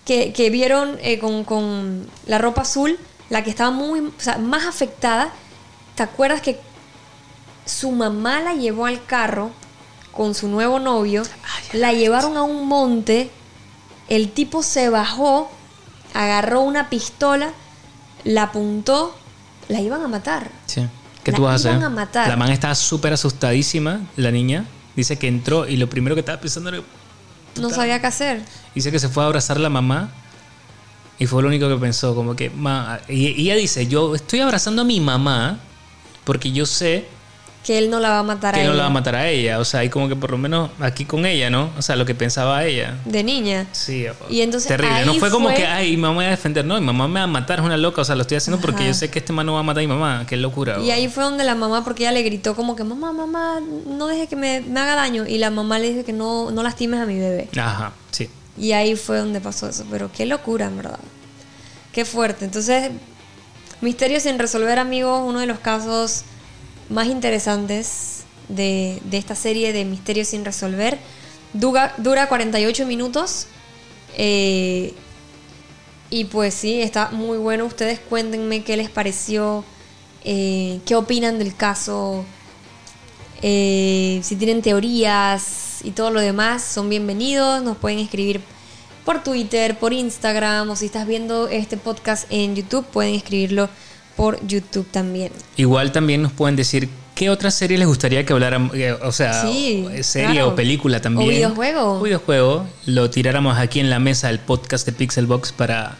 que, 0.05 0.33
que 0.33 0.49
vieron 0.49 0.97
eh, 1.01 1.19
con, 1.19 1.43
con 1.43 2.09
la 2.25 2.37
ropa 2.39 2.61
azul, 2.61 2.97
la 3.29 3.43
que 3.43 3.49
estaba 3.49 3.71
muy, 3.71 3.99
o 3.99 4.11
sea, 4.17 4.37
más 4.39 4.65
afectada, 4.65 5.31
¿te 5.95 6.03
acuerdas 6.03 6.41
que 6.41 6.59
su 7.67 7.91
mamá 7.91 8.39
la 8.41 8.53
llevó 8.53 8.85
al 8.85 9.03
carro 9.05 9.51
con 10.11 10.33
su 10.33 10.47
nuevo 10.47 10.79
novio? 10.79 11.23
la 11.73 11.93
llevaron 11.93 12.37
a 12.37 12.43
un 12.43 12.67
monte 12.67 13.29
el 14.09 14.31
tipo 14.31 14.63
se 14.63 14.89
bajó, 14.89 15.51
agarró 16.13 16.61
una 16.61 16.89
pistola, 16.89 17.51
la 18.23 18.43
apuntó, 18.43 19.15
la 19.67 19.81
iban 19.81 20.01
a 20.01 20.07
matar. 20.07 20.49
sí 20.65 20.87
¿qué 21.23 21.31
La 21.31 21.37
tú 21.37 21.43
vas 21.43 21.65
a 21.65 21.69
iban 21.69 21.75
hacer? 21.83 21.85
a 21.85 21.89
matar. 21.89 22.27
la 22.29 22.37
man 22.37 22.51
estaba 22.51 22.73
súper 22.73 23.11
asustadísima 23.13 23.99
la 24.15 24.31
niña 24.31 24.65
dice 24.95 25.17
que 25.19 25.27
entró 25.27 25.67
y 25.67 25.75
lo 25.77 25.89
primero 25.89 26.15
que 26.15 26.21
estaba 26.21 26.39
pensando 26.39 26.69
era 26.69 26.81
No 27.59 27.69
sabía 27.69 27.99
qué 27.99 28.07
hacer. 28.07 28.41
dice 28.73 28.91
que 28.91 28.99
se 28.99 29.09
fue 29.09 29.23
a 29.23 29.25
abrazar 29.27 29.57
a 29.57 29.59
la 29.59 29.69
mamá 29.69 30.09
y 31.19 31.25
fue 31.25 31.41
lo 31.41 31.49
único 31.49 31.67
que 31.67 31.75
pensó 31.75 32.15
como 32.15 32.35
que 32.35 32.49
"Ma", 32.49 32.99
y, 33.09 33.27
y 33.29 33.41
ella 33.51 33.55
dice 33.55 33.87
yo 33.87 34.15
estoy 34.15 34.39
abrazando 34.39 34.83
a 34.83 34.85
mi 34.85 35.01
mamá 35.01 35.59
porque 36.23 36.51
yo 36.53 36.65
sé 36.65 37.07
Que 37.67 37.77
él 37.77 37.89
no 37.89 37.99
la 37.99 38.09
va 38.11 38.19
a 38.19 38.23
matar 38.23 38.53
que 38.53 38.61
a 38.61 38.63
no 38.63 38.69
ella. 38.69 38.77
la 38.77 38.83
va 38.83 38.87
a 38.87 38.93
matar 38.93 39.15
a 39.15 39.27
ella 39.27 39.59
o 39.59 39.65
sea 39.65 39.83
y 39.83 39.89
como 39.89 40.07
que 40.07 40.15
por 40.15 40.31
lo 40.31 40.37
menos 40.37 40.69
aquí 40.79 41.03
con 41.03 41.25
ella 41.25 41.49
no 41.49 41.69
o 41.77 41.81
sea 41.81 41.97
lo 41.97 42.05
que 42.05 42.15
pensaba 42.15 42.63
ella 42.63 42.95
De 43.03 43.23
niña. 43.25 43.67
Sí, 43.73 44.05
Y 44.29 44.39
entonces 44.39 44.69
terrible. 44.69 45.05
No 45.05 45.13
fue 45.15 45.29
como 45.29 45.49
fue- 45.49 45.57
que, 45.57 45.67
ay, 45.67 45.97
mamá 45.97 46.11
me 46.13 46.15
voy 46.19 46.25
a 46.27 46.29
defender. 46.29 46.63
No, 46.63 46.79
mi 46.79 46.85
mamá 46.85 47.09
me 47.09 47.19
va 47.19 47.23
a 47.25 47.27
matar, 47.27 47.59
es 47.59 47.65
una 47.65 47.75
loca. 47.75 47.99
O 48.01 48.05
sea, 48.05 48.15
lo 48.15 48.21
estoy 48.21 48.37
haciendo 48.37 48.61
porque 48.61 48.85
yo 48.87 48.93
sé 48.93 49.09
que 49.09 49.19
este 49.19 49.33
man 49.33 49.45
no 49.45 49.53
va 49.55 49.59
a 49.59 49.63
matar 49.63 49.83
a 49.83 49.87
mi 49.87 49.87
mamá. 49.93 50.25
Qué 50.25 50.37
locura. 50.37 50.79
Y 50.79 50.91
ahí 50.91 51.09
fue 51.09 51.25
donde 51.25 51.43
la 51.43 51.55
mamá, 51.55 51.83
porque 51.83 52.03
ella 52.03 52.13
le 52.13 52.23
gritó 52.23 52.55
como 52.55 52.77
que, 52.77 52.85
mamá, 52.85 53.11
mamá, 53.11 53.59
no 53.85 54.07
deje 54.07 54.27
que 54.27 54.37
me, 54.37 54.61
me 54.61 54.79
haga 54.79 54.95
daño. 54.95 55.25
Y 55.27 55.37
la 55.37 55.49
mamá 55.51 55.77
le 55.77 55.91
dijo 55.91 56.05
que 56.05 56.13
no, 56.13 56.51
no 56.51 56.63
lastimes 56.63 57.01
a 57.01 57.05
mi 57.05 57.19
bebé. 57.19 57.49
Ajá, 57.59 57.91
sí. 58.11 58.29
Y 58.57 58.71
ahí 58.71 58.95
fue 58.95 59.17
donde 59.17 59.41
pasó 59.41 59.67
eso. 59.67 59.83
Pero 59.91 60.09
qué 60.15 60.25
locura, 60.25 60.67
en 60.67 60.77
verdad. 60.77 60.99
Qué 61.91 62.05
fuerte. 62.05 62.45
Entonces, 62.45 62.91
Misterio 63.81 64.19
sin 64.21 64.39
resolver, 64.39 64.79
amigos, 64.79 65.21
uno 65.25 65.39
de 65.39 65.45
los 65.47 65.59
casos 65.59 66.23
más 66.89 67.07
interesantes 67.07 68.23
de, 68.49 69.01
de 69.05 69.17
esta 69.17 69.35
serie 69.35 69.73
de 69.73 69.85
Misterios 69.85 70.29
sin 70.29 70.45
resolver. 70.45 70.97
Dura, 71.53 71.93
dura 71.97 72.27
48 72.27 72.85
minutos. 72.85 73.47
Eh, 74.15 74.93
y 76.09 76.25
pues 76.25 76.53
sí, 76.53 76.81
está 76.81 77.09
muy 77.11 77.37
bueno. 77.37 77.65
Ustedes 77.65 77.99
cuéntenme 77.99 78.63
qué 78.63 78.77
les 78.77 78.89
pareció, 78.89 79.63
eh, 80.23 80.79
qué 80.85 80.95
opinan 80.95 81.39
del 81.39 81.55
caso, 81.55 82.25
eh, 83.41 84.19
si 84.23 84.35
tienen 84.35 84.61
teorías 84.61 85.79
y 85.83 85.91
todo 85.91 86.09
lo 86.09 86.19
demás, 86.21 86.63
son 86.63 86.89
bienvenidos. 86.89 87.61
Nos 87.63 87.77
pueden 87.77 87.99
escribir 87.99 88.41
por 89.05 89.23
Twitter, 89.23 89.77
por 89.77 89.93
Instagram, 89.93 90.69
o 90.69 90.75
si 90.75 90.85
estás 90.85 91.07
viendo 91.07 91.47
este 91.47 91.77
podcast 91.77 92.25
en 92.29 92.55
YouTube, 92.55 92.85
pueden 92.85 93.15
escribirlo 93.15 93.69
por 94.17 94.45
YouTube 94.45 94.85
también. 94.91 95.31
Igual 95.55 95.93
también 95.93 96.21
nos 96.23 96.33
pueden 96.33 96.55
decir 96.57 96.89
qué 97.15 97.29
otra 97.29 97.49
serie 97.51 97.77
les 97.77 97.87
gustaría 97.87 98.25
que 98.25 98.33
habláramos. 98.33 98.75
eh, 98.75 98.91
O 98.91 99.11
sea, 99.13 99.41
Sí, 99.43 99.85
o- 99.87 100.03
serie 100.03 100.31
claro. 100.33 100.49
o 100.49 100.55
película 100.55 100.99
también. 101.01 101.29
O 101.29 101.31
videojuego. 101.31 101.99
O 101.99 102.03
videojuego. 102.03 102.67
Lo 102.85 103.09
tiráramos 103.09 103.57
aquí 103.57 103.79
en 103.79 103.89
la 103.89 103.99
mesa 103.99 104.27
del 104.27 104.39
podcast 104.39 104.85
de 104.85 104.91
Pixelbox 104.91 105.51
para, 105.53 105.95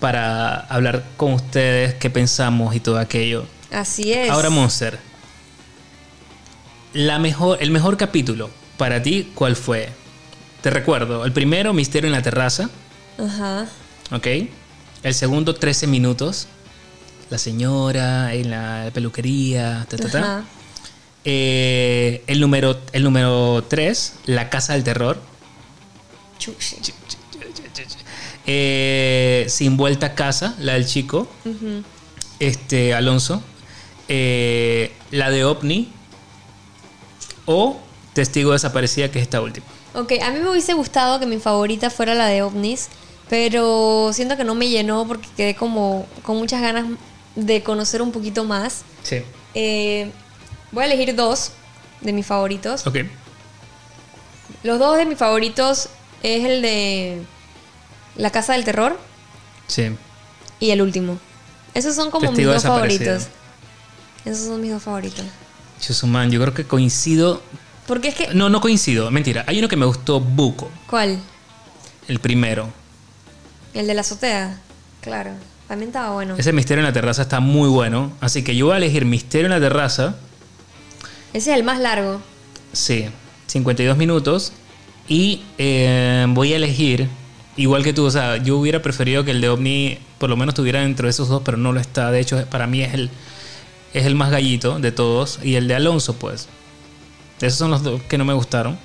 para 0.00 0.56
hablar 0.60 1.04
con 1.16 1.34
ustedes 1.34 1.94
qué 1.94 2.10
pensamos 2.10 2.74
y 2.74 2.80
todo 2.80 2.98
aquello. 2.98 3.44
Así 3.70 4.12
es. 4.12 4.30
Ahora, 4.30 4.50
Monster. 4.50 4.98
La 6.94 7.18
mejor, 7.18 7.58
el 7.60 7.70
mejor 7.70 7.96
capítulo 7.96 8.50
para 8.78 9.02
ti, 9.02 9.30
¿cuál 9.34 9.56
fue? 9.56 9.90
Te 10.62 10.70
recuerdo, 10.70 11.24
el 11.24 11.32
primero, 11.32 11.72
Misterio 11.72 12.08
en 12.08 12.12
la 12.12 12.22
terraza, 12.22 12.70
Ajá. 13.18 13.66
¿ok? 14.10 14.26
El 15.02 15.14
segundo, 15.14 15.54
13 15.54 15.86
minutos. 15.86 16.48
La 17.30 17.38
señora 17.38 18.32
en 18.34 18.50
la 18.50 18.90
peluquería, 18.94 19.86
ta, 19.88 19.96
ta, 19.96 20.10
ta. 20.10 20.18
Ajá. 20.18 20.44
Eh, 21.24 22.22
el 22.26 22.40
número 22.40 22.78
el 22.92 23.04
número 23.04 23.62
3, 23.68 24.14
La 24.26 24.48
Casa 24.48 24.72
del 24.72 24.84
Terror. 24.84 25.20
Eh, 28.46 29.44
Sin 29.48 29.76
vuelta 29.76 30.06
a 30.06 30.14
casa, 30.14 30.54
la 30.58 30.74
del 30.74 30.86
chico. 30.86 31.28
Este 32.38 32.94
Alonso, 32.94 33.42
eh, 34.08 34.92
la 35.10 35.30
de 35.30 35.44
OVNI 35.44 35.92
o 37.44 37.78
Testigo 38.14 38.52
desaparecida, 38.52 39.10
que 39.10 39.18
es 39.18 39.24
esta 39.24 39.40
última. 39.42 39.66
Ok, 39.94 40.12
a 40.22 40.30
mí 40.30 40.40
me 40.40 40.50
hubiese 40.50 40.72
gustado 40.74 41.20
que 41.20 41.26
mi 41.26 41.38
favorita 41.38 41.90
fuera 41.90 42.14
la 42.14 42.26
de 42.26 42.42
ovnis, 42.42 42.88
pero 43.28 44.10
siento 44.12 44.36
que 44.36 44.44
no 44.44 44.54
me 44.54 44.68
llenó 44.68 45.06
porque 45.06 45.28
quedé 45.36 45.54
como 45.54 46.06
con 46.22 46.36
muchas 46.38 46.62
ganas 46.62 46.86
de 47.46 47.62
conocer 47.62 48.02
un 48.02 48.12
poquito 48.12 48.44
más. 48.44 48.82
Sí. 49.02 49.22
Eh, 49.54 50.10
voy 50.72 50.84
a 50.84 50.86
elegir 50.86 51.14
dos 51.14 51.52
de 52.00 52.12
mis 52.12 52.26
favoritos. 52.26 52.86
Ok. 52.86 52.98
Los 54.62 54.78
dos 54.78 54.96
de 54.96 55.06
mis 55.06 55.18
favoritos 55.18 55.88
es 56.22 56.44
el 56.44 56.62
de 56.62 57.22
La 58.16 58.30
Casa 58.30 58.54
del 58.54 58.64
Terror 58.64 58.98
Sí. 59.68 59.90
y 60.60 60.70
el 60.70 60.82
último. 60.82 61.18
Esos 61.74 61.94
son 61.94 62.10
como 62.10 62.32
mis 62.32 62.44
dos 62.46 62.62
favoritos. 62.62 63.28
Esos 64.24 64.46
son 64.46 64.60
mis 64.60 64.72
dos 64.72 64.82
favoritos. 64.82 65.24
Chusuman, 65.80 66.30
yo 66.30 66.40
creo 66.40 66.54
que 66.54 66.64
coincido. 66.64 67.40
Porque 67.86 68.08
es 68.08 68.14
que... 68.16 68.34
No, 68.34 68.48
no 68.50 68.60
coincido, 68.60 69.10
mentira. 69.10 69.44
Hay 69.46 69.58
uno 69.60 69.68
que 69.68 69.76
me 69.76 69.86
gustó 69.86 70.20
buco, 70.20 70.70
¿Cuál? 70.90 71.18
el 72.08 72.18
primero. 72.18 72.68
El 73.74 73.86
de 73.86 73.94
la 73.94 74.00
azotea. 74.00 74.58
Claro. 75.00 75.30
También 75.68 75.90
estaba 75.90 76.14
bueno. 76.14 76.34
Ese 76.38 76.52
misterio 76.52 76.80
en 76.80 76.86
la 76.86 76.92
terraza 76.92 77.22
está 77.22 77.40
muy 77.40 77.68
bueno. 77.68 78.12
Así 78.20 78.42
que 78.42 78.56
yo 78.56 78.66
voy 78.66 78.74
a 78.74 78.78
elegir 78.78 79.04
misterio 79.04 79.46
en 79.46 79.52
la 79.52 79.60
terraza. 79.60 80.16
Ese 81.34 81.52
es 81.52 81.58
el 81.58 81.62
más 81.62 81.78
largo. 81.78 82.22
Sí, 82.72 83.06
52 83.46 83.96
minutos. 83.98 84.52
Y 85.08 85.42
eh, 85.58 86.26
voy 86.30 86.54
a 86.54 86.56
elegir, 86.56 87.08
igual 87.56 87.82
que 87.82 87.92
tú, 87.92 88.04
o 88.04 88.10
sea, 88.10 88.38
yo 88.38 88.56
hubiera 88.58 88.80
preferido 88.80 89.24
que 89.24 89.30
el 89.30 89.40
de 89.40 89.48
OVNI 89.48 89.98
por 90.18 90.30
lo 90.30 90.36
menos 90.36 90.52
estuviera 90.52 90.80
dentro 90.80 91.06
de 91.06 91.10
esos 91.10 91.28
dos, 91.28 91.42
pero 91.44 91.56
no 91.56 91.72
lo 91.72 91.80
está. 91.80 92.10
De 92.10 92.20
hecho, 92.20 92.44
para 92.46 92.66
mí 92.66 92.82
es 92.82 92.94
el, 92.94 93.10
es 93.92 94.06
el 94.06 94.14
más 94.14 94.30
gallito 94.30 94.78
de 94.78 94.90
todos. 94.90 95.38
Y 95.42 95.54
el 95.56 95.68
de 95.68 95.74
Alonso, 95.74 96.14
pues. 96.14 96.48
Esos 97.40 97.58
son 97.58 97.70
los 97.70 97.82
dos 97.82 98.02
que 98.02 98.18
no 98.18 98.24
me 98.24 98.32
gustaron. 98.32 98.78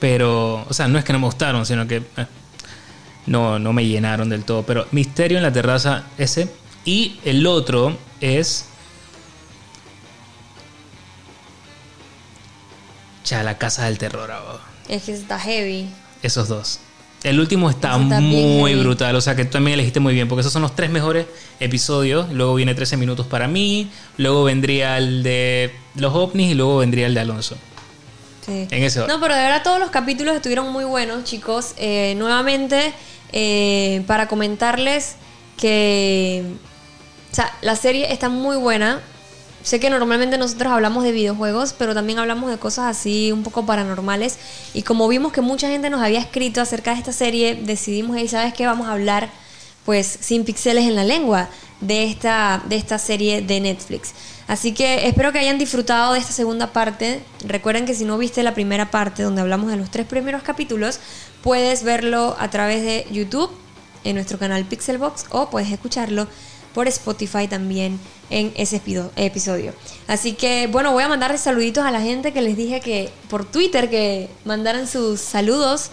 Pero, 0.00 0.64
o 0.68 0.72
sea, 0.72 0.88
no 0.88 0.98
es 0.98 1.04
que 1.04 1.12
no 1.12 1.18
me 1.18 1.26
gustaron, 1.26 1.64
sino 1.64 1.86
que 1.86 1.96
eh, 1.96 2.26
no, 3.26 3.58
no 3.58 3.72
me 3.72 3.86
llenaron 3.86 4.28
del 4.28 4.44
todo. 4.44 4.62
Pero 4.64 4.86
Misterio 4.92 5.36
en 5.38 5.42
la 5.42 5.52
terraza, 5.52 6.04
ese. 6.18 6.48
Y 6.84 7.16
el 7.24 7.46
otro 7.46 7.96
es 8.20 8.66
Ya, 13.24 13.42
la 13.42 13.56
casa 13.56 13.86
del 13.86 13.98
terror. 13.98 14.30
ahora. 14.30 14.60
Es 14.88 15.04
que 15.04 15.12
está 15.12 15.38
heavy. 15.38 15.88
Esos 16.22 16.48
dos. 16.48 16.80
El 17.22 17.40
último 17.40 17.70
está, 17.70 17.96
está 18.00 18.20
muy 18.20 18.74
brutal. 18.74 19.16
O 19.16 19.20
sea 19.22 19.34
que 19.34 19.46
tú 19.46 19.52
también 19.52 19.74
elegiste 19.74 19.98
muy 19.98 20.12
bien. 20.12 20.28
Porque 20.28 20.40
esos 20.42 20.52
son 20.52 20.60
los 20.60 20.76
tres 20.76 20.90
mejores 20.90 21.26
episodios. 21.58 22.30
Luego 22.32 22.54
viene 22.54 22.74
13 22.74 22.98
minutos 22.98 23.26
para 23.26 23.48
mí. 23.48 23.90
Luego 24.18 24.44
vendría 24.44 24.98
el 24.98 25.22
de 25.22 25.74
los 25.94 26.12
ovnis. 26.14 26.50
Y 26.50 26.54
luego 26.54 26.76
vendría 26.78 27.06
el 27.06 27.14
de 27.14 27.20
Alonso. 27.20 27.56
Sí. 28.44 28.66
En 28.70 28.82
ese. 28.82 29.06
No, 29.06 29.20
pero 29.20 29.34
de 29.34 29.42
verdad 29.42 29.62
todos 29.62 29.78
los 29.80 29.90
capítulos 29.90 30.36
estuvieron 30.36 30.70
muy 30.72 30.84
buenos, 30.84 31.24
chicos. 31.24 31.74
Eh, 31.76 32.14
nuevamente, 32.16 32.92
eh, 33.32 34.02
para 34.06 34.28
comentarles 34.28 35.16
que. 35.56 36.44
O 37.32 37.34
sea, 37.34 37.52
la 37.62 37.76
serie 37.76 38.12
está 38.12 38.28
muy 38.28 38.56
buena. 38.56 39.00
Sé 39.64 39.80
que 39.80 39.88
normalmente 39.88 40.36
nosotros 40.36 40.70
hablamos 40.70 41.04
de 41.04 41.12
videojuegos, 41.12 41.72
pero 41.72 41.94
también 41.94 42.18
hablamos 42.18 42.50
de 42.50 42.58
cosas 42.58 42.96
así 42.96 43.32
un 43.32 43.42
poco 43.42 43.64
paranormales. 43.64 44.38
Y 44.74 44.82
como 44.82 45.08
vimos 45.08 45.32
que 45.32 45.40
mucha 45.40 45.68
gente 45.68 45.88
nos 45.88 46.02
había 46.02 46.20
escrito 46.20 46.60
acerca 46.60 46.92
de 46.92 46.98
esta 46.98 47.12
serie, 47.12 47.54
decidimos, 47.54 48.14
ahí, 48.14 48.28
¿sabes 48.28 48.52
qué? 48.52 48.66
Vamos 48.66 48.88
a 48.88 48.92
hablar, 48.92 49.30
pues, 49.86 50.18
sin 50.20 50.44
pixeles 50.44 50.84
en 50.84 50.94
la 50.94 51.04
lengua 51.04 51.48
de 51.80 52.04
esta, 52.04 52.62
de 52.68 52.76
esta 52.76 52.98
serie 52.98 53.40
de 53.40 53.58
Netflix. 53.60 54.12
Así 54.46 54.72
que 54.72 55.08
espero 55.08 55.32
que 55.32 55.38
hayan 55.38 55.58
disfrutado 55.58 56.12
de 56.12 56.18
esta 56.18 56.32
segunda 56.32 56.72
parte. 56.72 57.22
Recuerden 57.46 57.86
que 57.86 57.94
si 57.94 58.04
no 58.04 58.18
viste 58.18 58.42
la 58.42 58.54
primera 58.54 58.90
parte 58.90 59.22
donde 59.22 59.40
hablamos 59.40 59.70
de 59.70 59.76
los 59.76 59.90
tres 59.90 60.06
primeros 60.06 60.42
capítulos, 60.42 61.00
puedes 61.42 61.82
verlo 61.82 62.36
a 62.38 62.50
través 62.50 62.82
de 62.82 63.06
YouTube 63.10 63.50
en 64.04 64.16
nuestro 64.16 64.38
canal 64.38 64.64
Pixelbox 64.64 65.26
o 65.30 65.48
puedes 65.48 65.70
escucharlo 65.72 66.28
por 66.74 66.88
Spotify 66.88 67.48
también 67.48 67.98
en 68.30 68.52
ese 68.56 68.82
episodio. 69.16 69.74
Así 70.08 70.32
que 70.32 70.66
bueno, 70.66 70.92
voy 70.92 71.04
a 71.04 71.08
mandarles 71.08 71.40
saluditos 71.40 71.84
a 71.84 71.90
la 71.90 72.00
gente 72.00 72.32
que 72.32 72.42
les 72.42 72.56
dije 72.56 72.80
que 72.80 73.10
por 73.30 73.44
Twitter 73.44 73.88
que 73.88 74.28
mandaran 74.44 74.86
sus 74.86 75.20
saludos. 75.20 75.90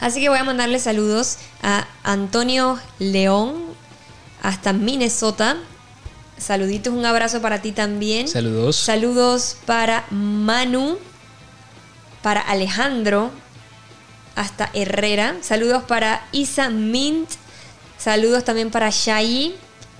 Así 0.00 0.20
que 0.20 0.28
voy 0.28 0.38
a 0.38 0.44
mandarle 0.44 0.78
saludos 0.78 1.38
a 1.62 1.86
Antonio 2.04 2.78
León 2.98 3.54
hasta 4.42 4.72
Minnesota. 4.72 5.56
Saluditos, 6.38 6.92
un 6.92 7.04
abrazo 7.06 7.40
para 7.40 7.62
ti 7.62 7.72
también. 7.72 8.28
Saludos. 8.28 8.76
Saludos 8.76 9.56
para 9.66 10.04
Manu, 10.10 10.98
para 12.22 12.40
Alejandro, 12.40 13.30
hasta 14.34 14.70
Herrera. 14.74 15.36
Saludos 15.40 15.84
para 15.84 16.26
Isa 16.32 16.70
Mint. 16.70 17.30
Saludos 17.98 18.44
también 18.44 18.70
para 18.70 18.90
Shai, 18.90 19.54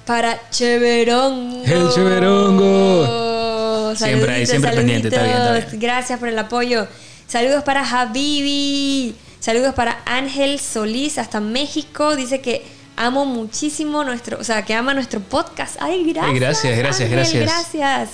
para 0.05 0.51
Cheverongo. 0.51 1.65
El 1.65 1.89
Cheverongo. 1.91 3.95
Siempre 3.97 4.33
ahí, 4.33 4.47
Saluditos, 4.47 4.51
siempre 4.51 4.73
pendiente, 4.73 5.09
está 5.09 5.23
bien, 5.23 5.35
está 5.35 5.47
saluditos. 5.47 5.71
bien. 5.71 5.81
Gracias 5.83 6.19
por 6.19 6.29
el 6.29 6.39
apoyo. 6.39 6.87
Saludos 7.27 7.63
para 7.63 7.89
Habibi. 7.89 9.15
Saludos 9.41 9.75
para 9.75 10.01
Ángel 10.07 10.59
Solís 10.59 11.19
hasta 11.19 11.41
México. 11.41 12.17
Dice 12.17 12.41
que 12.41 12.65
amo 12.97 13.25
muchísimo 13.25 14.05
nuestro, 14.05 14.39
o 14.39 14.45
sea, 14.45 14.65
que 14.65 14.75
ama 14.75 14.95
nuestro 14.95 15.21
podcast. 15.21 15.77
Ay, 15.81 16.05
gracias. 16.05 16.33
Ay, 16.33 16.39
gracias, 16.39 16.79
gracias, 16.79 17.01
Ángel, 17.01 17.17
gracias. 17.17 17.45
Gracias. 17.45 18.11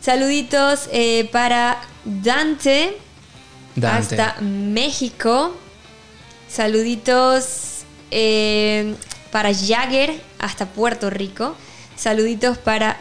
Saluditos 0.00 0.88
eh, 0.92 1.28
para 1.32 1.80
Dante, 2.04 2.96
Dante. 3.74 4.20
hasta 4.20 4.40
México. 4.40 5.56
Saluditos 6.48 7.84
eh, 8.10 8.94
para 9.30 9.52
Jagger 9.52 10.20
hasta 10.38 10.66
Puerto 10.66 11.10
Rico. 11.10 11.56
Saluditos 11.96 12.58
para. 12.58 13.00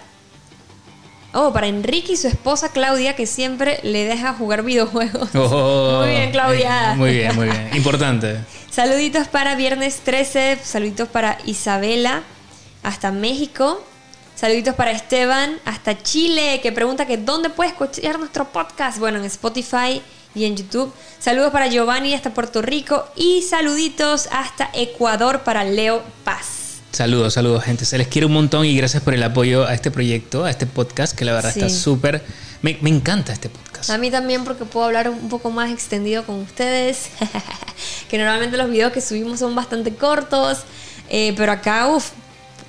Oh, 1.38 1.52
para 1.52 1.68
Enrique 1.68 2.14
y 2.14 2.16
su 2.16 2.30
esposa 2.30 2.72
Claudia, 2.72 3.14
que 3.18 3.26
siempre 3.26 3.82
le 3.84 4.06
deja 4.06 4.32
jugar 4.32 4.64
videojuegos. 4.64 5.30
Oh, 5.36 5.98
Muy 6.02 6.12
bien, 6.12 6.32
Claudia. 6.32 6.94
Muy 6.96 7.12
bien, 7.12 7.36
muy 7.36 7.50
bien. 7.50 7.72
Importante. 7.74 8.38
Saluditos 8.72 9.28
para 9.28 9.56
Viernes 9.56 10.00
13. 10.06 10.60
Saluditos 10.64 11.10
para 11.10 11.38
Isabela 11.46 12.24
hasta 12.84 13.12
México. 13.12 13.84
Saluditos 14.34 14.76
para 14.76 14.92
Esteban 14.92 15.60
hasta 15.66 16.02
Chile, 16.02 16.62
que 16.64 16.72
pregunta 16.72 17.06
que 17.06 17.18
dónde 17.18 17.50
puede 17.50 17.72
escuchar 17.72 18.18
nuestro 18.18 18.46
podcast. 18.46 18.98
Bueno, 19.00 19.20
en 19.20 19.26
Spotify 19.26 20.02
y 20.36 20.46
en 20.46 20.56
YouTube. 20.56 20.94
Saludos 21.20 21.52
para 21.52 21.68
Giovanni 21.68 22.14
hasta 22.14 22.34
Puerto 22.34 22.62
Rico. 22.62 23.10
Y 23.18 23.42
saluditos 23.42 24.30
hasta 24.32 24.70
Ecuador 24.74 25.42
para 25.42 25.66
Leo 25.66 26.02
Paz. 26.24 26.65
Saludos, 26.96 27.34
saludos, 27.34 27.62
gente. 27.66 27.84
Se 27.84 27.98
les 27.98 28.08
quiere 28.08 28.26
un 28.26 28.32
montón 28.32 28.66
y 28.66 28.74
gracias 28.78 29.04
por 29.04 29.14
el 29.14 29.22
apoyo 29.22 29.66
a 29.68 29.74
este 29.74 29.92
proyecto, 29.92 30.46
a 30.46 30.50
este 30.50 30.66
podcast, 30.66 31.14
que 31.14 31.26
la 31.26 31.34
verdad 31.34 31.52
Sí. 31.54 31.60
está 31.60 31.70
súper. 31.70 32.24
Me, 32.62 32.78
me 32.80 32.90
encanta 32.90 33.34
este 33.34 33.50
podcast. 33.50 33.90
A 33.90 33.98
mí 33.98 34.10
también 34.10 34.46
porque 34.46 34.64
puedo 34.64 34.86
hablar 34.86 35.10
un 35.10 35.28
poco 35.28 35.52
más 35.52 35.70
extendido 35.72 36.24
con 36.26 36.36
ustedes. 36.40 37.10
que 38.10 38.18
normalmente 38.18 38.56
los 38.56 38.70
videos 38.72 38.94
que 38.94 39.02
subimos 39.02 39.40
son 39.40 39.54
bastante 39.56 39.94
cortos. 39.94 40.60
eh, 41.10 41.34
pero 41.36 41.52
acá, 41.52 41.88
uff, 41.88 42.12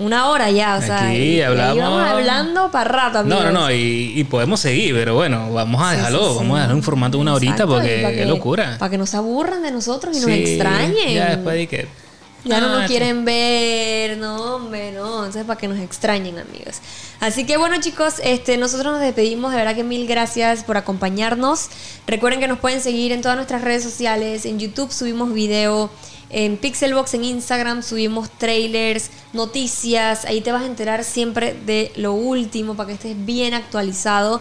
una 0.00 0.28
hora 0.28 0.50
ya. 0.50 0.74
O 0.76 0.82
sea, 0.82 1.06
Aquí 1.08 1.16
y- 1.18 1.20
y 1.20 1.34
ahí 1.36 1.42
hablamos- 1.42 1.78
vamos 1.78 2.02
hablando 2.10 2.70
para 2.72 2.90
rato, 2.90 3.22
No, 3.22 3.28
no, 3.28 3.36
amigos. 3.42 3.52
no, 3.54 3.70
y, 3.70 4.12
y 4.16 4.24
podemos 4.24 4.58
seguir, 4.58 4.92
pero 4.92 5.14
bueno, 5.14 5.52
vamos 5.52 5.80
a 5.80 5.92
dejarlo, 5.92 6.18
sí, 6.26 6.32
sí. 6.32 6.38
vamos 6.40 6.58
a 6.58 6.60
dejar 6.62 6.74
un 6.74 6.82
formato 6.82 7.16
de 7.18 7.22
una 7.22 7.34
horita 7.34 7.52
Exacto, 7.52 7.74
porque 7.74 8.00
y 8.00 8.02
pa' 8.02 8.10
qué 8.10 8.26
locura. 8.26 8.76
Para 8.76 8.90
que 8.90 8.98
no 8.98 9.06
se 9.06 9.16
aburran 9.18 9.62
de 9.62 9.70
nosotros 9.70 10.16
y 10.16 10.20
nos 10.20 10.30
extrañen. 10.30 11.14
Ya 11.14 11.26
después 11.36 11.54
de 11.56 11.66
que. 11.68 12.05
Ya 12.46 12.60
no 12.60 12.68
Ah, 12.68 12.78
nos 12.78 12.86
quieren 12.86 13.24
ver, 13.24 14.16
no, 14.18 14.56
hombre, 14.56 14.92
no. 14.92 15.18
Entonces, 15.18 15.44
para 15.44 15.58
que 15.58 15.68
nos 15.68 15.78
extrañen, 15.78 16.38
amigos. 16.38 16.80
Así 17.20 17.44
que, 17.44 17.56
bueno, 17.56 17.76
chicos, 17.80 18.14
este, 18.22 18.56
nosotros 18.56 18.92
nos 18.92 19.00
despedimos. 19.00 19.50
De 19.50 19.58
verdad 19.58 19.74
que 19.74 19.84
mil 19.84 20.06
gracias 20.06 20.62
por 20.62 20.76
acompañarnos. 20.76 21.68
Recuerden 22.06 22.40
que 22.40 22.48
nos 22.48 22.58
pueden 22.58 22.80
seguir 22.80 23.12
en 23.12 23.20
todas 23.20 23.36
nuestras 23.36 23.62
redes 23.62 23.82
sociales. 23.82 24.46
En 24.46 24.58
YouTube 24.58 24.92
subimos 24.92 25.32
video. 25.32 25.90
En 26.28 26.56
Pixelbox, 26.56 27.14
en 27.14 27.24
Instagram, 27.24 27.82
subimos 27.82 28.30
trailers, 28.30 29.10
noticias. 29.32 30.24
Ahí 30.24 30.40
te 30.40 30.50
vas 30.52 30.62
a 30.62 30.66
enterar 30.66 31.04
siempre 31.04 31.54
de 31.66 31.92
lo 31.96 32.14
último 32.14 32.74
para 32.74 32.88
que 32.88 32.94
estés 32.94 33.24
bien 33.24 33.54
actualizado. 33.54 34.40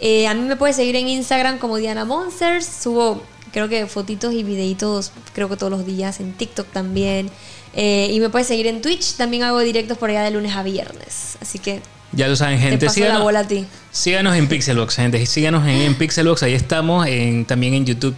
Eh, 0.00 0.26
a 0.26 0.34
mí 0.34 0.42
me 0.42 0.56
puedes 0.56 0.76
seguir 0.76 0.96
en 0.96 1.08
Instagram 1.08 1.58
como 1.58 1.76
Diana 1.76 2.04
Monsters. 2.04 2.66
Subo 2.66 3.22
creo 3.52 3.68
que 3.68 3.86
fotitos 3.86 4.32
y 4.34 4.42
videitos, 4.42 5.12
creo 5.34 5.48
que 5.48 5.56
todos 5.56 5.70
los 5.70 5.86
días, 5.86 6.20
en 6.20 6.32
TikTok 6.32 6.66
también. 6.72 7.30
Eh, 7.74 8.08
y 8.12 8.20
me 8.20 8.30
puedes 8.30 8.48
seguir 8.48 8.66
en 8.66 8.80
Twitch, 8.80 9.14
también 9.16 9.42
hago 9.42 9.60
directos 9.60 9.98
por 9.98 10.08
allá 10.10 10.22
de 10.22 10.30
lunes 10.30 10.54
a 10.56 10.62
viernes. 10.62 11.36
Así 11.40 11.58
que 11.58 11.80
Ya 12.12 12.26
lo 12.28 12.36
saben, 12.36 12.58
te 12.58 12.68
gente. 12.70 12.86
la 12.86 12.92
Síganos, 12.92 13.22
bola 13.22 13.40
a 13.40 13.46
ti. 13.48 13.66
síganos 13.92 14.34
en 14.36 14.48
Pixelbox, 14.48 14.96
gente. 14.96 15.24
Síganos 15.26 15.62
en, 15.66 15.82
en 15.82 15.94
Pixelbox, 15.94 16.42
ahí 16.42 16.54
estamos. 16.54 17.06
En, 17.06 17.44
también 17.44 17.74
en 17.74 17.84
YouTube. 17.86 18.14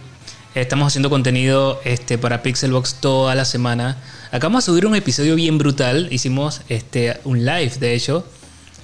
Estamos 0.55 0.87
haciendo 0.87 1.09
contenido 1.09 1.79
este, 1.85 2.17
para 2.17 2.41
Pixelbox 2.41 2.95
toda 2.95 3.35
la 3.35 3.45
semana. 3.45 3.97
Acabamos 4.31 4.63
de 4.65 4.71
subir 4.71 4.85
un 4.85 4.95
episodio 4.95 5.35
bien 5.35 5.57
brutal. 5.57 6.07
Hicimos 6.11 6.61
este, 6.69 7.19
un 7.23 7.45
live, 7.45 7.71
de 7.79 7.93
hecho, 7.93 8.25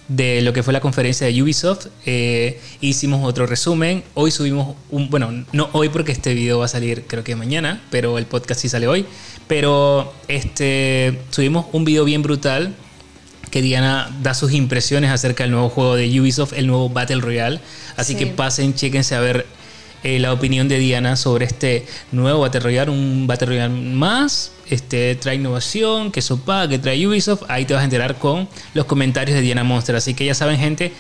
de 0.08 0.42
lo 0.42 0.54
que 0.54 0.62
fue 0.64 0.72
la 0.74 0.82
conferencia 0.82 1.26
de 1.28 1.42
Ubisoft. 1.42 1.88
Eh, 2.06 2.60
hicimos 2.82 3.24
otro 3.28 3.46
resumen. 3.48 4.04
Hoy 4.14 4.32
subimos 4.32 4.76
un. 4.92 5.10
Bueno, 5.10 5.46
no 5.52 5.70
hoy 5.74 5.90
porque 5.90 6.12
este 6.12 6.34
video 6.34 6.60
va 6.60 6.66
a 6.66 6.70
salir 6.70 7.04
creo 7.08 7.24
que 7.24 7.36
mañana, 7.36 7.82
pero 7.90 8.18
el 8.18 8.26
podcast 8.26 8.62
sí 8.62 8.70
sale 8.70 8.88
hoy. 8.88 9.06
Pero 9.48 10.14
este, 10.28 11.20
subimos 11.32 11.66
un 11.72 11.86
video 11.86 12.04
bien 12.06 12.22
brutal 12.22 12.74
que 13.52 13.62
Diana 13.62 14.14
da 14.22 14.34
sus 14.34 14.52
impresiones 14.52 15.12
acerca 15.12 15.44
del 15.44 15.52
nuevo 15.52 15.70
juego 15.70 15.96
de 15.96 16.20
Ubisoft, 16.20 16.54
el 16.54 16.68
nuevo 16.68 16.90
Battle 16.90 17.22
Royale. 17.22 17.60
Así 17.96 18.14
Sí. 18.14 18.20
que 18.20 18.28
pasen, 18.28 18.74
chéquense 18.74 19.16
a 19.16 19.20
ver 19.22 19.46
eh, 20.04 20.20
la 20.20 20.34
opinión 20.34 20.68
de 20.68 20.78
Diana 20.78 21.16
sobre 21.16 21.46
este 21.46 21.86
nuevo 22.12 22.42
Battle 22.42 22.60
Royale, 22.60 22.92
un 22.92 23.26
Battle 23.28 23.48
Royale 23.48 23.74
más. 23.74 24.52
Este 24.70 25.16
trae 25.16 25.36
innovación, 25.36 26.12
que 26.12 26.22
sopa, 26.22 26.68
que 26.68 26.80
trae 26.80 27.06
Ubisoft. 27.08 27.44
Ahí 27.48 27.66
te 27.66 27.74
vas 27.74 27.82
a 27.82 27.86
enterar 27.86 28.16
con 28.18 28.48
los 28.74 28.86
comentarios 28.86 29.36
de 29.36 29.42
Diana 29.42 29.64
Monster. 29.64 29.96
Así 29.96 30.14
que 30.14 30.26
ya 30.26 30.34
saben, 30.34 30.58
gente, 30.58 30.92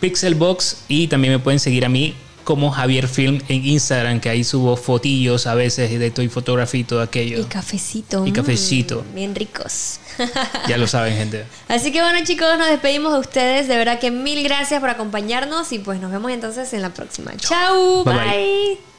Pixelbox 0.00 0.84
y 0.88 1.08
también 1.08 1.32
me 1.32 1.38
pueden 1.38 1.60
seguir 1.60 1.84
a 1.84 1.88
mí 1.88 2.14
como 2.44 2.70
Javier 2.70 3.08
Film 3.08 3.40
en 3.48 3.66
Instagram, 3.66 4.20
que 4.20 4.28
ahí 4.30 4.44
subo 4.44 4.76
fotillos 4.76 5.48
a 5.48 5.56
veces 5.56 5.98
de 5.98 6.10
Toy 6.12 6.28
Photography 6.28 6.78
y 6.78 6.84
todo 6.84 7.02
aquello. 7.02 7.40
Y 7.40 7.44
cafecito. 7.44 8.24
Y 8.24 8.30
cafecito. 8.30 9.04
mm, 9.10 9.14
bien 9.16 9.34
ricos. 9.34 9.98
Ya 10.68 10.78
lo 10.78 10.86
saben, 10.86 11.16
gente. 11.16 11.44
Así 11.68 11.90
que 11.90 12.00
bueno 12.00 12.20
chicos, 12.24 12.46
nos 12.56 12.68
despedimos 12.68 13.12
de 13.14 13.18
ustedes. 13.18 13.66
De 13.66 13.76
verdad 13.76 13.98
que 13.98 14.12
mil 14.12 14.44
gracias 14.44 14.78
por 14.80 14.90
acompañarnos 14.90 15.72
y 15.72 15.80
pues 15.80 16.00
nos 16.00 16.12
vemos 16.12 16.30
entonces 16.30 16.72
en 16.72 16.82
la 16.82 16.90
próxima. 16.94 17.36
Chau, 17.36 18.04
Bye, 18.04 18.14
bye. 18.14 18.24
bye. 18.24 18.95